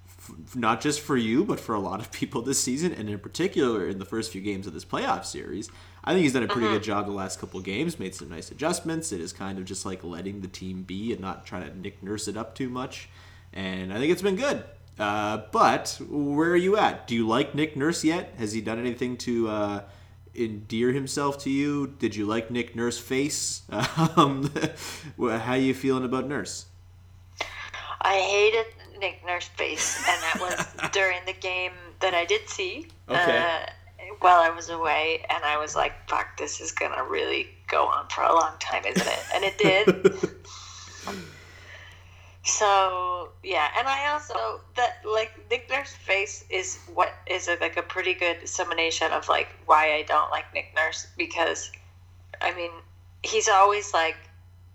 f- 0.06 0.54
not 0.54 0.80
just 0.80 1.00
for 1.00 1.16
you, 1.16 1.44
but 1.44 1.58
for 1.58 1.74
a 1.74 1.80
lot 1.80 1.98
of 1.98 2.12
people 2.12 2.40
this 2.42 2.62
season, 2.62 2.92
and 2.92 3.10
in 3.10 3.18
particular 3.18 3.88
in 3.88 3.98
the 3.98 4.04
first 4.04 4.30
few 4.30 4.40
games 4.40 4.68
of 4.68 4.72
this 4.72 4.84
playoff 4.84 5.24
series. 5.24 5.68
I 6.04 6.12
think 6.12 6.22
he's 6.22 6.34
done 6.34 6.44
a 6.44 6.48
pretty 6.48 6.68
good 6.68 6.84
job 6.84 7.06
the 7.06 7.12
last 7.12 7.40
couple 7.40 7.58
games, 7.60 7.98
made 7.98 8.14
some 8.14 8.28
nice 8.28 8.52
adjustments. 8.52 9.10
It 9.10 9.20
is 9.20 9.32
kind 9.32 9.58
of 9.58 9.64
just 9.64 9.84
like 9.84 10.04
letting 10.04 10.40
the 10.40 10.46
team 10.46 10.84
be 10.84 11.10
and 11.10 11.20
not 11.20 11.44
trying 11.44 11.68
to 11.68 11.76
Nick 11.76 12.00
Nurse 12.00 12.28
it 12.28 12.36
up 12.36 12.54
too 12.54 12.68
much. 12.68 13.08
And 13.52 13.92
I 13.92 13.98
think 13.98 14.12
it's 14.12 14.22
been 14.22 14.36
good. 14.36 14.62
Uh, 14.98 15.42
but 15.52 16.00
where 16.08 16.50
are 16.50 16.56
you 16.56 16.76
at? 16.76 17.06
Do 17.06 17.14
you 17.14 17.26
like 17.28 17.54
Nick 17.54 17.76
Nurse 17.76 18.02
yet? 18.04 18.34
Has 18.38 18.52
he 18.52 18.60
done 18.60 18.78
anything 18.78 19.16
to 19.18 19.48
uh, 19.48 19.80
endear 20.34 20.92
himself 20.92 21.38
to 21.44 21.50
you? 21.50 21.94
Did 21.98 22.16
you 22.16 22.24
like 22.26 22.50
Nick 22.50 22.74
Nurse 22.76 22.98
face? 22.98 23.62
Um, 24.16 24.50
how 25.18 25.54
you 25.54 25.74
feeling 25.74 26.04
about 26.04 26.26
Nurse? 26.26 26.66
I 28.00 28.16
hated 28.18 28.66
Nick 29.00 29.24
Nurse 29.26 29.48
face, 29.48 29.96
and 30.08 30.22
that 30.22 30.38
was 30.40 30.90
during 30.92 31.18
the 31.26 31.32
game 31.34 31.72
that 32.00 32.14
I 32.14 32.24
did 32.24 32.48
see 32.48 32.88
Okay. 33.08 33.38
uh, 33.38 33.66
while 34.20 34.40
I 34.40 34.50
was 34.50 34.70
away, 34.70 35.24
and 35.28 35.44
I 35.44 35.58
was 35.58 35.74
like, 35.76 35.92
"Fuck, 36.08 36.36
this 36.38 36.60
is 36.60 36.72
gonna 36.72 37.04
really 37.04 37.48
go 37.68 37.86
on 37.86 38.06
for 38.08 38.22
a 38.22 38.32
long 38.32 38.52
time, 38.60 38.84
isn't 38.86 39.06
it?" 39.06 39.24
And 39.34 39.44
it 39.44 39.58
did. 39.58 40.14
So 42.46 43.30
yeah, 43.42 43.70
and 43.76 43.88
I 43.88 44.12
also 44.12 44.60
that 44.76 44.98
like 45.04 45.32
Nick 45.50 45.68
Nurse 45.68 45.92
face 45.92 46.44
is 46.48 46.78
what 46.94 47.12
is 47.26 47.48
a, 47.48 47.56
like 47.60 47.76
a 47.76 47.82
pretty 47.82 48.14
good 48.14 48.48
summation 48.48 49.10
of 49.10 49.28
like 49.28 49.48
why 49.66 49.94
I 49.94 50.02
don't 50.02 50.30
like 50.30 50.54
Nick 50.54 50.72
Nurse 50.74 51.08
because, 51.18 51.72
I 52.40 52.54
mean, 52.54 52.70
he's 53.24 53.48
always 53.48 53.92
like, 53.92 54.16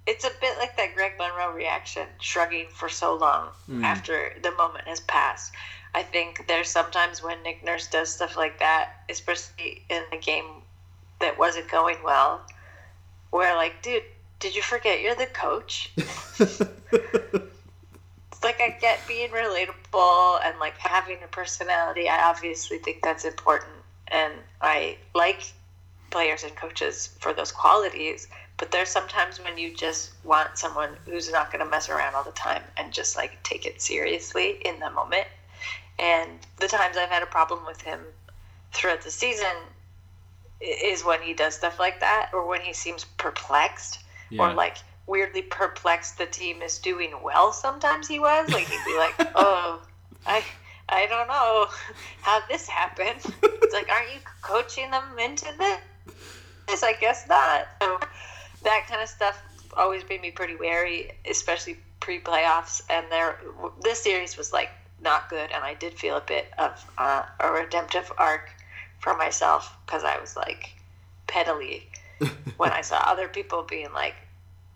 it's 0.05 0.25
a 0.25 0.31
bit 0.41 0.57
like 0.57 0.75
that 0.75 0.95
Greg 0.95 1.13
Monroe 1.17 1.53
reaction, 1.53 2.07
shrugging 2.19 2.67
for 2.69 2.89
so 2.89 3.15
long 3.15 3.47
hmm. 3.67 3.85
after 3.85 4.33
the 4.43 4.51
moment 4.51 4.85
has 4.87 4.99
passed. 5.01 5.53
I 5.95 6.03
think 6.03 6.47
there's 6.47 6.69
sometimes 6.69 7.23
when 7.23 7.41
Nick 7.41 7.63
Nurse 7.63 7.87
does 7.87 8.13
stuff 8.13 8.35
like 8.35 8.59
that, 8.59 9.03
especially 9.09 9.83
in 9.89 10.03
a 10.11 10.17
game 10.17 10.45
that 11.21 11.39
wasn't 11.39 11.69
going 11.69 11.97
well, 12.03 12.41
where 13.29 13.55
like, 13.55 13.81
dude, 13.81 14.03
did 14.39 14.55
you 14.55 14.61
forget 14.61 15.01
you're 15.01 15.15
the 15.15 15.27
coach? 15.27 15.93
Like 18.43 18.59
I 18.59 18.69
get 18.81 18.99
being 19.07 19.29
relatable 19.29 20.39
and 20.43 20.57
like 20.59 20.77
having 20.77 21.17
a 21.23 21.27
personality. 21.27 22.09
I 22.09 22.29
obviously 22.29 22.79
think 22.79 23.01
that's 23.03 23.25
important, 23.25 23.71
and 24.07 24.33
I 24.61 24.97
like 25.13 25.43
players 26.09 26.43
and 26.43 26.55
coaches 26.55 27.15
for 27.19 27.33
those 27.33 27.51
qualities. 27.51 28.27
But 28.57 28.71
there's 28.71 28.89
sometimes 28.89 29.39
when 29.39 29.57
you 29.57 29.73
just 29.75 30.11
want 30.23 30.57
someone 30.57 30.91
who's 31.05 31.31
not 31.31 31.51
going 31.51 31.63
to 31.63 31.69
mess 31.69 31.89
around 31.89 32.13
all 32.15 32.23
the 32.23 32.31
time 32.31 32.61
and 32.77 32.91
just 32.93 33.15
like 33.17 33.41
take 33.43 33.65
it 33.65 33.81
seriously 33.81 34.57
in 34.65 34.79
the 34.79 34.89
moment. 34.91 35.27
And 35.97 36.31
the 36.59 36.67
times 36.67 36.95
I've 36.97 37.09
had 37.09 37.23
a 37.23 37.27
problem 37.27 37.65
with 37.65 37.81
him 37.81 37.99
throughout 38.73 39.01
the 39.01 39.11
season 39.11 39.55
is 40.59 41.03
when 41.03 41.21
he 41.21 41.33
does 41.33 41.55
stuff 41.55 41.79
like 41.79 41.99
that, 42.01 42.29
or 42.33 42.45
when 42.47 42.61
he 42.61 42.73
seems 42.73 43.03
perplexed, 43.17 43.99
Yeah. 44.29 44.43
or 44.43 44.53
like 44.53 44.77
weirdly 45.11 45.41
perplexed 45.41 46.17
the 46.17 46.25
team 46.25 46.61
is 46.61 46.79
doing 46.79 47.11
well. 47.21 47.51
Sometimes 47.51 48.07
he 48.07 48.17
was 48.17 48.49
like 48.49 48.65
he'd 48.67 48.85
be 48.85 48.97
like, 48.97 49.13
"Oh, 49.35 49.83
I 50.25 50.41
I 50.87 51.05
don't 51.07 51.27
know 51.27 51.67
how 52.21 52.39
this 52.47 52.67
happened." 52.67 53.19
It's 53.43 53.73
like, 53.73 53.89
aren't 53.89 54.13
you 54.13 54.19
coaching 54.41 54.89
them 54.89 55.19
into 55.19 55.45
this? 55.59 56.81
I 56.81 56.93
guess 56.93 57.27
not. 57.27 57.67
So 57.81 57.99
that 58.63 58.85
kind 58.87 59.01
of 59.01 59.09
stuff 59.09 59.41
always 59.75 60.03
made 60.07 60.21
me 60.21 60.31
pretty 60.31 60.55
wary, 60.55 61.11
especially 61.29 61.77
pre-playoffs. 61.99 62.81
And 62.89 63.05
there, 63.11 63.39
this 63.81 64.01
series 64.01 64.37
was 64.37 64.53
like 64.53 64.69
not 65.01 65.29
good, 65.29 65.51
and 65.51 65.63
I 65.63 65.73
did 65.73 65.99
feel 65.99 66.15
a 66.15 66.21
bit 66.21 66.47
of 66.57 66.71
uh, 66.97 67.23
a 67.41 67.51
redemptive 67.51 68.11
arc 68.17 68.49
for 68.99 69.17
myself 69.17 69.75
because 69.85 70.05
I 70.05 70.19
was 70.19 70.37
like 70.37 70.73
pettily 71.27 71.89
when 72.57 72.71
I 72.71 72.81
saw 72.81 72.97
other 72.97 73.27
people 73.27 73.63
being 73.63 73.91
like, 73.93 74.15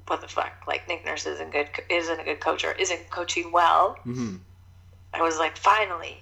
"What 0.07 0.21
the 0.21 0.27
fuck?" 0.27 0.53
Like 0.67 0.87
Nick 0.87 1.05
Nurse 1.05 1.25
isn't 1.25 1.51
good, 1.51 1.69
isn't 1.89 2.19
a 2.19 2.23
good 2.23 2.39
coach, 2.39 2.63
or 2.63 2.71
isn't 2.73 3.09
coaching 3.09 3.51
well. 3.51 3.97
Mhm. 4.05 4.39
I 5.13 5.21
was 5.21 5.37
like, 5.39 5.57
finally, 5.57 6.21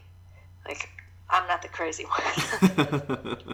like 0.67 0.89
I'm 1.29 1.47
not 1.47 1.61
the 1.61 1.67
crazy 1.69 2.05
one. 2.05 3.37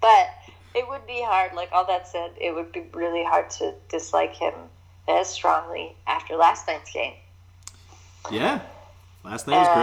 but 0.00 0.28
it 0.74 0.88
would 0.88 1.06
be 1.06 1.22
hard. 1.22 1.54
Like 1.54 1.70
all 1.72 1.84
that 1.86 2.06
said, 2.08 2.32
it 2.40 2.54
would 2.54 2.72
be 2.72 2.82
really 2.92 3.24
hard 3.24 3.50
to 3.58 3.74
dislike 3.88 4.34
him 4.34 4.54
as 5.08 5.28
strongly 5.28 5.96
after 6.06 6.36
last 6.36 6.66
night's 6.68 6.92
game. 6.92 7.14
yeah. 8.30 8.60
Last 9.24 9.46
night 9.46 9.58
was 9.58 9.68
Uh, 9.68 9.74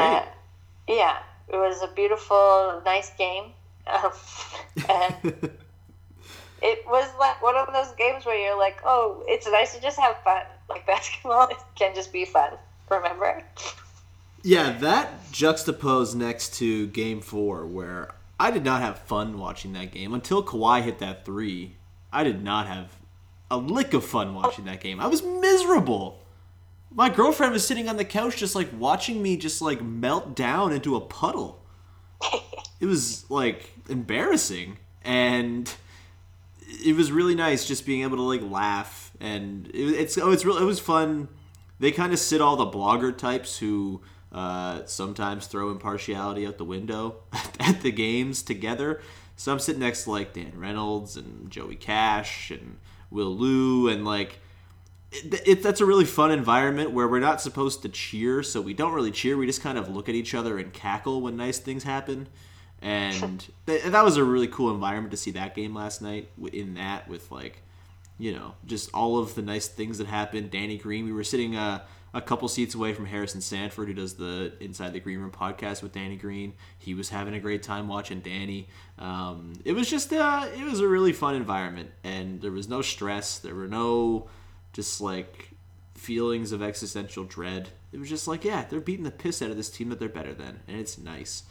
great. 0.87 0.97
yeah, 0.97 1.17
it 1.49 1.55
was 1.57 1.81
a 1.81 1.87
beautiful, 1.87 2.81
nice 2.85 3.09
game. 3.17 3.53
Um, 3.87 4.11
and 4.89 5.57
it 6.61 6.85
was 6.87 7.09
like 7.19 7.41
one 7.41 7.55
of 7.55 7.73
those 7.73 7.91
games 7.95 8.25
where 8.25 8.37
you're 8.37 8.57
like, 8.57 8.79
oh, 8.85 9.23
it's 9.27 9.47
nice 9.49 9.73
to 9.75 9.81
just 9.81 9.99
have 9.99 10.21
fun. 10.23 10.43
Like 10.69 10.87
basketball 10.87 11.49
can 11.75 11.93
just 11.93 12.13
be 12.13 12.23
fun. 12.23 12.53
Remember? 12.89 13.43
Yeah, 14.41 14.71
that 14.79 15.29
juxtaposed 15.33 16.15
next 16.15 16.53
to 16.59 16.87
game 16.87 17.19
four, 17.19 17.65
where 17.65 18.11
I 18.39 18.51
did 18.51 18.63
not 18.63 18.81
have 18.81 18.99
fun 18.99 19.37
watching 19.37 19.73
that 19.73 19.91
game 19.91 20.13
until 20.13 20.41
Kawhi 20.41 20.81
hit 20.81 20.99
that 20.99 21.25
three. 21.25 21.75
I 22.13 22.23
did 22.23 22.41
not 22.41 22.67
have 22.67 22.95
a 23.49 23.57
lick 23.57 23.93
of 23.93 24.05
fun 24.05 24.33
watching 24.33 24.63
that 24.63 24.79
game. 24.79 25.01
I 25.01 25.07
was 25.07 25.21
miserable. 25.21 26.19
My 26.89 27.09
girlfriend 27.09 27.51
was 27.51 27.67
sitting 27.67 27.89
on 27.89 27.97
the 27.97 28.05
couch 28.05 28.37
just 28.37 28.55
like 28.55 28.69
watching 28.77 29.21
me 29.21 29.35
just 29.35 29.61
like 29.61 29.81
melt 29.81 30.37
down 30.37 30.71
into 30.71 30.95
a 30.95 31.01
puddle. 31.01 31.61
It 32.79 32.87
was 32.87 33.29
like 33.29 33.69
embarrassing 33.89 34.77
and 35.03 35.71
it 36.85 36.95
was 36.95 37.11
really 37.11 37.35
nice 37.35 37.65
just 37.65 37.85
being 37.85 38.03
able 38.03 38.17
to 38.17 38.23
like 38.23 38.41
laugh 38.41 39.11
and 39.19 39.67
it, 39.67 39.73
it's 39.73 40.17
oh 40.17 40.31
it's 40.31 40.45
real 40.45 40.57
it 40.57 40.65
was 40.65 40.79
fun. 40.79 41.27
They 41.79 41.91
kind 41.91 42.13
of 42.13 42.19
sit 42.19 42.41
all 42.41 42.55
the 42.55 42.67
blogger 42.67 43.15
types 43.17 43.57
who 43.57 44.01
uh, 44.31 44.85
sometimes 44.85 45.47
throw 45.47 45.71
impartiality 45.71 46.45
out 46.45 46.57
the 46.57 46.63
window 46.65 47.23
at 47.59 47.81
the 47.81 47.91
games 47.91 48.43
together. 48.43 49.01
So 49.35 49.51
i'm 49.51 49.59
sitting 49.59 49.81
next 49.81 50.03
to 50.03 50.11
like 50.11 50.33
dan 50.33 50.53
reynolds 50.55 51.17
and 51.17 51.49
joey 51.49 51.75
cash 51.75 52.51
and 52.51 52.77
will 53.09 53.35
Lou 53.35 53.87
and 53.87 54.05
like 54.05 54.39
it, 55.11 55.47
it, 55.47 55.63
that's 55.63 55.81
a 55.81 55.85
really 55.85 56.05
fun 56.05 56.31
environment 56.31 56.91
where 56.91 57.07
we're 57.07 57.19
not 57.19 57.41
supposed 57.41 57.81
to 57.81 57.89
cheer 57.89 58.43
so 58.43 58.61
we 58.61 58.73
don't 58.73 58.93
really 58.93 59.11
cheer. 59.11 59.35
We 59.35 59.45
just 59.45 59.61
kind 59.61 59.77
of 59.77 59.89
look 59.89 60.07
at 60.07 60.15
each 60.15 60.33
other 60.33 60.57
and 60.57 60.71
cackle 60.71 61.21
when 61.21 61.35
nice 61.35 61.59
things 61.59 61.83
happen 61.83 62.29
and 62.81 63.47
th- 63.67 63.83
that 63.83 64.03
was 64.03 64.17
a 64.17 64.23
really 64.23 64.47
cool 64.47 64.73
environment 64.73 65.11
to 65.11 65.17
see 65.17 65.31
that 65.31 65.55
game 65.55 65.75
last 65.75 66.01
night 66.01 66.29
in 66.51 66.73
that 66.75 67.07
with 67.07 67.31
like 67.31 67.61
you 68.17 68.33
know 68.33 68.55
just 68.65 68.89
all 68.93 69.19
of 69.19 69.35
the 69.35 69.41
nice 69.41 69.67
things 69.67 69.99
that 69.99 70.07
happened. 70.07 70.51
Danny 70.51 70.77
green 70.77 71.05
we 71.05 71.11
were 71.11 71.23
sitting 71.23 71.55
uh, 71.55 71.83
a 72.13 72.21
couple 72.21 72.47
seats 72.47 72.75
away 72.75 72.93
from 72.93 73.05
harrison 73.05 73.39
sanford 73.39 73.87
who 73.87 73.93
does 73.93 74.15
the 74.15 74.51
inside 74.59 74.93
the 74.93 74.99
green 74.99 75.19
room 75.19 75.31
podcast 75.31 75.83
with 75.83 75.93
danny 75.93 76.15
green. 76.15 76.53
He 76.79 76.93
was 76.93 77.09
having 77.09 77.35
a 77.35 77.39
great 77.39 77.63
time 77.63 77.87
watching 77.87 78.19
danny. 78.19 78.67
Um, 78.97 79.53
it 79.63 79.73
was 79.73 79.89
just 79.89 80.11
uh, 80.11 80.47
it 80.55 80.63
was 80.63 80.79
a 80.79 80.87
really 80.87 81.13
fun 81.13 81.35
environment. 81.35 81.91
And 82.03 82.41
there 82.41 82.51
was 82.51 82.67
no 82.67 82.81
stress. 82.81 83.37
There 83.37 83.55
were 83.55 83.67
no 83.67 84.27
just 84.73 85.01
like 85.01 85.51
feelings 85.93 86.51
of 86.51 86.63
existential 86.63 87.25
dread. 87.25 87.69
It 87.91 87.99
was 87.99 88.09
just 88.09 88.27
like 88.27 88.43
yeah 88.43 88.65
they're 88.67 88.79
beating 88.81 89.05
the 89.05 89.11
piss 89.11 89.41
out 89.43 89.51
of 89.51 89.57
this 89.57 89.69
team 89.69 89.89
that 89.89 89.99
they're 89.99 90.09
better 90.09 90.33
than. 90.33 90.61
And 90.67 90.79
it's 90.79 90.97
nice. 90.97 91.43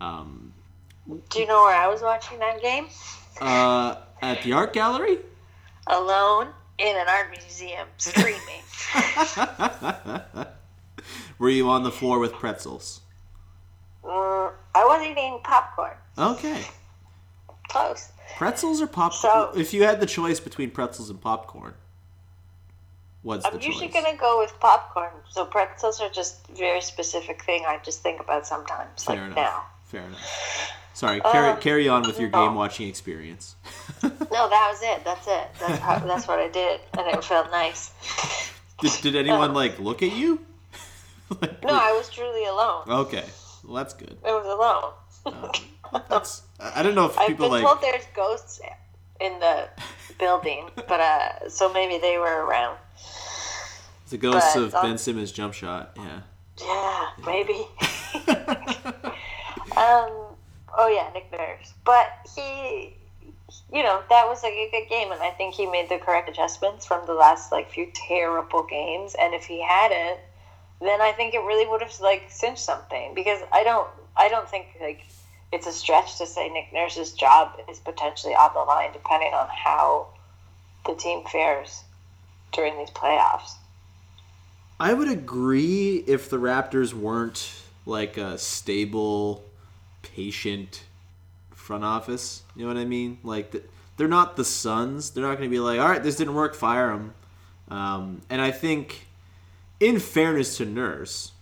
Um, 0.00 0.52
Do 1.08 1.38
you 1.40 1.46
know 1.46 1.62
where 1.62 1.74
I 1.76 1.86
was 1.88 2.02
watching 2.02 2.38
that 2.40 2.60
game? 2.62 2.88
uh, 3.40 3.96
at 4.22 4.42
the 4.42 4.52
art 4.52 4.72
gallery 4.72 5.18
Alone 5.88 6.48
in 6.78 6.96
an 6.96 7.06
art 7.08 7.30
museum, 7.30 7.86
screaming. 7.96 8.62
were 11.38 11.50
you 11.50 11.68
on 11.68 11.82
the 11.84 11.90
floor 11.90 12.18
with 12.18 12.32
pretzels 12.32 13.00
mm, 14.02 14.52
I 14.74 14.84
was 14.84 15.02
eating 15.06 15.38
popcorn. 15.44 15.94
okay 16.18 16.64
Close. 17.68 18.10
pretzels 18.36 18.80
or 18.80 18.86
popcorn? 18.86 19.12
So- 19.20 19.52
if 19.54 19.72
you 19.74 19.82
had 19.84 20.00
the 20.00 20.06
choice 20.06 20.40
between 20.40 20.70
pretzels 20.70 21.10
and 21.10 21.20
popcorn 21.20 21.74
what's 23.22 23.44
I'm 23.44 23.58
the 23.58 23.64
usually 23.64 23.88
gonna 23.88 24.16
go 24.16 24.38
with 24.38 24.58
popcorn. 24.60 25.10
So 25.28 25.44
pretzels 25.44 26.00
are 26.00 26.08
just 26.08 26.48
a 26.48 26.52
very 26.54 26.80
specific 26.80 27.42
thing 27.44 27.64
I 27.66 27.78
just 27.84 28.00
think 28.02 28.20
about 28.20 28.46
sometimes. 28.46 29.04
fair 29.04 29.16
like 29.16 29.24
enough 29.26 29.36
now. 29.36 29.64
Fair 29.96 30.06
enough 30.06 30.72
sorry 30.94 31.20
carry, 31.20 31.50
Uh, 31.50 31.56
carry 31.56 31.88
on 31.88 32.02
with 32.02 32.18
your 32.20 32.28
no. 32.30 32.38
game 32.46 32.54
watching 32.54 32.88
experience 32.88 33.56
No, 34.02 34.48
that 34.48 34.68
was 34.70 34.80
it. 34.82 35.04
That's 35.04 35.26
it. 35.26 35.46
That's 35.60 35.78
how, 35.80 35.98
that's 36.00 36.26
what 36.28 36.38
I 36.38 36.48
did, 36.48 36.80
and 36.98 37.06
it 37.06 37.24
felt 37.24 37.50
nice. 37.50 37.90
did, 38.80 38.92
did 39.02 39.16
anyone 39.16 39.54
like 39.62 39.78
look 39.78 40.02
at 40.02 40.12
you 40.12 40.40
Like, 41.40 41.62
No, 41.64 41.74
I 41.74 41.92
was 41.92 42.08
truly 42.10 42.44
alone. 42.46 42.84
okay 43.04 43.24
well 43.64 43.74
that's 43.76 43.94
good 43.94 44.16
I 44.24 44.32
was 44.32 44.46
alone. 44.56 46.02
that's 46.08 46.42
i 46.60 46.82
don't 46.82 46.94
know 46.94 47.06
if 47.06 47.18
I've 47.18 47.28
people 47.28 47.46
been 47.46 47.62
like 47.62 47.64
told 47.64 47.80
there's 47.82 48.04
ghosts 48.14 48.60
in 49.20 49.38
the 49.40 49.68
building, 50.18 50.68
but 50.88 51.00
uh, 51.00 51.48
so 51.48 51.72
maybe 51.72 51.98
they 51.98 52.16
were 52.18 52.44
around. 52.46 52.76
the 54.10 54.16
ghosts 54.18 54.54
but 54.54 54.62
of 54.64 54.72
ben 54.82 54.98
simmons 54.98 55.32
jump 55.32 55.52
shot 55.54 55.92
yeah 55.96 56.20
Yeah, 56.60 57.08
maybe. 57.24 57.58
Um. 59.76 60.22
Oh 60.78 60.88
yeah, 60.88 61.08
Nick 61.14 61.32
Nurse, 61.32 61.72
but 61.86 62.06
he, 62.34 62.92
you 63.72 63.82
know, 63.82 64.02
that 64.10 64.28
was 64.28 64.42
like 64.42 64.52
a 64.52 64.68
good 64.70 64.88
game, 64.90 65.10
and 65.10 65.22
I 65.22 65.30
think 65.30 65.54
he 65.54 65.64
made 65.64 65.88
the 65.88 65.96
correct 65.96 66.28
adjustments 66.28 66.84
from 66.84 67.06
the 67.06 67.14
last 67.14 67.50
like 67.50 67.70
few 67.70 67.90
terrible 67.94 68.62
games. 68.62 69.14
And 69.18 69.32
if 69.32 69.46
he 69.46 69.62
hadn't, 69.62 70.20
then 70.82 71.00
I 71.00 71.12
think 71.12 71.32
it 71.32 71.38
really 71.38 71.66
would 71.66 71.80
have 71.80 71.98
like 72.00 72.24
cinched 72.28 72.62
something. 72.62 73.14
Because 73.14 73.40
I 73.52 73.64
don't, 73.64 73.88
I 74.16 74.28
don't 74.28 74.46
think 74.50 74.66
like 74.80 75.06
it's 75.50 75.66
a 75.66 75.72
stretch 75.72 76.18
to 76.18 76.26
say 76.26 76.50
Nick 76.50 76.72
Nurse's 76.74 77.12
job 77.12 77.58
is 77.70 77.78
potentially 77.78 78.34
on 78.34 78.52
the 78.52 78.60
line, 78.60 78.92
depending 78.92 79.32
on 79.32 79.48
how 79.48 80.08
the 80.84 80.94
team 80.94 81.22
fares 81.24 81.84
during 82.52 82.76
these 82.76 82.90
playoffs. 82.90 83.52
I 84.78 84.92
would 84.92 85.08
agree 85.08 86.04
if 86.06 86.28
the 86.28 86.36
Raptors 86.36 86.92
weren't 86.92 87.50
like 87.86 88.18
a 88.18 88.36
stable, 88.36 89.42
patient 90.14 90.84
front 91.54 91.84
office. 91.84 92.42
You 92.54 92.62
know 92.62 92.68
what 92.68 92.80
I 92.80 92.84
mean? 92.84 93.18
Like 93.22 93.50
the, 93.50 93.62
they're 93.96 94.08
not 94.08 94.36
the 94.36 94.44
Suns. 94.44 95.10
They're 95.10 95.24
not 95.24 95.38
going 95.38 95.48
to 95.50 95.54
be 95.54 95.60
like, 95.60 95.80
all 95.80 95.88
right, 95.88 96.02
this 96.02 96.16
didn't 96.16 96.34
work, 96.34 96.54
fire 96.54 96.88
them. 96.88 97.14
Um, 97.68 98.22
and 98.30 98.40
I 98.40 98.50
think, 98.50 99.06
in 99.80 99.98
fairness 99.98 100.58
to 100.58 100.64
Nurse, 100.64 101.32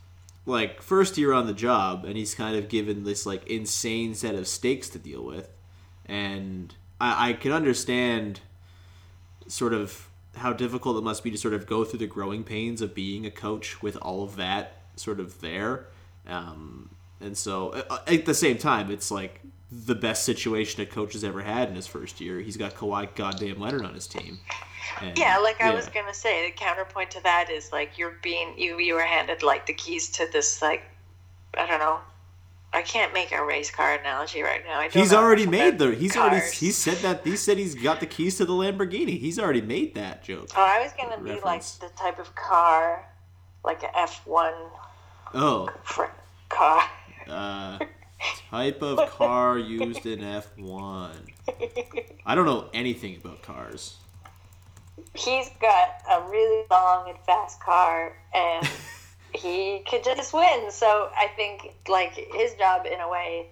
like 0.47 0.83
first 0.83 1.19
year 1.19 1.33
on 1.33 1.47
the 1.47 1.53
job, 1.53 2.05
and 2.05 2.17
he's 2.17 2.35
kind 2.35 2.57
of 2.57 2.69
given 2.69 3.05
this 3.05 3.27
like 3.27 3.47
insane 3.47 4.15
set 4.15 4.35
of 4.35 4.47
stakes 4.47 4.89
to 4.91 4.99
deal 4.99 5.23
with, 5.23 5.49
and 6.07 6.75
I, 7.01 7.31
I 7.31 7.33
can 7.35 7.53
understand 7.53 8.41
sort 9.47 9.75
of 9.75 10.09
how 10.37 10.53
difficult 10.53 10.97
it 10.97 11.03
must 11.03 11.23
be 11.23 11.31
to 11.31 11.39
sort 11.39 11.55
of 11.55 11.67
go 11.67 11.85
through 11.85 12.01
the 12.01 12.07
growing 12.07 12.45
pains 12.45 12.81
of 12.81 12.95
being 12.95 13.25
a 13.27 13.31
coach 13.31 13.83
with 13.83 13.97
all 13.97 14.25
of 14.25 14.37
that 14.37 14.81
sort 14.97 15.21
of 15.21 15.41
there. 15.41 15.87
Um, 16.27 16.91
and 17.25 17.37
so 17.37 17.70
uh, 17.70 17.99
at 18.07 18.27
the 18.27 18.35
same 18.35 18.59
time, 18.59 18.91
it's 18.91 19.11
like 19.11 19.41
the 19.70 19.95
best 19.95 20.25
situation 20.25 20.81
a 20.83 20.87
coach 20.87 21.14
has 21.14 21.25
ever 21.25 21.43
had 21.43 21.68
in 21.68 21.75
his 21.75 21.87
first 21.87 22.20
year. 22.20 22.41
He's 22.41 22.57
got 22.57 22.75
Kawhi 22.75 23.14
goddamn 23.14 23.59
Leonard 23.59 23.85
on 23.85 23.95
his 23.95 24.07
team. 24.07 24.39
And, 25.01 25.18
Yeah, 25.18 25.39
like 25.39 25.61
I 25.61 25.70
yeah. 25.70 25.75
was 25.75 25.89
gonna 25.89 26.14
say, 26.14 26.49
the 26.51 26.57
counterpoint 26.57 27.11
to 27.12 27.22
that 27.25 27.51
is 27.51 27.72
like 27.72 27.99
you're 27.99 28.16
being 28.22 28.55
you 28.57 28.79
you 28.79 28.95
were 28.95 29.03
handed 29.03 29.43
like 29.43 29.66
the 29.66 29.75
keys 29.75 30.11
to 30.12 30.29
this 30.33 30.62
like 30.62 30.83
I 31.57 31.66
don't 31.66 31.81
know. 31.81 31.99
I 32.72 32.83
can't 32.83 33.14
make 33.14 33.31
a 33.31 33.45
race 33.45 33.70
car 33.70 33.95
analogy 33.95 34.43
right 34.43 34.61
now. 34.66 34.81
I 34.81 34.89
don't 34.89 34.95
He's 34.95 35.12
already 35.12 35.47
made 35.47 35.79
the. 35.79 35.95
He's 35.95 36.16
already. 36.16 36.45
He 36.53 36.72
said 36.72 36.97
that. 36.99 37.25
He 37.25 37.37
said 37.37 37.57
he's 37.57 37.77
got 37.77 38.01
the 38.01 38.07
keys 38.07 38.37
to 38.39 38.45
the 38.45 38.53
Lamborghini. 38.53 39.16
He's 39.18 39.39
already 39.39 39.61
made 39.61 39.95
that 39.95 40.25
joke. 40.25 40.49
Oh, 40.57 40.61
I 40.61 40.83
was 40.83 40.93
gonna 40.93 41.22
be 41.22 41.41
like 41.41 41.62
the 41.62 41.89
type 41.97 42.18
of 42.18 42.35
car, 42.35 43.07
like 43.64 43.85
a 43.85 43.97
F 43.97 44.27
one 44.27 44.55
Oh, 45.33 45.68
car. 46.49 46.83
Uh, 47.29 47.79
type 48.51 48.83
of 48.83 49.11
car 49.11 49.59
used 49.59 50.07
in 50.07 50.22
F 50.22 50.57
one. 50.57 51.16
I 52.27 52.35
don't 52.35 52.47
know 52.47 52.68
anything 52.72 53.16
about 53.16 53.43
cars. 53.43 53.97
He's 55.14 55.51
got 55.61 56.03
a 56.11 56.22
really 56.31 56.64
long 56.70 57.09
and 57.09 57.18
fast 57.27 57.61
car, 57.61 58.16
and 58.35 58.68
he 59.35 59.83
could 59.89 60.05
just 60.05 60.33
win. 60.33 60.70
So 60.70 61.11
I 61.16 61.29
think 61.37 61.75
like 61.89 62.12
his 62.12 62.55
job 62.55 62.87
in 62.87 63.01
a 63.01 63.09
way. 63.09 63.47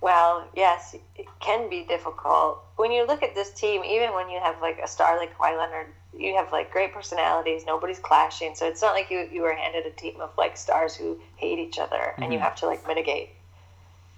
Well, 0.00 0.48
yes, 0.54 0.94
it 1.16 1.26
can 1.40 1.68
be 1.68 1.84
difficult. 1.84 2.62
When 2.76 2.90
you 2.90 3.06
look 3.06 3.22
at 3.22 3.34
this 3.34 3.50
team, 3.50 3.84
even 3.84 4.14
when 4.14 4.30
you 4.30 4.40
have 4.40 4.60
like 4.62 4.78
a 4.82 4.88
star 4.88 5.18
like 5.18 5.36
Kawhi 5.36 5.58
Leonard, 5.58 5.88
you 6.16 6.34
have 6.36 6.50
like 6.52 6.72
great 6.72 6.92
personalities. 6.94 7.64
Nobody's 7.66 7.98
clashing, 7.98 8.54
so 8.54 8.66
it's 8.66 8.80
not 8.80 8.94
like 8.94 9.10
you 9.10 9.28
you 9.30 9.42
were 9.42 9.52
handed 9.52 9.84
a 9.84 9.90
team 9.90 10.20
of 10.20 10.30
like 10.38 10.56
stars 10.56 10.94
who 10.94 11.20
hate 11.36 11.58
each 11.58 11.78
other, 11.78 12.14
and 12.16 12.32
you 12.32 12.38
mm-hmm. 12.38 12.44
have 12.44 12.56
to 12.56 12.66
like 12.66 12.86
mitigate 12.88 13.30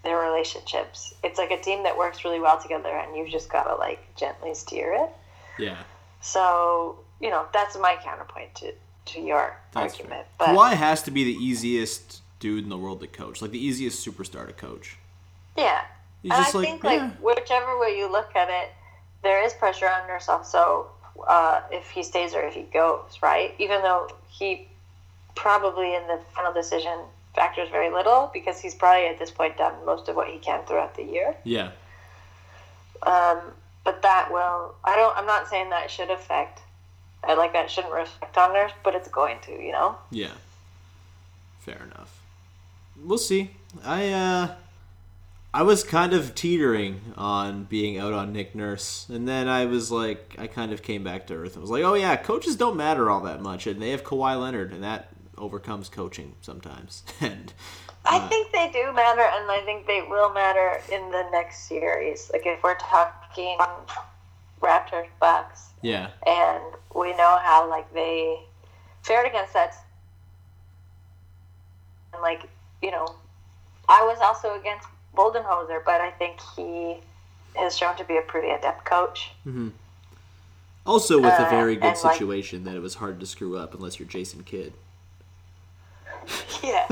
their 0.04 0.18
relationships. 0.18 1.14
It's 1.24 1.38
like 1.38 1.50
a 1.50 1.60
team 1.60 1.82
that 1.82 1.96
works 1.96 2.24
really 2.24 2.40
well 2.40 2.60
together, 2.60 2.96
and 2.96 3.16
you've 3.16 3.30
just 3.30 3.50
got 3.50 3.64
to 3.64 3.74
like 3.74 4.14
gently 4.16 4.54
steer 4.54 4.92
it. 4.94 5.10
Yeah, 5.58 5.78
So 6.20 7.00
you 7.20 7.30
know 7.30 7.46
that's 7.52 7.76
my 7.76 7.96
counterpoint 8.02 8.54
to 8.56 8.72
to 9.06 9.20
your 9.20 9.56
that's 9.72 9.94
argument. 9.94 10.26
fair. 10.38 10.46
But 10.46 10.48
Kawhi 10.50 10.74
has 10.74 11.02
to 11.02 11.10
be 11.10 11.24
the 11.24 11.44
easiest 11.44 12.22
dude 12.38 12.62
in 12.62 12.70
the 12.70 12.78
world 12.78 13.00
to 13.00 13.08
coach, 13.08 13.42
like 13.42 13.50
the 13.50 13.64
easiest 13.64 14.06
superstar 14.06 14.46
to 14.46 14.52
coach. 14.52 14.96
Yeah, 15.56 15.82
He's 16.22 16.32
and 16.32 16.40
I 16.40 16.50
like, 16.50 16.52
think 16.52 16.84
like 16.84 16.98
yeah. 17.00 17.10
whichever 17.20 17.78
way 17.78 17.96
you 17.98 18.10
look 18.10 18.34
at 18.36 18.48
it, 18.48 18.72
there 19.22 19.44
is 19.44 19.52
pressure 19.54 19.88
on 19.88 20.06
Nurse 20.08 20.28
also 20.28 20.86
uh, 21.26 21.60
if 21.70 21.90
he 21.90 22.02
stays 22.02 22.34
or 22.34 22.42
if 22.42 22.54
he 22.54 22.62
goes. 22.62 23.18
Right, 23.22 23.54
even 23.58 23.82
though 23.82 24.08
he 24.28 24.68
probably 25.34 25.94
in 25.94 26.06
the 26.06 26.20
final 26.34 26.52
decision 26.52 26.98
factors 27.34 27.68
very 27.70 27.90
little 27.90 28.30
because 28.34 28.60
he's 28.60 28.74
probably 28.74 29.06
at 29.06 29.18
this 29.18 29.30
point 29.30 29.56
done 29.56 29.72
most 29.86 30.06
of 30.08 30.14
what 30.16 30.28
he 30.28 30.38
can 30.38 30.62
throughout 30.66 30.94
the 30.94 31.02
year. 31.02 31.34
Yeah, 31.44 31.70
Um, 33.02 33.40
but 33.84 34.02
that 34.02 34.30
will. 34.30 34.74
I 34.84 34.94
don't. 34.96 35.16
I'm 35.16 35.26
not 35.26 35.48
saying 35.48 35.70
that 35.70 35.90
should 35.90 36.10
affect. 36.10 36.60
I 37.24 37.34
like 37.34 37.52
that 37.52 37.70
shouldn't 37.70 37.94
reflect 37.94 38.36
on 38.36 38.52
Nurse, 38.52 38.72
but 38.84 38.94
it's 38.94 39.08
going 39.08 39.38
to. 39.46 39.52
You 39.52 39.72
know. 39.72 39.96
yeah. 40.10 40.32
Fair 41.60 41.80
enough. 41.84 42.20
We'll 43.04 43.18
see. 43.18 43.50
I 43.84 44.10
uh, 44.10 44.54
I 45.54 45.62
was 45.62 45.84
kind 45.84 46.14
of 46.14 46.34
teetering 46.34 47.12
on 47.14 47.64
being 47.64 47.98
out 47.98 48.14
on 48.14 48.32
Nick 48.32 48.54
Nurse, 48.54 49.06
and 49.10 49.28
then 49.28 49.48
I 49.48 49.66
was 49.66 49.90
like, 49.90 50.34
I 50.38 50.46
kind 50.46 50.72
of 50.72 50.82
came 50.82 51.04
back 51.04 51.26
to 51.26 51.34
earth 51.34 51.54
and 51.54 51.60
was 51.60 51.70
like, 51.70 51.84
oh 51.84 51.92
yeah, 51.92 52.16
coaches 52.16 52.56
don't 52.56 52.76
matter 52.76 53.10
all 53.10 53.20
that 53.22 53.42
much, 53.42 53.66
and 53.66 53.80
they 53.80 53.90
have 53.90 54.02
Kawhi 54.02 54.40
Leonard, 54.40 54.72
and 54.72 54.82
that 54.82 55.08
overcomes 55.36 55.90
coaching 55.90 56.34
sometimes. 56.40 57.02
and 57.20 57.52
I 58.06 58.18
uh, 58.18 58.28
think 58.28 58.50
they 58.50 58.70
do 58.72 58.92
matter, 58.94 59.20
and 59.20 59.50
I 59.50 59.60
think 59.66 59.86
they 59.86 60.00
will 60.08 60.32
matter 60.32 60.80
in 60.90 61.10
the 61.10 61.28
next 61.32 61.68
series. 61.68 62.30
Like 62.32 62.46
if 62.46 62.62
we're 62.62 62.78
talking 62.78 63.58
Raptors 64.62 65.08
Bucks, 65.20 65.68
yeah, 65.82 66.10
and 66.26 66.62
we 66.94 67.10
know 67.10 67.38
how 67.42 67.68
like 67.68 67.92
they 67.92 68.40
fared 69.02 69.26
against 69.26 69.52
that. 69.52 69.74
And 72.14 72.22
like 72.22 72.48
you 72.80 72.90
know, 72.90 73.06
I 73.86 74.02
was 74.02 74.18
also 74.22 74.58
against 74.58 74.88
Budenholzer, 75.16 75.84
but 75.84 76.00
I 76.00 76.10
think 76.12 76.38
he 76.56 76.96
has 77.56 77.76
shown 77.76 77.96
to 77.96 78.04
be 78.04 78.16
a 78.16 78.22
pretty 78.22 78.48
adept 78.50 78.84
coach. 78.84 79.30
also 80.86 81.16
with 81.20 81.32
a 81.32 81.46
Uh, 81.46 81.50
very 81.50 81.76
good 81.76 81.84
and, 81.94 82.04
like- 82.04 82.14
situation 82.14 82.64
that 82.64 82.74
it 82.74 82.80
was 82.80 82.94
hard 82.96 83.20
to 83.20 83.26
screw 83.26 83.56
up 83.56 83.74
unless 83.74 83.98
you're 83.98 84.08
Jason 84.08 84.42
Kidd. 84.44 84.72
Yeah, 86.62 86.86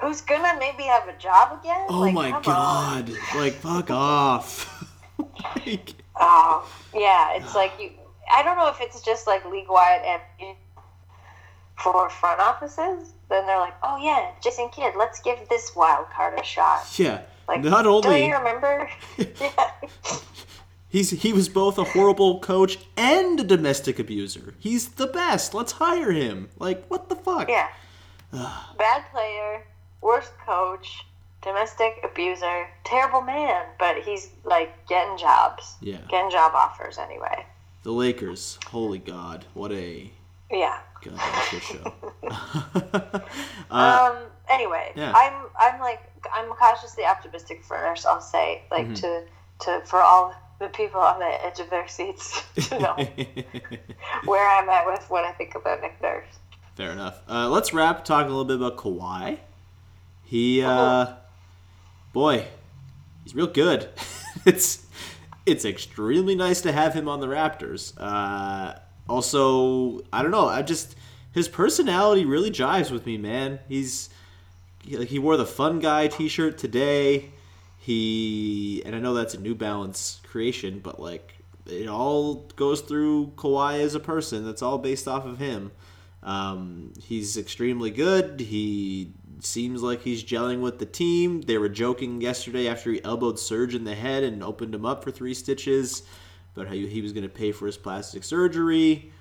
who's 0.00 0.22
gonna 0.22 0.56
maybe 0.58 0.84
have 0.84 1.06
a 1.06 1.12
job 1.18 1.60
again? 1.60 1.86
Oh 1.90 2.00
Like, 2.00 2.14
my 2.14 2.30
come 2.30 2.36
on. 2.36 2.42
god! 2.44 3.12
Like 3.36 3.52
fuck 3.54 3.90
off! 3.90 4.88
like, 5.66 5.94
Oh, 6.22 6.66
yeah, 6.94 7.34
it's 7.34 7.54
like 7.54 7.72
you. 7.78 7.90
I 8.32 8.42
don't 8.42 8.56
know 8.56 8.68
if 8.68 8.80
it's 8.80 9.00
just 9.02 9.26
like 9.26 9.44
league 9.44 9.68
wide 9.68 10.02
and 10.40 10.56
for 11.78 12.08
front 12.10 12.40
offices. 12.40 13.12
Then 13.30 13.46
they're 13.46 13.58
like, 13.60 13.74
oh 13.82 13.96
yeah, 14.02 14.32
Jason 14.42 14.68
Kidd, 14.70 14.94
let's 14.98 15.20
give 15.20 15.38
this 15.48 15.74
wild 15.74 16.10
card 16.10 16.38
a 16.38 16.44
shot. 16.44 16.86
yeah. 16.98 17.22
Like, 17.48 17.62
Not 17.64 17.86
only. 17.86 18.06
only 18.08 18.26
you 18.28 18.36
remember? 18.36 18.90
yeah. 19.18 19.70
he's 20.88 21.10
he 21.10 21.32
was 21.32 21.48
both 21.48 21.78
a 21.78 21.84
horrible 21.84 22.38
coach 22.40 22.78
and 22.96 23.40
a 23.40 23.44
domestic 23.44 23.98
abuser. 23.98 24.54
He's 24.58 24.88
the 24.90 25.06
best. 25.06 25.54
Let's 25.54 25.72
hire 25.72 26.12
him. 26.12 26.48
Like 26.58 26.84
what 26.88 27.08
the 27.08 27.16
fuck? 27.16 27.48
Yeah. 27.48 27.68
Bad 28.32 29.04
player, 29.12 29.64
worst 30.00 30.32
coach, 30.46 31.04
domestic 31.42 31.98
abuser, 32.04 32.68
terrible 32.84 33.22
man, 33.22 33.64
but 33.78 33.96
he's 33.98 34.28
like 34.44 34.86
getting 34.88 35.16
jobs. 35.18 35.74
Yeah. 35.80 35.98
Getting 36.08 36.30
job 36.30 36.52
offers 36.54 36.98
anyway. 36.98 37.46
The 37.82 37.92
Lakers. 37.92 38.58
Holy 38.66 38.98
God! 38.98 39.46
What 39.54 39.72
a 39.72 40.10
Yeah. 40.50 40.78
Goddamn 41.02 41.42
shit 41.50 41.62
show. 41.62 41.94
um. 43.70 44.16
Anyway, 44.48 44.92
yeah. 44.96 45.12
I'm 45.14 45.34
I'm 45.58 45.80
like 45.80 46.00
I'm 46.32 46.48
cautiously 46.50 47.04
optimistic 47.04 47.62
for 47.64 47.76
Nurse. 47.76 48.04
I'll 48.04 48.20
say 48.20 48.62
like 48.70 48.86
Mm-hmm. 48.86 48.94
to 48.94 49.22
to 49.60 49.86
for 49.86 50.00
all 50.00 50.34
the 50.58 50.68
people 50.68 51.00
on 51.00 51.18
the 51.20 51.44
edge 51.44 51.60
of 51.60 51.70
their 51.70 51.86
seats 51.88 52.42
to 52.68 52.78
know 52.78 52.94
where 54.24 54.46
I'm 54.48 54.68
at 54.68 54.86
with 54.86 55.04
what 55.08 55.24
I 55.24 55.32
think 55.32 55.54
about 55.54 55.80
Nick 55.80 56.00
Nurse. 56.02 56.26
Fair 56.74 56.90
enough. 56.92 57.20
Uh, 57.28 57.48
let's 57.48 57.72
wrap 57.72 58.04
talking 58.04 58.26
a 58.30 58.36
little 58.36 58.44
bit 58.44 58.56
about 58.56 58.76
Kawhi. 58.76 59.38
He, 60.24 60.62
uh, 60.62 61.14
boy, 62.12 62.46
he's 63.24 63.34
real 63.34 63.46
good. 63.46 63.88
it's 64.46 64.86
it's 65.46 65.64
extremely 65.64 66.34
nice 66.34 66.60
to 66.62 66.72
have 66.72 66.92
him 66.94 67.08
on 67.08 67.20
the 67.20 67.26
Raptors. 67.26 67.94
Uh, 67.98 68.78
also, 69.10 70.00
I 70.12 70.22
don't 70.22 70.30
know. 70.30 70.46
I 70.46 70.62
just 70.62 70.96
his 71.32 71.48
personality 71.48 72.24
really 72.24 72.50
jives 72.50 72.90
with 72.90 73.06
me, 73.06 73.18
man. 73.18 73.58
He's 73.68 74.08
he, 74.82 75.18
wore 75.18 75.36
the 75.36 75.46
fun 75.46 75.78
guy 75.78 76.08
T-shirt 76.08 76.56
today. 76.56 77.30
He 77.78 78.82
and 78.86 78.94
I 78.94 78.98
know 78.98 79.14
that's 79.14 79.34
a 79.34 79.40
New 79.40 79.54
Balance 79.54 80.20
creation, 80.26 80.80
but 80.82 81.00
like 81.00 81.34
it 81.66 81.88
all 81.88 82.46
goes 82.56 82.80
through 82.80 83.32
Kawhi 83.36 83.80
as 83.80 83.94
a 83.94 84.00
person. 84.00 84.44
That's 84.44 84.62
all 84.62 84.78
based 84.78 85.06
off 85.06 85.26
of 85.26 85.38
him. 85.38 85.72
Um, 86.22 86.92
he's 87.00 87.36
extremely 87.36 87.90
good. 87.90 88.40
He 88.40 89.12
seems 89.40 89.82
like 89.82 90.02
he's 90.02 90.22
gelling 90.22 90.60
with 90.60 90.78
the 90.78 90.86
team. 90.86 91.40
They 91.42 91.58
were 91.58 91.68
joking 91.68 92.20
yesterday 92.20 92.68
after 92.68 92.92
he 92.92 93.02
elbowed 93.02 93.38
Serge 93.38 93.74
in 93.74 93.84
the 93.84 93.94
head 93.94 94.22
and 94.22 94.42
opened 94.42 94.74
him 94.74 94.84
up 94.84 95.02
for 95.02 95.10
three 95.10 95.34
stitches 95.34 96.02
about 96.60 96.68
how 96.68 96.74
he 96.74 97.00
was 97.00 97.12
going 97.12 97.22
to 97.22 97.28
pay 97.28 97.52
for 97.52 97.66
his 97.66 97.76
plastic 97.76 98.24
surgery. 98.24 99.12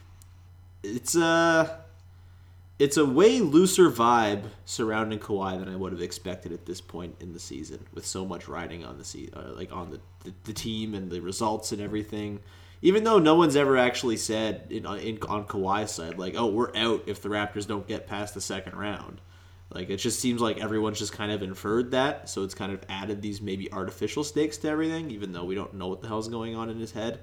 It's 0.84 1.16
a 1.16 1.80
it's 2.78 2.98
a 2.98 3.06
way 3.06 3.40
looser 3.40 3.90
vibe 3.90 4.44
surrounding 4.66 5.20
Kawhi 5.20 5.60
than 5.60 5.68
I 5.68 5.76
would 5.76 5.92
have 5.92 6.02
expected 6.02 6.54
at 6.54 6.66
this 6.66 6.80
point 6.80 7.16
in 7.20 7.34
the 7.34 7.40
season, 7.40 7.86
with 7.94 8.06
so 8.06 8.26
much 8.26 8.48
riding 8.48 8.86
on 8.86 8.98
the 8.98 9.04
se- 9.04 9.30
uh, 9.34 9.52
like 9.54 9.72
on 9.74 9.92
the, 9.92 10.00
the, 10.24 10.34
the 10.46 10.54
team 10.54 10.94
and 10.94 11.12
the 11.12 11.20
results 11.20 11.72
and 11.74 11.82
everything. 11.82 12.40
even 12.82 13.04
though 13.04 13.20
no 13.20 13.36
one's 13.36 13.56
ever 13.56 13.78
actually 13.78 14.18
said 14.18 14.68
in, 14.70 14.86
in 14.86 15.20
on 15.28 15.46
Kawhi's 15.46 15.92
side 15.92 16.18
like, 16.18 16.36
"Oh, 16.38 16.48
we're 16.48 16.76
out 16.76 17.04
if 17.08 17.22
the 17.22 17.30
Raptors 17.30 17.68
don't 17.68 17.88
get 17.88 18.08
past 18.08 18.34
the 18.34 18.42
second 18.42 18.76
round." 18.78 19.20
Like 19.72 19.90
it 19.90 19.98
just 19.98 20.20
seems 20.20 20.42
like 20.42 20.60
everyone's 20.60 20.98
just 20.98 21.14
kind 21.14 21.32
of 21.32 21.44
inferred 21.44 21.92
that, 21.92 22.28
so 22.28 22.44
it's 22.44 22.56
kind 22.56 22.72
of 22.72 22.84
added 22.90 23.22
these 23.22 23.40
maybe 23.40 23.72
artificial 23.72 24.24
stakes 24.24 24.58
to 24.58 24.70
everything, 24.70 25.12
even 25.12 25.32
though 25.32 25.46
we 25.46 25.54
don't 25.54 25.76
know 25.76 25.88
what 25.88 26.02
the 26.02 26.08
hell's 26.08 26.28
going 26.28 26.56
on 26.56 26.70
in 26.70 26.80
his 26.80 26.92
head. 26.92 27.20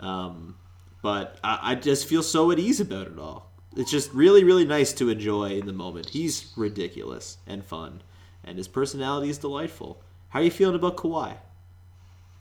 Um, 0.00 0.56
but 1.02 1.38
I, 1.44 1.58
I 1.62 1.74
just 1.74 2.06
feel 2.06 2.22
so 2.22 2.50
at 2.50 2.58
ease 2.58 2.80
about 2.80 3.08
it 3.08 3.18
all. 3.18 3.52
It's 3.76 3.90
just 3.90 4.12
really, 4.12 4.42
really 4.42 4.64
nice 4.64 4.92
to 4.94 5.10
enjoy 5.10 5.58
in 5.58 5.66
the 5.66 5.72
moment. 5.72 6.08
He's 6.10 6.52
ridiculous 6.56 7.38
and 7.46 7.64
fun, 7.64 8.02
and 8.42 8.56
his 8.56 8.68
personality 8.68 9.28
is 9.28 9.38
delightful. 9.38 10.02
How 10.30 10.40
are 10.40 10.42
you 10.42 10.50
feeling 10.50 10.76
about 10.76 10.96
Kawhi? 10.96 11.36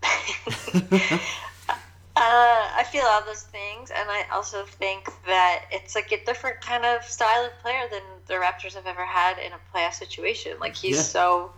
Uh, 2.13 2.69
I 2.75 2.83
feel 2.83 3.03
all 3.05 3.23
those 3.25 3.43
things, 3.43 3.89
and 3.89 4.07
I 4.07 4.25
also 4.31 4.63
think 4.63 5.09
that 5.25 5.65
it's 5.71 5.95
like 5.95 6.11
a 6.11 6.23
different 6.23 6.61
kind 6.61 6.85
of 6.85 7.03
style 7.03 7.45
of 7.45 7.57
player 7.63 7.87
than 7.89 8.03
the 8.31 8.37
Raptors 8.37 8.73
have 8.75 8.87
ever 8.87 9.05
had 9.05 9.37
in 9.37 9.51
a 9.51 9.59
playoff 9.75 9.93
situation. 9.93 10.53
Like 10.59 10.75
he's 10.75 10.95
Yeah. 10.97 11.01
so 11.03 11.51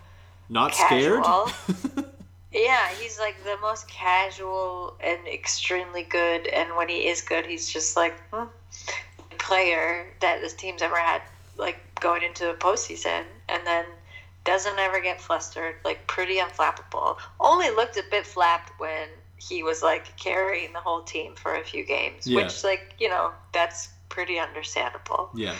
Not 0.50 0.72
casual. 0.74 1.48
scared? 1.48 2.06
yeah, 2.52 2.90
he's 3.00 3.20
like 3.20 3.42
the 3.44 3.58
most 3.62 3.88
casual 3.88 4.96
and 5.00 5.20
extremely 5.28 6.04
good. 6.04 6.48
And 6.48 6.76
when 6.76 6.90
he 6.90 7.08
is 7.08 7.22
good, 7.22 7.46
he's 7.46 7.72
just 7.72 7.96
like 7.96 8.20
hmm, 8.32 8.46
player 9.38 10.08
that 10.22 10.42
this 10.42 10.54
team's 10.54 10.82
ever 10.82 10.98
had, 10.98 11.22
like 11.58 11.78
going 12.00 12.24
into 12.24 12.46
the 12.46 12.54
postseason, 12.54 13.24
and 13.50 13.66
then 13.66 13.86
doesn't 14.46 14.78
ever 14.80 15.00
get 15.00 15.22
flustered. 15.22 15.76
Like 15.86 16.06
pretty 16.08 16.38
unflappable. 16.38 17.18
Only 17.40 17.70
looked 17.70 17.98
a 17.98 18.04
bit 18.10 18.26
flapped 18.26 18.78
when 18.80 19.08
he 19.38 19.62
was 19.64 19.84
like 19.84 20.16
carrying 20.18 20.74
the 20.74 20.80
whole 20.80 21.04
team 21.04 21.36
for 21.36 21.56
a 21.56 21.64
few 21.64 21.86
games, 21.86 22.26
Yeah. 22.28 22.44
which 22.44 22.64
like 22.64 22.96
you 23.00 23.10
know 23.10 23.32
that's 23.54 23.90
pretty 24.10 24.38
understandable. 24.40 25.30
yeah. 25.34 25.56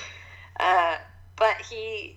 Uh, 0.60 0.98
but 1.36 1.60
he, 1.62 2.16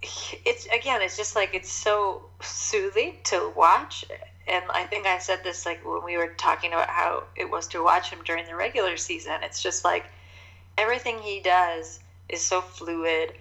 he- 0.00 0.38
it's 0.44 0.66
again, 0.66 1.02
it's 1.02 1.16
just 1.16 1.36
like 1.36 1.54
it's 1.54 1.70
so 1.70 2.22
soothing 2.40 3.14
to 3.24 3.52
watch. 3.54 4.04
And 4.48 4.64
I 4.70 4.84
think 4.84 5.06
I 5.06 5.18
said 5.18 5.42
this 5.44 5.64
like 5.66 5.84
when 5.84 6.02
we 6.04 6.16
were 6.16 6.28
talking 6.36 6.72
about 6.72 6.90
how 6.90 7.24
it 7.36 7.48
was 7.50 7.66
to 7.68 7.82
watch 7.82 8.10
him 8.10 8.20
during 8.24 8.44
the 8.46 8.56
regular 8.56 8.96
season. 8.96 9.34
It's 9.42 9.62
just 9.62 9.84
like 9.84 10.10
everything 10.78 11.18
he 11.18 11.40
does 11.40 12.00
is 12.28 12.42
so 12.42 12.60
fluid 12.60 13.32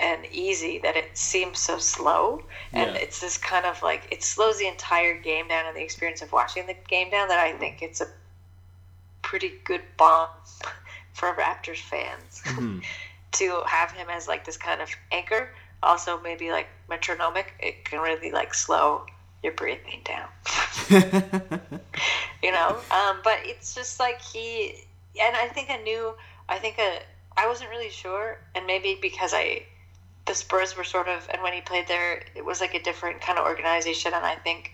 and 0.00 0.24
easy 0.26 0.78
that 0.78 0.96
it 0.96 1.16
seems 1.16 1.58
so 1.60 1.78
slow. 1.78 2.40
And 2.72 2.94
Yeah. 2.94 3.02
it's 3.02 3.20
this 3.20 3.36
kind 3.36 3.66
of 3.66 3.82
like 3.82 4.08
it 4.10 4.22
slows 4.22 4.58
the 4.58 4.66
entire 4.66 5.14
game 5.14 5.46
down 5.48 5.66
and 5.66 5.76
the 5.76 5.82
experience 5.82 6.22
of 6.22 6.32
watching 6.32 6.66
the 6.66 6.74
game 6.88 7.10
down 7.10 7.28
that 7.28 7.38
I 7.38 7.52
think 7.52 7.82
it's 7.82 8.00
a 8.00 8.08
pretty 9.22 9.54
good 9.64 9.82
balm 9.96 10.28
for 11.12 11.32
Raptors 11.34 11.78
fans 11.80 12.40
Mhm. 12.44 12.82
to 13.32 13.62
have 13.66 13.92
him 13.92 14.08
as 14.10 14.28
like 14.28 14.44
this 14.44 14.56
kind 14.56 14.80
of 14.80 14.88
anchor. 15.12 15.50
Also, 15.82 16.20
maybe 16.20 16.50
like 16.50 16.68
metronomic, 16.88 17.54
it 17.58 17.84
can 17.84 18.00
really 18.00 18.30
like 18.32 18.52
slow 18.52 19.06
your 19.42 19.52
breathing 19.54 20.02
down, 20.04 20.28
you 22.42 22.52
know. 22.52 22.76
Um, 22.90 23.20
but 23.24 23.38
it's 23.44 23.74
just 23.74 23.98
like 23.98 24.20
he, 24.20 24.84
and 25.20 25.36
I 25.36 25.48
think 25.48 25.70
I 25.70 25.78
knew. 25.78 26.14
I 26.48 26.58
think 26.58 26.78
a, 26.78 26.98
I 27.36 27.46
wasn't 27.46 27.70
really 27.70 27.88
sure, 27.88 28.38
and 28.54 28.66
maybe 28.66 28.98
because 29.00 29.32
I, 29.32 29.62
the 30.26 30.34
Spurs 30.34 30.76
were 30.76 30.84
sort 30.84 31.08
of, 31.08 31.26
and 31.32 31.42
when 31.42 31.52
he 31.52 31.60
played 31.60 31.88
there, 31.88 32.22
it 32.34 32.44
was 32.44 32.60
like 32.60 32.74
a 32.74 32.82
different 32.82 33.20
kind 33.22 33.38
of 33.38 33.46
organization, 33.46 34.12
and 34.12 34.26
I 34.26 34.34
think 34.34 34.72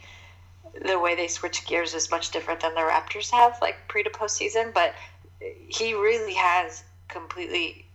the 0.85 0.99
way 0.99 1.15
they 1.15 1.29
switch 1.29 1.67
gears 1.67 1.95
is 1.95 2.11
much 2.11 2.31
different 2.31 2.61
than 2.61 2.75
the 2.75 2.81
Raptors 2.81 3.31
have, 3.31 3.59
like 3.63 3.77
pre 3.89 4.03
to 4.03 4.11
postseason. 4.11 4.75
But 4.75 4.95
he 5.69 5.95
really 5.95 6.35
has 6.35 6.83
completely 7.09 7.86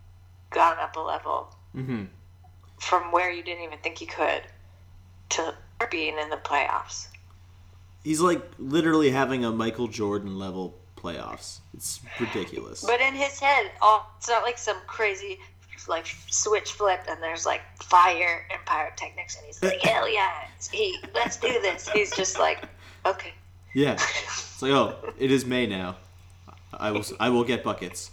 gone 0.52 0.78
up 0.80 0.96
a 0.96 1.00
level 1.00 1.56
hmm 1.74 2.06
from 2.82 3.12
where 3.12 3.32
you 3.32 3.44
didn't 3.44 3.64
even 3.64 3.78
think 3.80 4.02
you 4.02 4.08
could 4.08 4.42
to 5.30 5.54
being 5.92 6.18
in 6.18 6.30
the 6.30 6.38
playoffs. 6.38 7.08
He's 8.04 8.20
like 8.20 8.42
literally 8.58 9.12
having 9.12 9.46
a 9.46 9.52
Michael 9.52 9.88
Jordan 9.88 10.40
level 10.40 10.76
playoffs. 10.98 11.60
It's 11.76 12.02
ridiculous. 12.20 12.84
But 12.84 13.00
in 13.00 13.14
his 13.14 13.40
head, 13.40 13.72
oh, 13.82 14.10
it's 14.18 14.28
not 14.28 14.42
like 14.44 14.58
some 14.58 14.78
crazy 14.88 15.40
like 15.88 16.06
switch 16.30 16.72
flip 16.74 17.02
and 17.10 17.22
there's 17.24 17.46
like 17.46 17.62
fire 17.82 18.46
and 18.52 18.64
pyrotechnics 18.66 19.36
and 19.38 19.46
he's 19.46 19.62
like, 19.64 19.80
hell 19.84 20.12
yeah, 20.12 20.48
he 20.72 20.98
let's 21.14 21.38
do 21.38 21.48
this. 21.62 21.88
He's 21.90 22.16
just 22.16 22.40
like, 22.40 22.64
okay. 23.06 23.34
yeah. 23.74 23.94
It's 24.54 24.62
like, 24.62 24.74
oh, 24.74 24.96
it 25.18 25.32
is 25.32 25.44
May 25.44 25.66
now. 25.66 25.98
I 26.72 26.92
will 26.92 27.04
I 27.20 27.30
will 27.30 27.44
get 27.44 27.64
buckets. 27.64 28.12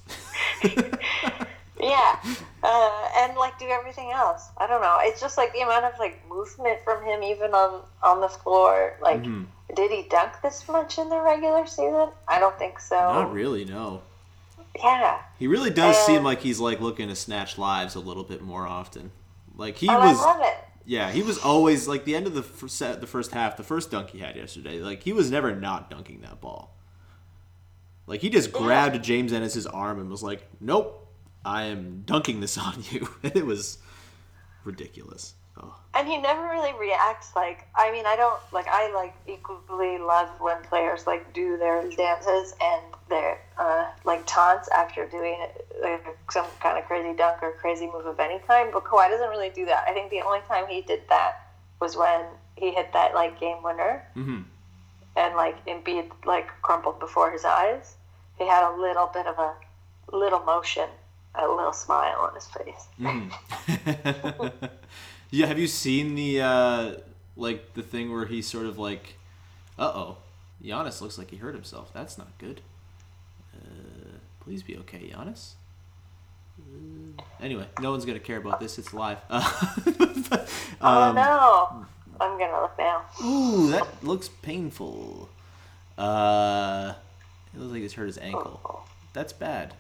Yeah, 1.81 2.17
uh, 2.63 3.09
and 3.19 3.37
like 3.37 3.59
do 3.59 3.67
everything 3.67 4.11
else. 4.11 4.49
I 4.59 4.67
don't 4.67 4.81
know. 4.83 4.99
It's 5.03 5.21
just 5.21 5.37
like 5.39 5.53
the 5.53 5.61
amount 5.61 5.85
of 5.85 5.93
like 5.99 6.21
movement 6.29 6.81
from 6.85 7.05
him, 7.05 7.23
even 7.23 7.53
on 7.55 7.83
on 8.03 8.21
the 8.21 8.29
floor. 8.29 8.97
Like, 9.01 9.23
Mhm. 9.23 9.47
did 9.77 9.91
he 9.91 10.09
dunk 10.09 10.33
this 10.43 10.67
much 10.69 10.99
in 10.99 11.09
the 11.09 11.21
regular 11.21 11.67
season? 11.67 12.09
I 12.27 12.39
don't 12.41 12.59
think 12.59 12.81
so. 12.81 12.97
Not 12.97 13.33
really, 13.33 13.65
no. 13.65 14.03
Yeah, 14.77 15.19
He 15.39 15.47
really 15.49 15.71
does 15.71 15.97
Uh, 15.97 16.01
seem 16.07 16.25
like 16.25 16.41
he's 16.41 16.61
like 16.61 16.81
looking 16.81 17.09
to 17.09 17.17
snatch 17.17 17.59
lives 17.59 17.95
a 17.95 18.01
little 18.01 18.25
bit 18.25 18.43
more 18.43 18.67
often. 18.67 19.11
Like 19.57 19.77
he 19.77 19.89
was 19.89 20.21
I 20.21 20.25
love 20.25 20.41
it. 20.43 20.57
Yeah, 20.85 21.11
he 21.11 21.23
was 21.23 21.39
always 21.39 21.87
like 21.89 22.05
the 22.05 22.15
end 22.17 22.27
of 22.27 22.35
the 22.35 22.43
first 22.43 22.77
set, 22.77 23.01
the 23.01 23.07
first 23.07 23.33
half, 23.33 23.57
the 23.57 23.63
first 23.63 23.91
dunk 23.91 24.11
he 24.11 24.19
had 24.21 24.37
yesterday. 24.37 24.79
Like 24.81 25.03
he 25.03 25.13
was 25.13 25.31
never 25.31 25.55
not 25.55 25.91
dunking 25.91 26.21
that 26.23 26.41
ball. 26.41 26.75
Like 28.07 28.21
he 28.21 28.31
just 28.31 28.53
grabbed 28.53 29.03
James 29.05 29.33
Ennis's 29.33 29.67
arm 29.67 30.01
and 30.01 30.09
was 30.11 30.23
like, 30.23 30.47
"Nope, 30.61 31.08
I 31.49 31.65
am 31.65 32.03
dunking 32.07 32.41
this 32.41 32.59
on 32.69 32.85
you." 32.91 33.09
And 33.23 33.37
it 33.37 33.47
was 33.47 33.79
ridiculous. 34.65 35.35
Oh. 35.61 35.75
And 35.95 36.07
he 36.07 36.19
never 36.19 36.43
really 36.43 36.73
reacts 36.79 37.35
like. 37.35 37.67
I 37.75 37.91
mean, 37.91 38.07
I 38.07 38.17
don't 38.17 38.41
like. 38.53 38.67
I 38.69 38.93
like 38.95 39.15
equally 39.27 39.99
love 39.99 40.29
when 40.41 40.63
players 40.63 41.07
like 41.07 41.33
do 41.33 41.57
their 41.57 41.89
dances 41.91 42.55
and 42.61 42.83
their 43.09 43.41
uh, 43.57 43.87
like 44.05 44.23
taunts 44.27 44.69
after 44.69 45.07
doing 45.07 45.39
like, 45.83 46.07
some 46.31 46.47
kind 46.61 46.79
of 46.79 46.85
crazy 46.85 47.17
dunk 47.17 47.43
or 47.43 47.53
crazy 47.53 47.87
move 47.87 48.07
of 48.07 48.21
any 48.21 48.39
kind. 48.41 48.71
But 48.73 48.85
Kawhi 48.85 49.09
doesn't 49.11 49.31
really 49.31 49.51
do 49.51 49.65
that. 49.67 49.85
I 49.89 49.93
think 49.93 50.11
the 50.11 50.23
only 50.23 50.41
time 50.47 50.67
he 50.69 50.83
did 50.83 51.03
that 51.09 51.33
was 51.81 51.97
when 51.97 52.27
he 52.57 52.71
hit 52.73 52.93
that 52.93 53.15
like 53.15 53.41
game 53.41 53.63
winner 53.63 54.05
hmm 54.15 54.43
and 55.19 55.35
like 55.35 55.67
Embiid 55.67 56.11
like 56.25 56.49
crumpled 56.63 57.01
before 57.01 57.31
his 57.31 57.45
eyes. 57.45 57.97
He 58.39 58.47
had 58.47 58.63
a 58.63 58.81
little 58.81 59.11
bit 59.13 59.27
of 59.27 59.39
a 59.39 59.55
little 60.13 60.41
motion, 60.41 60.89
a 61.35 61.47
little 61.47 61.73
smile 61.73 62.19
on 62.21 62.35
his 62.35 62.47
face. 62.47 62.89
yeah, 65.31 65.47
have 65.47 65.59
you 65.59 65.67
seen 65.67 66.15
the 66.15 66.41
uh 66.41 66.95
like 67.37 67.75
the 67.75 67.83
thing 67.83 68.13
where 68.13 68.27
he 68.27 68.43
sort 68.43 68.67
of 68.67 68.79
like, 68.79 69.15
uh 69.79 69.93
oh, 69.95 70.17
Giannis 70.63 71.01
looks 71.01 71.17
like 71.17 71.31
he 71.31 71.37
hurt 71.37 71.55
himself. 71.55 71.93
That's 71.95 72.19
not 72.19 72.37
good. 72.39 72.61
Uh, 73.55 74.19
please 74.41 74.63
be 74.63 74.77
okay, 74.79 75.13
Giannis. 75.15 75.53
Uh, 76.59 77.23
anyway, 77.41 77.67
no 77.81 77.93
one's 77.93 78.05
gonna 78.05 78.19
care 78.19 78.39
about 78.39 78.61
this. 78.61 78.79
It's 78.79 78.93
live. 78.93 79.19
Uh, 79.31 79.49
oh 80.81 81.03
um, 81.03 81.15
no! 81.15 81.87
I'm 82.21 82.39
gonna 82.39 82.61
look 82.61 82.77
now. 82.77 83.03
Ooh, 83.25 83.71
that 83.71 83.87
looks 84.03 84.29
painful. 84.43 85.29
Uh, 85.97 86.95
it 87.55 87.61
looks 87.61 87.73
like 87.73 87.83
he's 87.83 87.93
hurt 87.95 88.07
his 88.07 88.19
ankle. 88.19 88.85
That's 89.13 89.33
bad. 89.33 89.75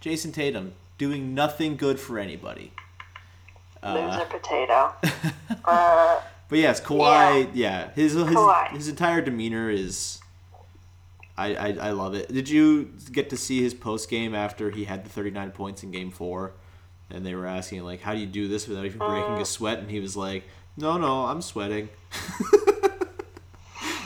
Jayson 0.00 0.32
Tatum 0.32 0.72
doing 0.98 1.34
nothing 1.34 1.76
good 1.76 1.98
for 2.00 2.18
anybody. 2.18 2.72
Uh, 3.82 3.94
Loser 4.12 4.24
potato. 4.26 4.92
Uh, 5.64 6.20
But 6.48 6.58
yes, 6.58 6.80
Kawhi. 6.80 7.50
Yeah, 7.54 7.90
his 7.94 8.12
his, 8.12 8.22
Kawhi. 8.24 8.68
his 8.70 8.88
entire 8.88 9.20
demeanor 9.22 9.70
is. 9.70 10.20
I, 11.36 11.54
I 11.56 11.68
I 11.88 11.90
love 11.90 12.14
it. 12.14 12.32
Did 12.32 12.48
you 12.48 12.92
get 13.12 13.30
to 13.30 13.36
see 13.36 13.62
his 13.62 13.74
post 13.74 14.08
game 14.10 14.34
after 14.34 14.70
he 14.70 14.84
had 14.84 15.04
the 15.04 15.08
thirty 15.10 15.30
nine 15.30 15.50
points 15.52 15.82
in 15.82 15.90
Game 15.90 16.10
Four, 16.10 16.52
and 17.10 17.24
they 17.26 17.34
were 17.34 17.46
asking 17.46 17.82
like, 17.82 18.02
"How 18.02 18.12
do 18.14 18.20
you 18.20 18.26
do 18.26 18.46
this 18.46 18.68
without 18.68 18.84
even 18.84 18.98
breaking 18.98 19.34
Uh. 19.34 19.40
a 19.40 19.44
sweat?" 19.46 19.78
And 19.78 19.90
he 19.90 20.00
was 20.00 20.16
like, 20.16 20.44
"No, 20.76 20.96
no, 20.98 21.24
I'm 21.26 21.40
sweating." 21.42 21.88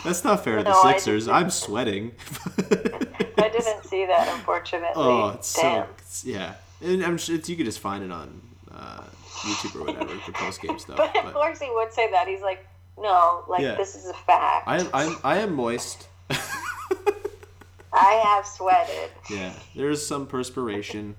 That's 0.04 0.24
not 0.24 0.44
fair 0.44 0.58
to 0.58 0.62
the 0.64 0.70
No, 0.70 0.80
I 0.82 0.92
Sixers. 0.92 1.28
I'm 1.28 1.50
sweating. 1.50 2.12
I 2.58 3.48
didn't 3.50 3.84
see 3.84 4.06
that, 4.06 4.28
unfortunately. 4.32 4.90
oh, 4.96 5.30
it's 5.30 5.52
Damn. 5.54 5.84
so 5.86 5.90
it's, 5.98 6.24
yeah. 6.24 6.54
And 6.80 7.04
I'm 7.04 7.18
sure 7.18 7.34
it's, 7.36 7.48
you 7.48 7.56
could 7.56 7.66
just 7.66 7.80
find 7.80 8.04
it 8.04 8.12
on 8.12 8.40
uh, 8.72 9.02
YouTube 9.40 9.80
or 9.80 9.84
whatever 9.84 10.14
for 10.20 10.32
post 10.32 10.60
game 10.62 10.78
stuff. 10.84 10.96
But, 10.96 11.16
of 11.16 11.24
But 11.24 11.32
course 11.34 11.60
he 11.60 11.70
would 11.72 11.92
say 11.92 12.10
that. 12.10 12.28
He's 12.28 12.40
like, 12.42 12.66
no, 12.98 13.44
like 13.48 13.60
Yeah. 13.62 13.74
this 13.74 13.94
is 13.94 14.06
a 14.06 14.14
fact. 14.14 14.66
I 14.68 14.78
am 14.80 14.88
I'm, 14.92 15.16
I 15.24 15.38
am 15.38 15.54
moist. 15.54 16.08
I 16.30 18.12
have 18.24 18.46
sweated. 18.46 19.10
Yeah, 19.30 19.52
there's 19.74 20.04
some 20.06 20.26
perspiration. 20.26 21.16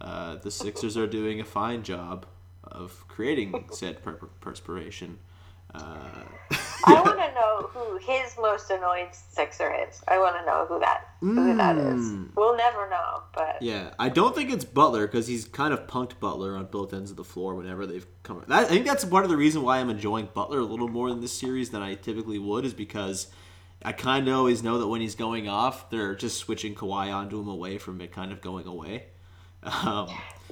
Uh, 0.00 0.36
the 0.36 0.50
Sixers 0.50 0.96
are 0.96 1.06
doing 1.06 1.40
a 1.40 1.44
fine 1.44 1.82
job 1.82 2.26
of 2.64 3.04
creating 3.08 3.64
said 3.72 4.02
per- 4.02 4.14
perspiration. 4.40 5.18
Uh, 5.74 6.24
I 6.86 6.94
want 7.04 7.18
to 7.18 7.34
know 7.34 7.68
who 7.72 7.98
his 7.98 8.36
most 8.40 8.70
annoyed 8.70 9.08
Sixer 9.12 9.74
is. 9.88 10.00
I 10.08 10.18
want 10.18 10.36
to 10.36 10.46
know 10.46 10.66
who 10.68 10.78
that 10.80 11.08
who 11.20 11.56
that 11.56 11.76
is. 11.76 12.02
Mm. 12.02 12.30
We'll 12.36 12.56
never 12.56 12.88
know, 12.88 13.22
but 13.34 13.60
Yeah, 13.60 13.90
I 13.98 14.08
don't 14.08 14.34
think 14.34 14.50
it's 14.50 14.64
Butler 14.64 15.06
because 15.06 15.26
he's 15.26 15.44
kind 15.44 15.74
of 15.74 15.86
punked 15.86 16.20
Butler 16.20 16.56
on 16.56 16.66
both 16.66 16.94
ends 16.94 17.10
of 17.10 17.16
the 17.16 17.24
floor 17.24 17.54
whenever 17.54 17.86
they've 17.86 18.06
come. 18.22 18.44
That, 18.46 18.64
I 18.64 18.64
think 18.66 18.86
that's 18.86 19.04
part 19.04 19.24
of 19.24 19.30
the 19.30 19.36
reason 19.36 19.62
why 19.62 19.78
I'm 19.78 19.90
enjoying 19.90 20.28
Butler 20.32 20.60
a 20.60 20.64
little 20.64 20.88
more 20.88 21.08
in 21.08 21.20
this 21.20 21.32
series 21.32 21.70
than 21.70 21.82
I 21.82 21.94
typically 21.94 22.38
would, 22.38 22.64
is 22.64 22.74
because 22.74 23.28
I 23.82 23.92
kind 23.92 24.28
of 24.28 24.34
always 24.34 24.62
know 24.62 24.78
that 24.78 24.88
when 24.88 25.00
he's 25.00 25.14
going 25.14 25.48
off, 25.48 25.90
they're 25.90 26.14
just 26.14 26.38
switching 26.38 26.74
Kawhi 26.74 27.12
onto 27.12 27.40
him 27.40 27.48
away 27.48 27.78
from 27.78 28.00
it 28.00 28.12
kind 28.12 28.32
of 28.32 28.40
going 28.40 28.66
away. 28.66 29.06
Um, 29.84 30.08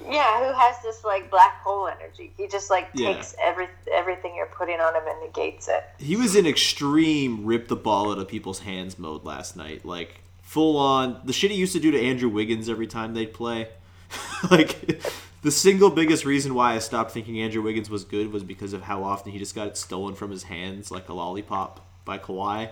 yeah, 0.09 0.39
who 0.39 0.53
has 0.57 0.75
this 0.83 1.03
like 1.03 1.29
black 1.31 1.61
hole 1.63 1.87
energy? 1.87 2.31
He 2.37 2.47
just 2.47 2.69
like 2.69 2.89
Yeah. 2.93 3.13
takes 3.13 3.35
every 3.41 3.67
everything 3.91 4.35
you're 4.35 4.45
putting 4.47 4.79
on 4.79 4.95
him 4.95 5.03
and 5.07 5.19
negates 5.21 5.67
it. 5.67 5.83
he 5.97 6.15
was 6.15 6.35
in 6.35 6.45
extreme 6.45 7.45
rip 7.45 7.67
the 7.67 7.75
ball 7.75 8.11
out 8.11 8.17
of 8.19 8.27
people's 8.27 8.59
hands 8.59 8.97
mode 8.99 9.23
last 9.25 9.55
night. 9.57 9.83
Like 9.85 10.21
full 10.43 10.77
on 10.77 11.19
the 11.25 11.33
shit 11.33 11.51
he 11.51 11.57
used 11.57 11.73
to 11.73 11.79
do 11.79 11.91
to 11.91 11.99
Andrew 12.01 12.29
Wiggins 12.29 12.69
every 12.69 12.87
time 12.87 13.13
they'd 13.13 13.33
play. 13.33 13.69
like 14.51 15.01
the 15.41 15.51
single 15.51 15.89
biggest 15.89 16.25
reason 16.25 16.53
why 16.53 16.73
I 16.75 16.79
stopped 16.79 17.11
thinking 17.11 17.41
Andrew 17.41 17.61
Wiggins 17.61 17.89
was 17.89 18.03
good 18.05 18.31
was 18.31 18.43
because 18.43 18.73
of 18.73 18.83
how 18.83 19.03
often 19.03 19.31
he 19.31 19.39
just 19.39 19.55
got 19.55 19.67
it 19.67 19.77
stolen 19.77 20.13
from 20.15 20.31
his 20.31 20.43
hands 20.43 20.91
like 20.91 21.09
a 21.09 21.13
lollipop 21.13 21.85
by 22.05 22.17
Kawhi. 22.17 22.69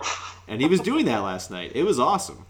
And 0.48 0.60
he 0.62 0.66
was 0.68 0.80
doing 0.80 1.04
that 1.06 1.18
last 1.18 1.50
night. 1.50 1.72
It 1.74 1.82
was 1.84 1.98
awesome. 2.00 2.46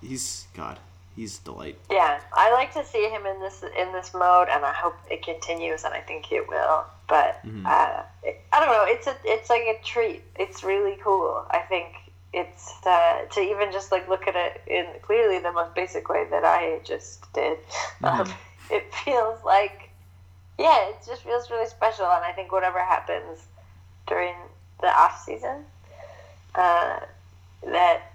He's 0.00 0.46
God, 0.54 0.78
he's 1.16 1.38
a 1.38 1.44
delight. 1.44 1.78
Yeah, 1.90 2.20
I 2.32 2.52
like 2.52 2.72
to 2.74 2.84
see 2.84 3.08
him 3.08 3.26
in 3.26 3.40
this 3.40 3.62
in 3.62 3.92
this 3.92 4.12
mode, 4.14 4.48
and 4.50 4.64
I 4.64 4.72
hope 4.72 4.96
it 5.10 5.22
continues, 5.22 5.84
and 5.84 5.94
I 5.94 6.00
think 6.00 6.32
it 6.32 6.48
will. 6.48 6.84
But 7.08 7.40
uh, 7.66 8.02
it, 8.22 8.40
I 8.52 8.60
don't 8.60 8.68
know. 8.68 8.84
It's 8.86 9.06
a 9.06 9.16
it's 9.24 9.50
like 9.50 9.62
a 9.62 9.78
treat. 9.84 10.22
It's 10.38 10.64
really 10.64 10.96
cool. 11.02 11.44
I 11.50 11.58
think 11.58 11.86
it's 12.32 12.72
uh, 12.84 13.26
to 13.32 13.40
even 13.40 13.70
just 13.72 13.92
like 13.92 14.08
look 14.08 14.26
at 14.26 14.34
it 14.34 14.62
in 14.66 14.86
clearly 15.02 15.38
the 15.38 15.52
most 15.52 15.74
basic 15.74 16.08
way 16.08 16.26
that 16.30 16.44
I 16.44 16.80
just 16.84 17.32
did. 17.32 17.58
Um, 18.02 18.30
it 18.70 18.92
feels 18.92 19.42
like 19.44 19.90
yeah, 20.58 20.88
it 20.88 20.96
just 21.06 21.22
feels 21.22 21.50
really 21.50 21.66
special, 21.68 22.06
and 22.06 22.24
I 22.24 22.32
think 22.32 22.52
whatever 22.52 22.78
happens 22.78 23.40
during 24.06 24.34
the 24.80 24.88
off 24.88 25.22
season, 25.24 25.64
uh, 26.54 27.00
that 27.64 28.13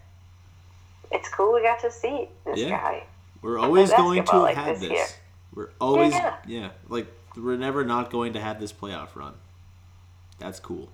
it's 1.12 1.30
cool 1.30 1.53
we 1.53 1.62
got 1.62 1.80
to 1.80 1.91
see 1.91 2.28
this 2.45 2.60
Yeah. 2.60 2.70
guy. 2.70 3.03
We're 3.41 3.57
always 3.60 3.91
going 3.91 4.26
to 4.26 4.32
have 4.32 4.41
like 4.41 4.55
had 4.55 4.80
this 4.80 4.89
this. 4.89 5.18
We're 5.53 5.70
always 5.80 6.14
Yeah. 6.14 6.36
yeah, 6.45 6.70
like 6.89 7.07
we're 7.36 7.57
never 7.57 7.84
not 7.86 8.12
going 8.12 8.34
to 8.34 8.39
have 8.39 8.60
this 8.60 8.74
playoff 8.74 9.16
run. 9.16 9.34
That's 10.39 10.60
cool. 10.60 10.89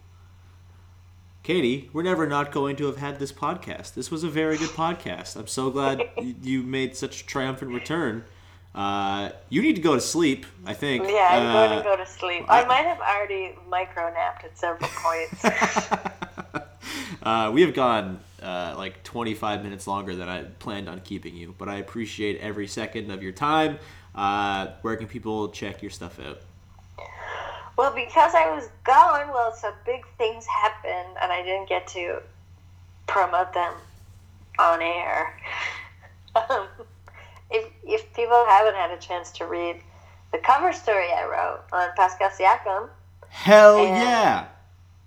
Katie, 1.44 1.90
we're 1.94 2.02
never 2.04 2.26
not 2.26 2.52
going 2.52 2.76
to 2.78 2.86
have 2.88 2.98
had 2.98 3.20
this 3.20 3.32
podcast. 3.32 3.94
This 3.94 4.10
was 4.10 4.24
a 4.24 4.30
very 4.30 4.58
good 4.58 4.70
podcast. 4.70 5.36
I'm 5.36 5.46
so 5.48 5.70
glad 5.70 6.04
you 6.42 6.64
made 6.64 6.96
such 6.96 7.22
a 7.22 7.26
triumphant 7.26 7.72
return. 7.72 8.24
Uh, 8.74 9.30
you 9.50 9.62
need 9.62 9.76
to 9.76 9.82
go 9.82 9.94
to 9.96 10.02
sleep, 10.02 10.46
I 10.66 10.74
think. 10.74 11.04
Yeah, 11.08 11.28
I'm 11.32 11.54
going 11.54 11.72
Uh, 11.72 11.78
to 11.78 11.84
go 11.84 11.96
to 11.96 12.06
sleep. 12.06 12.44
I 12.50 12.66
might 12.66 12.86
have 12.86 13.00
already 13.00 13.54
micro 13.70 14.12
napped 14.12 14.44
at 14.44 14.58
several 14.58 14.90
points. 14.94 15.46
Uh, 17.24 17.50
we 17.52 17.62
have 17.64 17.74
gone 17.74 18.20
uh, 18.46 18.76
like 18.78 19.04
25 19.04 19.64
minutes 19.64 19.88
longer 19.88 20.16
than 20.16 20.30
I 20.30 20.44
planned 20.44 20.88
on 20.88 21.02
keeping 21.02 21.36
you, 21.36 21.56
but 21.58 21.68
I 21.68 21.78
appreciate 21.78 22.40
every 22.40 22.68
second 22.68 23.10
of 23.12 23.24
your 23.24 23.32
time. 23.32 23.80
Uh, 24.14 24.68
where 24.82 24.96
can 24.96 25.08
people 25.08 25.50
check 25.50 25.82
your 25.82 25.92
stuff 25.92 26.20
out? 26.20 26.42
well, 27.78 27.94
because 27.94 28.34
I 28.36 28.54
was 28.56 28.70
gone, 28.84 29.30
well, 29.34 29.54
some 29.54 29.74
big 29.86 30.06
things 30.18 30.46
happened, 30.46 31.18
and 31.22 31.32
I 31.32 31.42
didn't 31.44 31.68
get 31.68 31.88
to 31.88 32.22
promote 33.08 33.54
them 33.54 33.74
on 34.60 34.82
air. 34.82 35.38
um, 36.36 36.68
if 37.52 37.66
if 37.84 38.14
people 38.14 38.46
haven't 38.48 38.76
had 38.76 38.92
a 38.92 38.98
chance 38.98 39.32
to 39.32 39.46
read 39.46 39.82
the 40.32 40.38
cover 40.38 40.72
story 40.72 41.12
I 41.12 41.26
wrote 41.26 41.62
on 41.72 41.90
Pascal 41.96 42.30
Siakam, 42.30 42.90
Hell 43.30 43.86
yeah! 43.86 44.48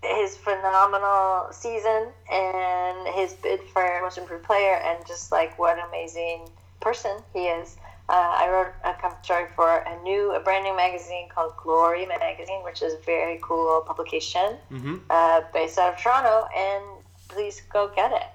His 0.02 0.36
phenomenal 0.36 1.48
season 1.52 2.08
and 2.30 3.08
his 3.14 3.32
bid 3.34 3.60
for 3.72 3.82
most 4.02 4.18
improved 4.18 4.44
player 4.44 4.74
and 4.84 5.04
just 5.06 5.32
like 5.32 5.58
what 5.58 5.76
an 5.78 5.84
amazing 5.88 6.48
person 6.80 7.10
he 7.32 7.46
is. 7.46 7.76
Uh, 8.08 8.12
I 8.14 8.48
wrote 8.50 8.72
a 8.84 8.94
cover 8.98 9.16
story 9.22 9.44
for 9.54 9.68
a 9.78 10.02
new, 10.02 10.34
a 10.34 10.40
brand 10.40 10.64
new 10.64 10.74
magazine 10.74 11.28
called 11.28 11.52
Glory 11.62 12.06
Magazine, 12.06 12.62
which 12.64 12.80
is 12.80 12.94
a 12.94 12.98
very 13.04 13.38
cool 13.42 13.82
publication 13.86 14.56
Mhm. 14.70 15.00
uh, 15.10 15.42
based 15.52 15.78
out 15.78 15.92
of 15.94 16.00
Toronto. 16.00 16.48
And 16.56 16.84
please 17.28 17.60
go 17.70 17.88
get 17.88 18.12
it, 18.12 18.28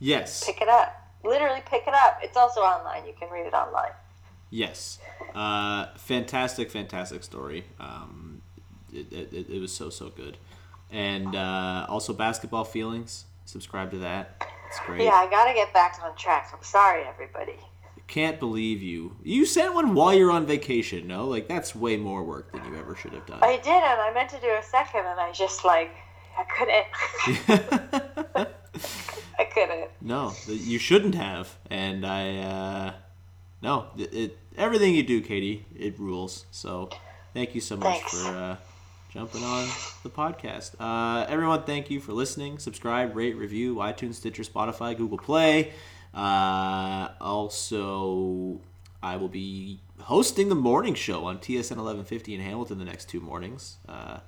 Yes. 0.00 0.42
pick 0.44 0.60
it 0.60 0.68
up. 0.68 0.98
Literally 1.22 1.62
pick 1.66 1.86
it 1.86 1.94
up. 1.94 2.18
It's 2.22 2.36
also 2.36 2.60
online. 2.62 3.06
You 3.06 3.12
can 3.12 3.30
read 3.30 3.46
it 3.46 3.54
online. 3.54 3.92
Yes. 4.50 4.98
Uh, 5.34 5.86
fantastic, 5.96 6.70
fantastic 6.70 7.22
story. 7.22 7.64
Um, 7.78 8.42
it, 8.92 9.12
it, 9.12 9.32
it- 9.32 9.50
it 9.50 9.60
was 9.60 9.72
so, 9.72 9.90
so 9.90 10.08
good. 10.08 10.38
And 10.92 11.34
uh, 11.34 11.86
also, 11.88 12.12
Basketball 12.12 12.64
Feelings. 12.64 13.24
Subscribe 13.46 13.90
to 13.90 13.98
that. 13.98 14.46
It's 14.68 14.78
great. 14.86 15.02
Yeah, 15.02 15.12
I 15.12 15.28
gotta 15.28 15.54
get 15.54 15.72
back 15.72 15.98
on 16.02 16.14
track. 16.16 16.50
I'm 16.54 16.62
sorry, 16.62 17.02
everybody. 17.04 17.56
Can't 18.06 18.38
believe 18.38 18.82
you. 18.82 19.16
You 19.22 19.46
sent 19.46 19.74
one 19.74 19.94
while 19.94 20.12
you're 20.12 20.30
on 20.30 20.46
vacation, 20.46 21.06
no? 21.06 21.26
Like, 21.26 21.48
that's 21.48 21.74
way 21.74 21.96
more 21.96 22.22
work 22.22 22.52
than 22.52 22.64
you 22.66 22.78
ever 22.78 22.94
should 22.94 23.14
have 23.14 23.26
done. 23.26 23.38
I 23.42 23.56
did, 23.56 23.68
and 23.68 24.00
I 24.00 24.12
meant 24.12 24.28
to 24.30 24.40
do 24.40 24.48
a 24.48 24.62
second, 24.62 25.06
and 25.06 25.18
I 25.18 25.32
just 25.32 25.64
like 25.64 25.90
I 26.36 26.44
couldn't. 26.44 28.48
I 29.38 29.44
couldn't. 29.44 29.90
no, 30.00 30.32
you 30.46 30.78
shouldn't 30.78 31.14
have. 31.14 31.56
And 31.70 32.06
I, 32.06 32.36
uh, 32.38 32.92
no, 33.60 33.86
it, 33.96 34.14
it 34.14 34.38
everything 34.56 34.94
you 34.94 35.02
do, 35.02 35.20
Katie, 35.20 35.66
it 35.78 35.98
rules. 35.98 36.46
So, 36.50 36.90
thank 37.34 37.54
you 37.54 37.60
so 37.60 37.76
much 37.76 38.00
Thanks. 38.00 38.22
for 38.22 38.28
uh, 38.28 38.56
jumping 39.12 39.44
on 39.44 39.68
the 40.02 40.08
podcast. 40.08 40.74
Uh, 40.80 41.26
everyone, 41.28 41.62
thank 41.64 41.90
you 41.90 42.00
for 42.00 42.12
listening. 42.14 42.58
Subscribe, 42.58 43.14
rate, 43.14 43.36
review, 43.36 43.74
iTunes, 43.76 44.14
Stitcher, 44.14 44.42
Spotify, 44.42 44.96
Google 44.96 45.18
Play. 45.18 45.72
Uh, 46.14 47.08
also, 47.20 48.60
I 49.02 49.16
will 49.16 49.28
be 49.28 49.80
hosting 50.00 50.48
the 50.48 50.54
morning 50.54 50.94
show 50.94 51.26
on 51.26 51.38
TSN 51.38 51.76
1150 51.76 52.34
in 52.34 52.40
Hamilton 52.40 52.78
the 52.78 52.86
next 52.86 53.10
two 53.10 53.20
mornings. 53.20 53.76
Uh, 53.86 54.20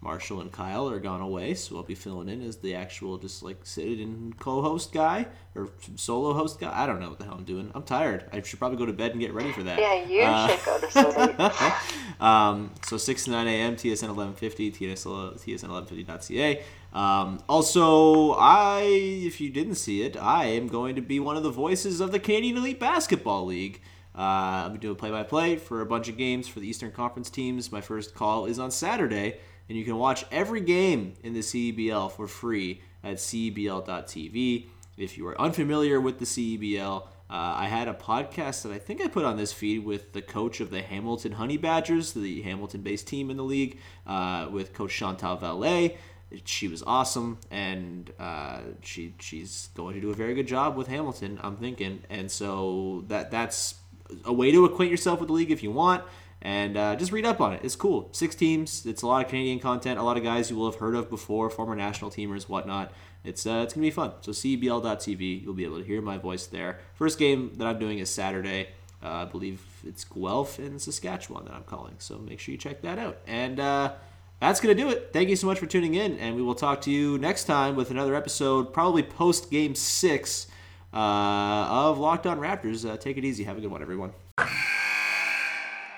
Marshall 0.00 0.40
and 0.40 0.52
Kyle 0.52 0.88
are 0.88 1.00
gone 1.00 1.20
away, 1.20 1.54
so 1.54 1.76
I'll 1.76 1.82
be 1.82 1.96
filling 1.96 2.28
in 2.28 2.40
as 2.40 2.58
the 2.58 2.74
actual 2.76 3.18
just 3.18 3.42
like 3.42 3.66
sit 3.66 3.98
and 3.98 4.38
co-host 4.38 4.92
guy 4.92 5.26
or 5.56 5.70
solo 5.96 6.34
host 6.34 6.60
guy. 6.60 6.70
I 6.72 6.86
don't 6.86 7.00
know 7.00 7.08
what 7.08 7.18
the 7.18 7.24
hell 7.24 7.34
I'm 7.34 7.44
doing. 7.44 7.72
I'm 7.74 7.82
tired. 7.82 8.24
I 8.32 8.40
should 8.42 8.60
probably 8.60 8.78
go 8.78 8.86
to 8.86 8.92
bed 8.92 9.10
and 9.10 9.20
get 9.20 9.34
ready 9.34 9.50
for 9.50 9.64
that. 9.64 9.80
Yeah, 9.80 10.04
you 10.04 10.22
Uh, 10.22 10.48
should 10.48 10.64
go 10.64 10.78
to 10.80 10.90
sleep. 10.90 12.20
um, 12.22 12.70
so 12.86 12.96
6 12.96 13.24
to 13.24 13.30
9 13.32 13.48
a.m. 13.48 13.74
TSN 13.74 14.14
1150, 14.14 14.70
TSN, 14.70 15.36
TSN1150.ca. 15.40 16.62
Um, 16.92 17.40
also, 17.48 18.32
I, 18.38 18.82
if 18.84 19.40
you 19.40 19.50
didn't 19.50 19.74
see 19.74 20.02
it, 20.02 20.16
I 20.16 20.44
am 20.46 20.68
going 20.68 20.94
to 20.94 21.02
be 21.02 21.18
one 21.18 21.36
of 21.36 21.42
the 21.42 21.50
voices 21.50 22.00
of 22.00 22.12
the 22.12 22.20
Canadian 22.20 22.56
Elite 22.58 22.78
Basketball 22.80 23.46
League. 23.46 23.82
Uh, 24.14 24.62
I'll 24.64 24.70
be 24.70 24.78
doing 24.78 24.96
play-by-play 24.96 25.56
for 25.56 25.80
a 25.80 25.86
bunch 25.86 26.08
of 26.08 26.16
games 26.16 26.48
for 26.48 26.60
the 26.60 26.68
Eastern 26.68 26.90
Conference 26.92 27.30
teams. 27.30 27.70
My 27.70 27.80
first 27.80 28.14
call 28.14 28.46
is 28.46 28.58
on 28.58 28.70
Saturday, 28.70 29.38
and 29.68 29.76
you 29.76 29.84
can 29.84 29.96
watch 29.96 30.24
every 30.30 30.60
game 30.60 31.14
in 31.22 31.34
the 31.34 31.40
CEBL 31.40 32.10
for 32.12 32.26
free 32.26 32.80
at 33.04 33.16
cebl.tv. 33.16 34.66
If 34.96 35.16
you 35.16 35.26
are 35.28 35.40
unfamiliar 35.40 36.00
with 36.00 36.18
the 36.18 36.24
CEBL, 36.24 37.06
uh, 37.30 37.54
I 37.56 37.66
had 37.66 37.88
a 37.88 37.94
podcast 37.94 38.62
that 38.62 38.72
I 38.72 38.78
think 38.78 39.02
I 39.02 39.08
put 39.08 39.24
on 39.24 39.36
this 39.36 39.52
feed 39.52 39.84
with 39.84 40.12
the 40.12 40.22
coach 40.22 40.60
of 40.60 40.70
the 40.70 40.80
Hamilton 40.80 41.32
Honey 41.32 41.58
Badgers, 41.58 42.14
the 42.14 42.40
Hamilton-based 42.42 43.06
team 43.06 43.30
in 43.30 43.36
the 43.36 43.44
league, 43.44 43.78
uh, 44.06 44.48
with 44.50 44.72
Coach 44.72 44.92
Chantal 44.92 45.36
Vallée. 45.36 45.96
She 46.44 46.68
was 46.68 46.82
awesome, 46.82 47.38
and 47.50 48.10
uh, 48.18 48.60
she 48.82 49.14
she's 49.18 49.70
going 49.74 49.94
to 49.94 50.00
do 50.00 50.10
a 50.10 50.14
very 50.14 50.34
good 50.34 50.46
job 50.46 50.76
with 50.76 50.86
Hamilton. 50.86 51.38
I'm 51.42 51.56
thinking, 51.56 52.02
and 52.10 52.30
so 52.30 53.04
that 53.08 53.30
that's 53.30 53.76
a 54.24 54.32
way 54.32 54.50
to 54.50 54.64
acquaint 54.64 54.90
yourself 54.90 55.20
with 55.20 55.28
the 55.28 55.32
league 55.34 55.50
if 55.50 55.62
you 55.62 55.70
want, 55.70 56.04
and 56.42 56.76
uh, 56.76 56.96
just 56.96 57.12
read 57.12 57.24
up 57.24 57.40
on 57.40 57.52
it. 57.52 57.60
It's 57.64 57.76
cool. 57.76 58.08
Six 58.12 58.34
teams. 58.34 58.86
It's 58.86 59.02
a 59.02 59.06
lot 59.06 59.24
of 59.24 59.30
Canadian 59.30 59.58
content. 59.58 59.98
A 59.98 60.02
lot 60.02 60.16
of 60.16 60.22
guys 60.22 60.50
you 60.50 60.56
will 60.56 60.70
have 60.70 60.80
heard 60.80 60.94
of 60.94 61.10
before, 61.10 61.50
former 61.50 61.74
national 61.74 62.10
teamers, 62.10 62.48
whatnot. 62.48 62.92
It's 63.24 63.46
uh, 63.46 63.62
it's 63.64 63.74
gonna 63.74 63.86
be 63.86 63.90
fun. 63.90 64.12
So 64.20 64.32
cebl.tv, 64.32 65.42
you'll 65.42 65.54
be 65.54 65.64
able 65.64 65.78
to 65.78 65.84
hear 65.84 66.00
my 66.00 66.18
voice 66.18 66.46
there. 66.46 66.78
First 66.94 67.18
game 67.18 67.52
that 67.56 67.66
I'm 67.66 67.78
doing 67.78 67.98
is 67.98 68.10
Saturday. 68.10 68.68
Uh, 69.02 69.08
I 69.08 69.24
believe 69.26 69.62
it's 69.86 70.04
Guelph 70.04 70.58
in 70.58 70.78
Saskatchewan 70.78 71.44
that 71.44 71.54
I'm 71.54 71.64
calling. 71.64 71.94
So 71.98 72.18
make 72.18 72.40
sure 72.40 72.52
you 72.52 72.58
check 72.58 72.82
that 72.82 72.98
out. 72.98 73.18
And 73.26 73.60
uh, 73.60 73.92
that's 74.40 74.60
gonna 74.60 74.74
do 74.74 74.90
it. 74.90 75.10
Thank 75.12 75.28
you 75.28 75.36
so 75.36 75.46
much 75.46 75.58
for 75.58 75.66
tuning 75.66 75.94
in, 75.94 76.18
and 76.18 76.36
we 76.36 76.42
will 76.42 76.54
talk 76.54 76.80
to 76.82 76.90
you 76.90 77.18
next 77.18 77.44
time 77.44 77.74
with 77.74 77.90
another 77.90 78.14
episode, 78.14 78.72
probably 78.72 79.02
post 79.02 79.50
game 79.50 79.74
six 79.74 80.46
uh, 80.94 80.96
of 80.96 81.98
Locked 81.98 82.26
On 82.26 82.38
Raptors. 82.38 82.88
Uh, 82.88 82.96
take 82.96 83.16
it 83.16 83.24
easy. 83.24 83.44
Have 83.44 83.58
a 83.58 83.60
good 83.60 83.70
one, 83.70 83.82
everyone. 83.82 84.12